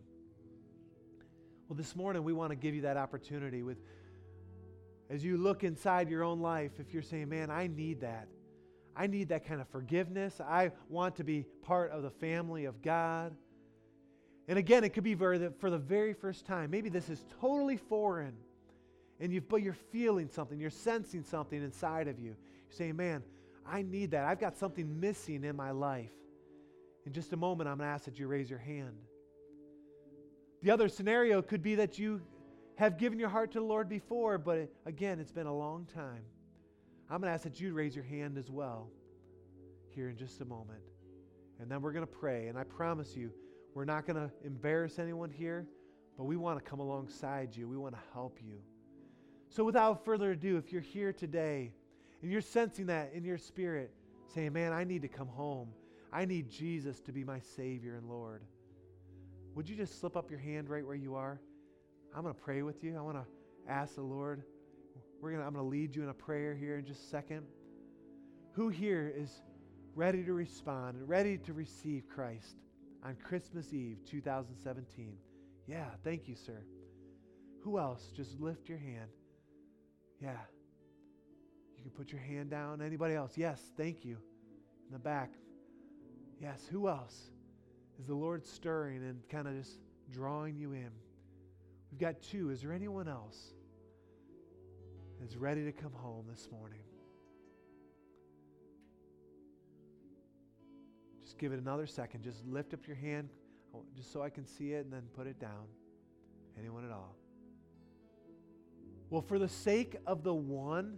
Well, 1.67 1.77
this 1.77 1.95
morning 1.95 2.23
we 2.23 2.33
want 2.33 2.51
to 2.51 2.55
give 2.55 2.75
you 2.75 2.81
that 2.81 2.97
opportunity 2.97 3.63
with 3.63 3.77
as 5.09 5.23
you 5.23 5.37
look 5.37 5.63
inside 5.63 6.09
your 6.09 6.23
own 6.23 6.39
life 6.39 6.79
if 6.79 6.93
you're 6.93 7.03
saying, 7.03 7.29
"Man, 7.29 7.49
I 7.49 7.67
need 7.67 8.01
that. 8.01 8.27
I 8.95 9.07
need 9.07 9.29
that 9.29 9.45
kind 9.45 9.61
of 9.61 9.67
forgiveness. 9.69 10.39
I 10.39 10.71
want 10.89 11.15
to 11.17 11.23
be 11.23 11.43
part 11.61 11.91
of 11.91 12.03
the 12.03 12.09
family 12.09 12.65
of 12.65 12.81
God." 12.81 13.35
And 14.47 14.59
again, 14.59 14.83
it 14.83 14.89
could 14.89 15.03
be 15.03 15.15
for 15.15 15.37
the, 15.37 15.51
for 15.51 15.69
the 15.69 15.77
very 15.77 16.13
first 16.13 16.45
time. 16.45 16.69
Maybe 16.69 16.89
this 16.89 17.09
is 17.09 17.25
totally 17.41 17.77
foreign. 17.77 18.35
And 19.19 19.31
you've 19.31 19.47
but 19.47 19.61
you're 19.61 19.73
feeling 19.73 20.27
something, 20.27 20.59
you're 20.59 20.69
sensing 20.69 21.23
something 21.23 21.63
inside 21.63 22.07
of 22.07 22.19
you. 22.19 22.35
You're 22.67 22.77
saying, 22.77 22.95
Man, 22.95 23.23
I 23.67 23.81
need 23.81 24.11
that. 24.11 24.25
I've 24.25 24.39
got 24.39 24.57
something 24.57 24.99
missing 24.99 25.43
in 25.43 25.55
my 25.55 25.71
life. 25.71 26.11
In 27.05 27.13
just 27.13 27.33
a 27.33 27.37
moment, 27.37 27.69
I'm 27.69 27.77
going 27.77 27.87
to 27.87 27.93
ask 27.93 28.05
that 28.05 28.19
you 28.19 28.27
raise 28.27 28.49
your 28.49 28.59
hand. 28.59 28.95
The 30.61 30.71
other 30.71 30.89
scenario 30.89 31.41
could 31.41 31.61
be 31.61 31.75
that 31.75 31.99
you 31.99 32.21
have 32.75 32.97
given 32.97 33.19
your 33.19 33.29
heart 33.29 33.51
to 33.51 33.59
the 33.59 33.65
Lord 33.65 33.87
before, 33.87 34.37
but 34.37 34.69
again, 34.85 35.19
it's 35.19 35.31
been 35.31 35.47
a 35.47 35.55
long 35.55 35.87
time. 35.93 36.23
I'm 37.09 37.21
going 37.21 37.29
to 37.29 37.33
ask 37.33 37.43
that 37.43 37.59
you 37.59 37.73
raise 37.73 37.95
your 37.95 38.03
hand 38.03 38.37
as 38.37 38.49
well 38.49 38.89
here 39.89 40.09
in 40.09 40.17
just 40.17 40.41
a 40.41 40.45
moment. 40.45 40.81
And 41.59 41.69
then 41.69 41.81
we're 41.81 41.91
going 41.91 42.05
to 42.05 42.11
pray. 42.11 42.47
And 42.47 42.57
I 42.57 42.63
promise 42.63 43.15
you, 43.15 43.31
we're 43.73 43.85
not 43.85 44.05
going 44.05 44.17
to 44.17 44.31
embarrass 44.43 44.99
anyone 44.99 45.29
here, 45.29 45.67
but 46.17 46.23
we 46.23 46.35
want 46.35 46.63
to 46.63 46.69
come 46.69 46.79
alongside 46.79 47.55
you. 47.55 47.67
We 47.67 47.77
want 47.77 47.93
to 47.93 48.01
help 48.13 48.39
you. 48.43 48.57
So, 49.49 49.63
without 49.63 50.03
further 50.03 50.31
ado, 50.31 50.57
if 50.57 50.71
you're 50.71 50.81
here 50.81 51.13
today 51.13 51.71
and 52.21 52.31
you're 52.31 52.41
sensing 52.41 52.87
that 52.87 53.11
in 53.13 53.23
your 53.23 53.37
spirit, 53.37 53.91
saying, 54.33 54.53
Man, 54.53 54.73
I 54.73 54.83
need 54.83 55.01
to 55.03 55.07
come 55.07 55.27
home, 55.27 55.69
I 56.11 56.25
need 56.25 56.49
Jesus 56.49 56.99
to 57.01 57.11
be 57.11 57.23
my 57.23 57.39
Savior 57.39 57.95
and 57.95 58.09
Lord, 58.09 58.41
would 59.55 59.69
you 59.69 59.75
just 59.75 59.99
slip 59.99 60.17
up 60.17 60.29
your 60.29 60.39
hand 60.39 60.69
right 60.69 60.85
where 60.85 60.95
you 60.95 61.15
are? 61.15 61.39
I'm 62.15 62.23
going 62.23 62.35
to 62.35 62.41
pray 62.41 62.61
with 62.61 62.83
you. 62.83 62.97
I 62.97 63.01
want 63.01 63.17
to 63.17 63.71
ask 63.71 63.95
the 63.95 64.01
Lord. 64.01 64.43
We're 65.21 65.31
gonna, 65.31 65.45
I'm 65.45 65.53
going 65.53 65.65
to 65.65 65.69
lead 65.69 65.95
you 65.95 66.03
in 66.03 66.09
a 66.09 66.13
prayer 66.13 66.53
here 66.53 66.77
in 66.77 66.85
just 66.85 67.03
a 67.03 67.07
second. 67.07 67.43
Who 68.53 68.69
here 68.69 69.13
is 69.15 69.41
ready 69.95 70.23
to 70.23 70.33
respond 70.33 70.97
and 70.97 71.09
ready 71.09 71.37
to 71.39 71.53
receive 71.53 72.03
Christ 72.07 72.57
on 73.03 73.15
Christmas 73.23 73.73
Eve 73.73 73.97
2017? 74.05 75.17
Yeah, 75.67 75.85
thank 76.03 76.27
you, 76.27 76.35
sir. 76.35 76.63
Who 77.63 77.79
else? 77.79 78.11
Just 78.15 78.39
lift 78.39 78.69
your 78.69 78.77
hand. 78.77 79.09
Yeah. 80.21 80.37
You 81.85 81.91
can 81.91 81.97
put 82.03 82.11
your 82.11 82.21
hand 82.21 82.49
down. 82.49 82.81
Anybody 82.81 83.13
else? 83.13 83.33
Yes, 83.37 83.61
thank 83.77 84.03
you. 84.03 84.17
In 84.87 84.93
the 84.93 84.97
back. 84.97 85.29
Yes, 86.41 86.67
who 86.69 86.89
else? 86.89 87.29
Is 87.99 88.07
the 88.07 88.15
Lord 88.15 88.43
stirring 88.43 89.03
and 89.03 89.21
kind 89.29 89.47
of 89.47 89.53
just 89.53 89.77
drawing 90.11 90.57
you 90.57 90.71
in? 90.71 90.89
We've 91.91 91.99
got 91.99 92.19
two. 92.23 92.49
Is 92.49 92.61
there 92.61 92.73
anyone 92.73 93.07
else 93.07 93.53
that's 95.19 95.35
ready 95.35 95.63
to 95.63 95.71
come 95.71 95.93
home 95.93 96.25
this 96.27 96.49
morning? 96.51 96.81
Just 101.23 101.37
give 101.37 101.53
it 101.53 101.59
another 101.59 101.85
second. 101.85 102.23
Just 102.23 102.43
lift 102.47 102.73
up 102.73 102.87
your 102.87 102.97
hand 102.97 103.29
just 103.95 104.11
so 104.11 104.23
I 104.23 104.29
can 104.31 104.47
see 104.47 104.73
it 104.73 104.85
and 104.85 104.91
then 104.91 105.03
put 105.15 105.27
it 105.27 105.39
down. 105.39 105.67
Anyone 106.57 106.83
at 106.83 106.91
all? 106.91 107.15
Well, 109.11 109.21
for 109.21 109.37
the 109.37 109.47
sake 109.47 109.97
of 110.07 110.23
the 110.23 110.33
one, 110.33 110.97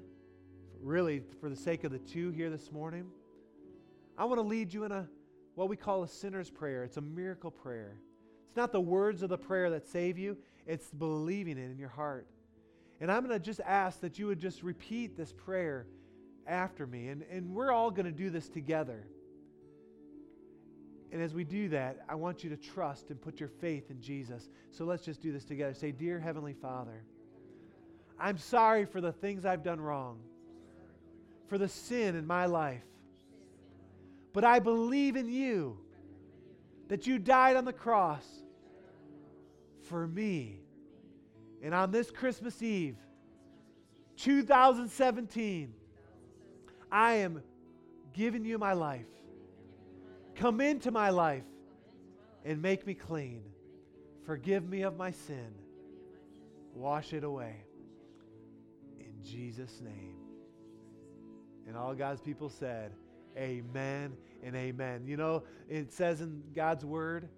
really 0.81 1.21
for 1.39 1.49
the 1.49 1.55
sake 1.55 1.83
of 1.83 1.91
the 1.91 1.99
two 1.99 2.31
here 2.31 2.49
this 2.49 2.71
morning, 2.71 3.05
I 4.17 4.25
want 4.25 4.39
to 4.39 4.47
lead 4.47 4.73
you 4.73 4.83
in 4.83 4.91
a 4.91 5.07
what 5.55 5.69
we 5.69 5.75
call 5.75 6.03
a 6.03 6.07
sinner's 6.07 6.49
prayer. 6.49 6.83
It's 6.83 6.97
a 6.97 7.01
miracle 7.01 7.49
prayer. 7.49 7.97
It's 8.47 8.55
not 8.55 8.71
the 8.71 8.81
words 8.81 9.23
of 9.23 9.29
the 9.29 9.37
prayer 9.37 9.71
that 9.71 9.87
save 9.87 10.17
you, 10.17 10.37
it's 10.65 10.89
believing 10.91 11.57
it 11.57 11.71
in 11.71 11.77
your 11.77 11.89
heart. 11.89 12.27
And 12.99 13.11
I'm 13.11 13.25
going 13.25 13.37
to 13.37 13.43
just 13.43 13.59
ask 13.61 13.99
that 14.01 14.17
you 14.17 14.27
would 14.27 14.39
just 14.39 14.63
repeat 14.63 15.15
this 15.17 15.31
prayer 15.31 15.87
after 16.47 16.87
me. 16.87 17.09
And, 17.09 17.23
and 17.31 17.53
we're 17.53 17.71
all 17.71 17.91
going 17.91 18.05
to 18.05 18.11
do 18.11 18.29
this 18.29 18.49
together. 18.49 19.07
And 21.11 21.21
as 21.21 21.33
we 21.33 21.43
do 21.43 21.69
that, 21.69 21.99
I 22.09 22.15
want 22.15 22.43
you 22.43 22.49
to 22.49 22.57
trust 22.57 23.11
and 23.11 23.21
put 23.21 23.39
your 23.39 23.49
faith 23.49 23.89
in 23.91 24.01
Jesus. 24.01 24.49
So 24.71 24.85
let's 24.85 25.03
just 25.03 25.21
do 25.21 25.31
this 25.31 25.45
together. 25.45 25.73
Say, 25.73 25.91
Dear 25.91 26.19
Heavenly 26.19 26.53
Father, 26.53 27.03
I'm 28.19 28.37
sorry 28.37 28.85
for 28.85 28.99
the 28.99 29.11
things 29.11 29.45
I've 29.45 29.63
done 29.63 29.79
wrong, 29.79 30.19
for 31.47 31.57
the 31.57 31.67
sin 31.67 32.15
in 32.15 32.25
my 32.25 32.45
life. 32.45 32.83
But 34.33 34.43
I 34.43 34.59
believe 34.59 35.15
in 35.15 35.29
you 35.29 35.77
that 36.89 37.07
you 37.07 37.19
died 37.19 37.55
on 37.55 37.65
the 37.65 37.73
cross 37.73 38.25
for 39.81 40.07
me. 40.07 40.59
And 41.61 41.73
on 41.73 41.91
this 41.91 42.11
Christmas 42.11 42.61
Eve, 42.61 42.97
2017, 44.17 45.73
I 46.91 47.13
am 47.15 47.41
giving 48.13 48.45
you 48.45 48.57
my 48.57 48.73
life. 48.73 49.05
Come 50.35 50.61
into 50.61 50.91
my 50.91 51.09
life 51.09 51.43
and 52.45 52.61
make 52.61 52.85
me 52.85 52.93
clean. 52.93 53.41
Forgive 54.25 54.67
me 54.67 54.83
of 54.83 54.97
my 54.97 55.11
sin. 55.11 55.53
Wash 56.73 57.13
it 57.13 57.23
away. 57.23 57.55
In 58.99 59.23
Jesus' 59.23 59.81
name. 59.81 60.26
And 61.67 61.75
all 61.75 61.93
God's 61.93 62.21
people 62.21 62.49
said, 62.49 62.91
Amen 63.37 64.13
and 64.43 64.55
amen. 64.55 65.05
You 65.05 65.17
know, 65.17 65.43
it 65.69 65.91
says 65.91 66.21
in 66.21 66.41
God's 66.55 66.85
word 66.85 67.29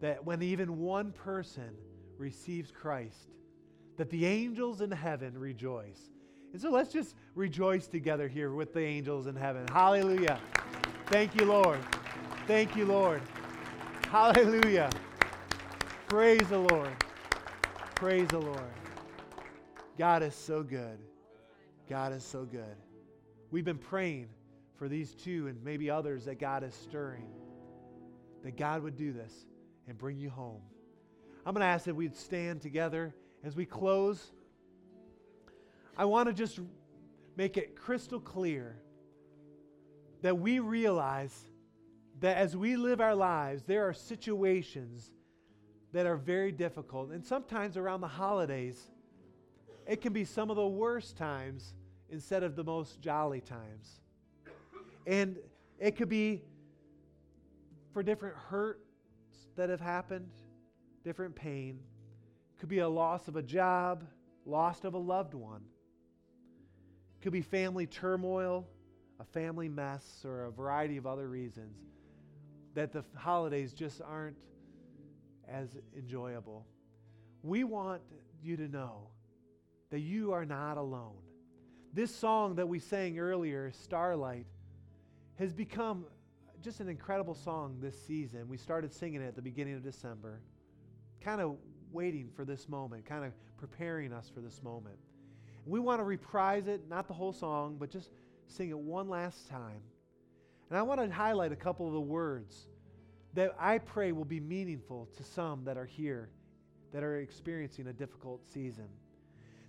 that 0.00 0.24
when 0.24 0.42
even 0.42 0.78
one 0.78 1.12
person 1.12 1.70
receives 2.18 2.70
Christ, 2.70 3.30
that 3.96 4.10
the 4.10 4.26
angels 4.26 4.80
in 4.80 4.90
heaven 4.90 5.38
rejoice. 5.38 6.10
And 6.52 6.60
so 6.60 6.70
let's 6.70 6.92
just 6.92 7.14
rejoice 7.34 7.86
together 7.86 8.28
here 8.28 8.52
with 8.52 8.74
the 8.74 8.80
angels 8.80 9.26
in 9.26 9.34
heaven. 9.34 9.66
Hallelujah. 9.68 10.38
Thank 11.06 11.34
you, 11.40 11.46
Lord. 11.46 11.78
Thank 12.46 12.76
you, 12.76 12.84
Lord. 12.84 13.22
Hallelujah. 14.10 14.90
Praise 16.08 16.46
the 16.48 16.58
Lord. 16.58 16.92
Praise 17.94 18.28
the 18.28 18.40
Lord. 18.40 18.60
God 19.96 20.22
is 20.22 20.34
so 20.34 20.62
good. 20.62 20.98
God 21.88 22.12
is 22.12 22.24
so 22.24 22.44
good. 22.44 22.76
We've 23.52 23.66
been 23.66 23.76
praying 23.76 24.28
for 24.76 24.88
these 24.88 25.14
two 25.14 25.46
and 25.46 25.62
maybe 25.62 25.90
others 25.90 26.24
that 26.24 26.40
God 26.40 26.64
is 26.64 26.74
stirring, 26.74 27.28
that 28.42 28.56
God 28.56 28.82
would 28.82 28.96
do 28.96 29.12
this 29.12 29.30
and 29.86 29.98
bring 29.98 30.16
you 30.16 30.30
home. 30.30 30.62
I'm 31.44 31.52
going 31.52 31.60
to 31.60 31.66
ask 31.66 31.84
that 31.84 31.94
we'd 31.94 32.16
stand 32.16 32.62
together 32.62 33.14
as 33.44 33.54
we 33.54 33.66
close. 33.66 34.32
I 35.98 36.06
want 36.06 36.30
to 36.30 36.32
just 36.32 36.60
make 37.36 37.58
it 37.58 37.76
crystal 37.76 38.20
clear 38.20 38.80
that 40.22 40.38
we 40.38 40.58
realize 40.58 41.38
that 42.20 42.38
as 42.38 42.56
we 42.56 42.76
live 42.76 43.02
our 43.02 43.14
lives, 43.14 43.64
there 43.64 43.86
are 43.86 43.92
situations 43.92 45.10
that 45.92 46.06
are 46.06 46.16
very 46.16 46.52
difficult. 46.52 47.10
And 47.10 47.22
sometimes 47.22 47.76
around 47.76 48.00
the 48.00 48.08
holidays, 48.08 48.80
it 49.86 50.00
can 50.00 50.14
be 50.14 50.24
some 50.24 50.48
of 50.48 50.56
the 50.56 50.66
worst 50.66 51.18
times 51.18 51.74
instead 52.12 52.44
of 52.44 52.54
the 52.54 52.62
most 52.62 53.00
jolly 53.00 53.40
times. 53.40 54.00
And 55.06 55.38
it 55.80 55.96
could 55.96 56.08
be 56.08 56.42
for 57.92 58.02
different 58.02 58.36
hurts 58.36 58.78
that 59.56 59.68
have 59.70 59.80
happened, 59.80 60.30
different 61.02 61.34
pain. 61.34 61.80
It 62.54 62.60
could 62.60 62.68
be 62.68 62.78
a 62.78 62.88
loss 62.88 63.26
of 63.26 63.36
a 63.36 63.42
job, 63.42 64.04
loss 64.46 64.84
of 64.84 64.94
a 64.94 64.98
loved 64.98 65.34
one. 65.34 65.62
It 67.18 67.22
could 67.22 67.32
be 67.32 67.42
family 67.42 67.86
turmoil, 67.86 68.68
a 69.18 69.24
family 69.24 69.68
mess, 69.68 70.22
or 70.24 70.44
a 70.44 70.50
variety 70.52 70.98
of 70.98 71.06
other 71.06 71.28
reasons. 71.28 71.76
that 72.74 72.92
the 72.92 73.04
holidays 73.14 73.72
just 73.72 74.00
aren't 74.00 74.36
as 75.48 75.76
enjoyable. 75.96 76.66
We 77.42 77.64
want 77.64 78.02
you 78.42 78.56
to 78.56 78.68
know 78.68 79.08
that 79.90 80.00
you 80.00 80.32
are 80.32 80.44
not 80.44 80.78
alone. 80.78 81.18
This 81.94 82.14
song 82.14 82.54
that 82.54 82.66
we 82.66 82.78
sang 82.78 83.18
earlier, 83.18 83.70
Starlight, 83.70 84.46
has 85.38 85.52
become 85.52 86.06
just 86.62 86.80
an 86.80 86.88
incredible 86.88 87.34
song 87.34 87.76
this 87.80 88.00
season. 88.06 88.48
We 88.48 88.56
started 88.56 88.94
singing 88.94 89.20
it 89.20 89.26
at 89.26 89.36
the 89.36 89.42
beginning 89.42 89.74
of 89.74 89.82
December, 89.82 90.40
kind 91.20 91.42
of 91.42 91.56
waiting 91.90 92.30
for 92.34 92.46
this 92.46 92.66
moment, 92.66 93.04
kind 93.04 93.26
of 93.26 93.32
preparing 93.58 94.10
us 94.10 94.30
for 94.32 94.40
this 94.40 94.62
moment. 94.62 94.96
We 95.66 95.80
want 95.80 96.00
to 96.00 96.04
reprise 96.04 96.66
it, 96.66 96.88
not 96.88 97.08
the 97.08 97.14
whole 97.14 97.34
song, 97.34 97.76
but 97.78 97.90
just 97.90 98.10
sing 98.46 98.70
it 98.70 98.78
one 98.78 99.10
last 99.10 99.50
time. 99.50 99.82
And 100.70 100.78
I 100.78 100.82
want 100.82 100.98
to 101.00 101.14
highlight 101.14 101.52
a 101.52 101.56
couple 101.56 101.86
of 101.86 101.92
the 101.92 102.00
words 102.00 102.68
that 103.34 103.54
I 103.60 103.76
pray 103.76 104.12
will 104.12 104.24
be 104.24 104.40
meaningful 104.40 105.10
to 105.18 105.22
some 105.22 105.64
that 105.64 105.76
are 105.76 105.84
here 105.84 106.30
that 106.92 107.02
are 107.02 107.16
experiencing 107.16 107.88
a 107.88 107.92
difficult 107.92 108.46
season. 108.46 108.88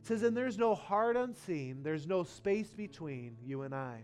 It 0.04 0.08
says, 0.08 0.24
And 0.24 0.36
there's 0.36 0.58
no 0.58 0.76
heart 0.76 1.16
unseen, 1.16 1.82
there's 1.82 2.06
no 2.06 2.24
space 2.24 2.74
between 2.74 3.38
you 3.42 3.62
and 3.62 3.74
I. 3.74 4.00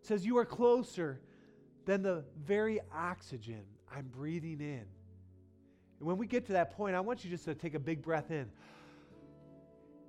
It 0.00 0.06
says, 0.06 0.26
You 0.26 0.36
are 0.38 0.44
closer 0.44 1.20
than 1.84 2.02
the 2.02 2.24
very 2.44 2.80
oxygen 2.92 3.62
I'm 3.94 4.06
breathing 4.08 4.60
in. 4.60 4.84
And 6.00 6.08
when 6.08 6.16
we 6.16 6.26
get 6.26 6.44
to 6.46 6.54
that 6.54 6.72
point, 6.72 6.96
I 6.96 7.00
want 7.00 7.24
you 7.24 7.30
just 7.30 7.44
to 7.44 7.54
take 7.54 7.74
a 7.74 7.78
big 7.78 8.02
breath 8.02 8.32
in 8.32 8.50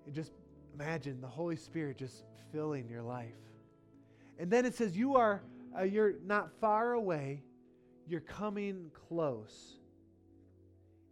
and 0.07 0.15
just 0.15 0.31
imagine 0.73 1.21
the 1.21 1.27
Holy 1.27 1.55
Spirit 1.55 1.97
just 1.97 2.23
filling 2.51 2.89
your 2.89 3.03
life. 3.03 3.35
And 4.39 4.49
then 4.49 4.65
it 4.65 4.73
says, 4.73 4.97
You 4.97 5.15
are, 5.15 5.43
uh, 5.77 5.83
you're 5.83 6.15
not 6.25 6.49
far 6.59 6.93
away, 6.93 7.43
you're 8.07 8.19
coming 8.19 8.89
close. 9.07 9.75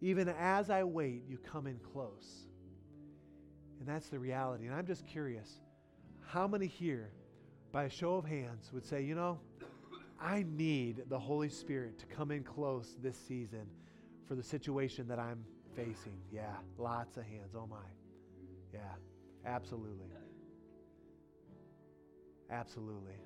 Even 0.02 0.28
as 0.28 0.72
I 0.72 0.84
wait, 0.84 1.22
you 1.30 1.38
come 1.38 1.68
in 1.68 1.78
close. 1.78 2.48
And 3.84 3.94
that's 3.94 4.08
the 4.08 4.18
reality. 4.18 4.68
And 4.68 4.74
I'm 4.74 4.86
just 4.86 5.06
curious 5.06 5.60
how 6.22 6.48
many 6.48 6.68
here, 6.68 7.12
by 7.74 7.84
a 7.84 7.90
show 7.90 8.16
of 8.16 8.24
hands, 8.24 8.72
would 8.72 8.86
say, 8.86 9.02
You 9.02 9.14
know, 9.14 9.42
I 10.18 10.46
need 10.48 11.04
the 11.10 11.20
Holy 11.20 11.50
Spirit 11.50 12.00
to 12.00 12.06
come 12.06 12.32
in 12.32 12.46
close 12.46 12.96
this 13.04 13.18
season 13.28 13.66
for 14.26 14.36
the 14.36 14.44
situation 14.44 15.06
that 15.10 15.20
I'm 15.20 15.44
facing? 15.76 16.18
Yeah, 16.32 16.56
lots 16.78 17.18
of 17.18 17.26
hands. 17.26 17.56
Oh, 17.58 17.68
my. 17.68 17.76
Yeah, 18.74 18.80
absolutely. 19.46 20.08
Absolutely. 22.50 23.20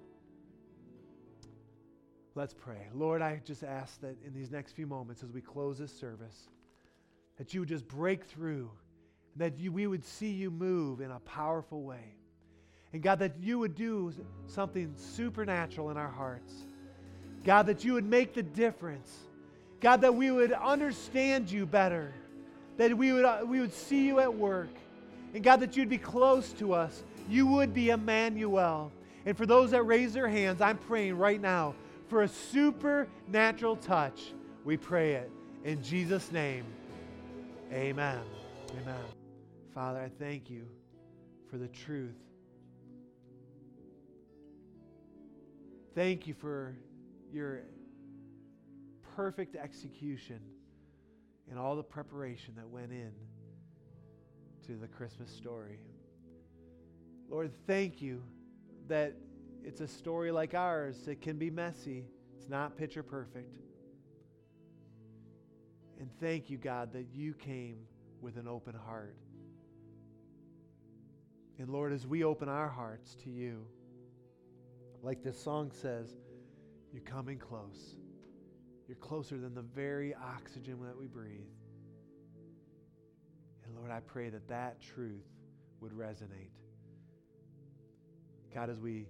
Let's 2.33 2.55
pray. 2.55 2.87
Lord, 2.95 3.21
I 3.21 3.41
just 3.45 3.63
ask 3.63 4.01
that 4.01 4.15
in 4.25 4.33
these 4.33 4.49
next 4.49 4.71
few 4.71 4.87
moments 4.87 5.21
as 5.21 5.31
we 5.31 5.39
close 5.41 5.77
this 5.77 5.95
service, 5.95 6.49
that 7.37 7.53
you 7.53 7.59
would 7.59 7.69
just 7.69 7.87
break 7.87 8.25
through, 8.25 8.71
that 9.37 9.59
you, 9.59 9.71
we 9.71 9.87
would 9.87 10.03
see 10.03 10.31
you 10.31 10.49
move 10.49 11.01
in 11.01 11.11
a 11.11 11.19
powerful 11.19 11.83
way. 11.83 12.15
And 12.93 13.01
God, 13.01 13.19
that 13.19 13.33
you 13.41 13.59
would 13.59 13.75
do 13.75 14.13
something 14.47 14.93
supernatural 14.95 15.89
in 15.91 15.97
our 15.97 16.09
hearts. 16.09 16.53
God, 17.43 17.67
that 17.67 17.83
you 17.83 17.93
would 17.93 18.05
make 18.05 18.33
the 18.33 18.43
difference. 18.43 19.13
God, 19.79 20.01
that 20.01 20.15
we 20.15 20.31
would 20.31 20.51
understand 20.51 21.51
you 21.51 21.65
better. 21.65 22.13
That 22.77 22.97
we 22.97 23.13
would, 23.13 23.25
uh, 23.25 23.41
we 23.45 23.59
would 23.59 23.73
see 23.73 24.05
you 24.05 24.19
at 24.19 24.33
work. 24.33 24.69
And 25.33 25.43
God, 25.43 25.59
that 25.59 25.77
you'd 25.77 25.89
be 25.89 25.97
close 25.97 26.53
to 26.53 26.73
us. 26.73 27.03
You 27.29 27.45
would 27.47 27.73
be 27.73 27.89
Emmanuel. 27.89 28.91
And 29.25 29.37
for 29.37 29.45
those 29.45 29.71
that 29.71 29.83
raise 29.83 30.13
their 30.13 30.27
hands, 30.27 30.61
I'm 30.61 30.77
praying 30.77 31.17
right 31.17 31.41
now 31.41 31.75
for 32.07 32.23
a 32.23 32.27
supernatural 32.27 33.75
touch. 33.75 34.33
We 34.63 34.77
pray 34.77 35.13
it 35.13 35.31
in 35.63 35.83
Jesus' 35.83 36.31
name. 36.31 36.63
Amen. 37.71 38.21
Amen. 38.81 39.26
Father, 39.77 39.99
I 39.99 40.09
thank 40.09 40.49
you 40.49 40.65
for 41.51 41.59
the 41.59 41.67
truth. 41.67 42.17
Thank 45.93 46.25
you 46.25 46.33
for 46.33 46.75
your 47.31 47.61
perfect 49.15 49.55
execution 49.55 50.39
and 51.47 51.59
all 51.59 51.75
the 51.75 51.83
preparation 51.83 52.55
that 52.55 52.67
went 52.67 52.91
in 52.91 53.11
to 54.65 54.77
the 54.77 54.87
Christmas 54.87 55.29
story. 55.29 55.77
Lord, 57.29 57.51
thank 57.67 58.01
you 58.01 58.23
that 58.87 59.13
it's 59.63 59.81
a 59.81 59.87
story 59.87 60.31
like 60.31 60.55
ours. 60.55 61.07
It 61.07 61.21
can 61.21 61.37
be 61.37 61.51
messy, 61.51 62.03
it's 62.35 62.49
not 62.49 62.75
picture 62.79 63.03
perfect. 63.03 63.55
And 65.99 66.09
thank 66.19 66.49
you, 66.49 66.57
God, 66.57 66.91
that 66.93 67.05
you 67.13 67.35
came 67.35 67.77
with 68.21 68.37
an 68.37 68.47
open 68.47 68.73
heart. 68.73 69.15
And 71.59 71.69
Lord, 71.69 71.91
as 71.91 72.05
we 72.05 72.23
open 72.23 72.49
our 72.49 72.69
hearts 72.69 73.15
to 73.23 73.29
you, 73.29 73.65
like 75.01 75.23
this 75.23 75.41
song 75.41 75.71
says, 75.71 76.15
you're 76.93 77.01
coming 77.03 77.39
close. 77.39 77.95
You're 78.87 78.97
closer 78.97 79.37
than 79.37 79.53
the 79.53 79.63
very 79.63 80.13
oxygen 80.15 80.79
that 80.85 80.97
we 80.97 81.07
breathe. 81.07 81.47
And 83.65 83.75
Lord, 83.75 83.91
I 83.91 83.99
pray 84.01 84.29
that 84.29 84.47
that 84.47 84.81
truth 84.81 85.25
would 85.81 85.91
resonate. 85.91 86.51
God, 88.53 88.69
as 88.69 88.79
we 88.79 89.07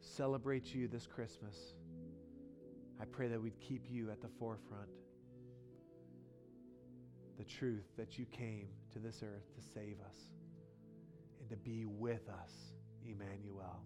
celebrate 0.00 0.74
you 0.74 0.88
this 0.88 1.06
Christmas, 1.06 1.74
I 3.00 3.04
pray 3.04 3.28
that 3.28 3.40
we'd 3.40 3.58
keep 3.60 3.86
you 3.88 4.10
at 4.10 4.20
the 4.20 4.28
forefront. 4.38 4.90
The 7.38 7.44
truth 7.44 7.86
that 7.96 8.18
you 8.18 8.26
came 8.26 8.68
to 8.92 8.98
this 8.98 9.22
earth 9.22 9.54
to 9.54 9.62
save 9.62 9.96
us 10.06 10.16
to 11.50 11.56
be 11.56 11.84
with 11.84 12.28
us, 12.28 12.52
Emmanuel. 13.04 13.82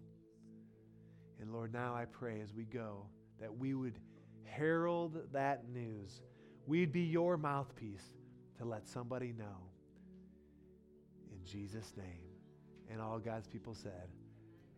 And 1.41 1.51
Lord, 1.51 1.73
now 1.73 1.93
I 1.93 2.05
pray 2.05 2.39
as 2.41 2.53
we 2.53 2.63
go 2.63 3.07
that 3.41 3.55
we 3.55 3.73
would 3.73 3.99
herald 4.45 5.17
that 5.33 5.67
news. 5.67 6.21
We'd 6.65 6.91
be 6.91 7.01
your 7.01 7.37
mouthpiece 7.37 8.13
to 8.57 8.65
let 8.65 8.87
somebody 8.87 9.33
know. 9.37 9.69
In 11.31 11.43
Jesus' 11.43 11.93
name. 11.97 12.29
And 12.89 13.01
all 13.01 13.19
God's 13.19 13.47
people 13.47 13.73
said, 13.73 14.09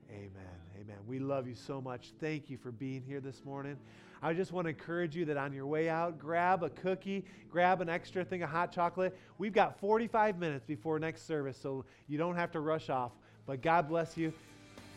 Amen. 0.09 0.31
Amen. 0.79 0.97
We 1.07 1.19
love 1.19 1.47
you 1.47 1.55
so 1.55 1.81
much. 1.81 2.11
Thank 2.19 2.49
you 2.49 2.57
for 2.57 2.71
being 2.71 3.03
here 3.05 3.19
this 3.19 3.43
morning. 3.43 3.77
I 4.21 4.33
just 4.33 4.51
want 4.51 4.65
to 4.65 4.69
encourage 4.69 5.15
you 5.15 5.25
that 5.25 5.37
on 5.37 5.53
your 5.53 5.67
way 5.67 5.89
out, 5.89 6.17
grab 6.17 6.63
a 6.63 6.69
cookie, 6.69 7.25
grab 7.51 7.81
an 7.81 7.89
extra 7.89 8.25
thing 8.25 8.41
of 8.41 8.49
hot 8.49 8.71
chocolate. 8.71 9.17
We've 9.37 9.53
got 9.53 9.79
45 9.79 10.39
minutes 10.39 10.65
before 10.65 10.97
next 10.97 11.27
service, 11.27 11.57
so 11.61 11.85
you 12.07 12.17
don't 12.17 12.35
have 12.35 12.51
to 12.51 12.59
rush 12.59 12.89
off. 12.89 13.11
But 13.45 13.61
God 13.61 13.87
bless 13.87 14.17
you. 14.17 14.33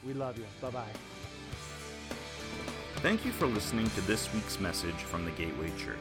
We 0.06 0.14
love 0.14 0.38
you. 0.38 0.44
Bye 0.60 0.70
bye. 0.70 0.84
Thank 2.96 3.24
you 3.24 3.32
for 3.32 3.46
listening 3.46 3.88
to 3.90 4.00
this 4.02 4.32
week's 4.34 4.60
message 4.60 4.94
from 4.94 5.24
the 5.24 5.30
Gateway 5.32 5.70
Church. 5.78 5.96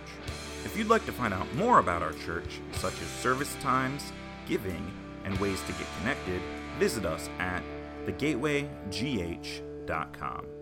If 0.66 0.78
you'd 0.78 0.90
like 0.90 1.06
to 1.06 1.12
find 1.12 1.34
out 1.34 1.54
more 1.56 1.80
about 1.80 2.02
our 2.02 2.14
church, 2.14 2.60
such 2.74 2.94
as 3.02 3.08
service 3.08 3.56
times, 3.62 4.12
giving, 4.48 4.92
and 5.24 5.38
ways 5.40 5.62
to 5.62 5.72
get 5.74 5.88
connected, 6.00 6.42
visit 6.78 7.06
us 7.06 7.30
at 7.40 7.64
thegatewaygh.com. 8.06 10.59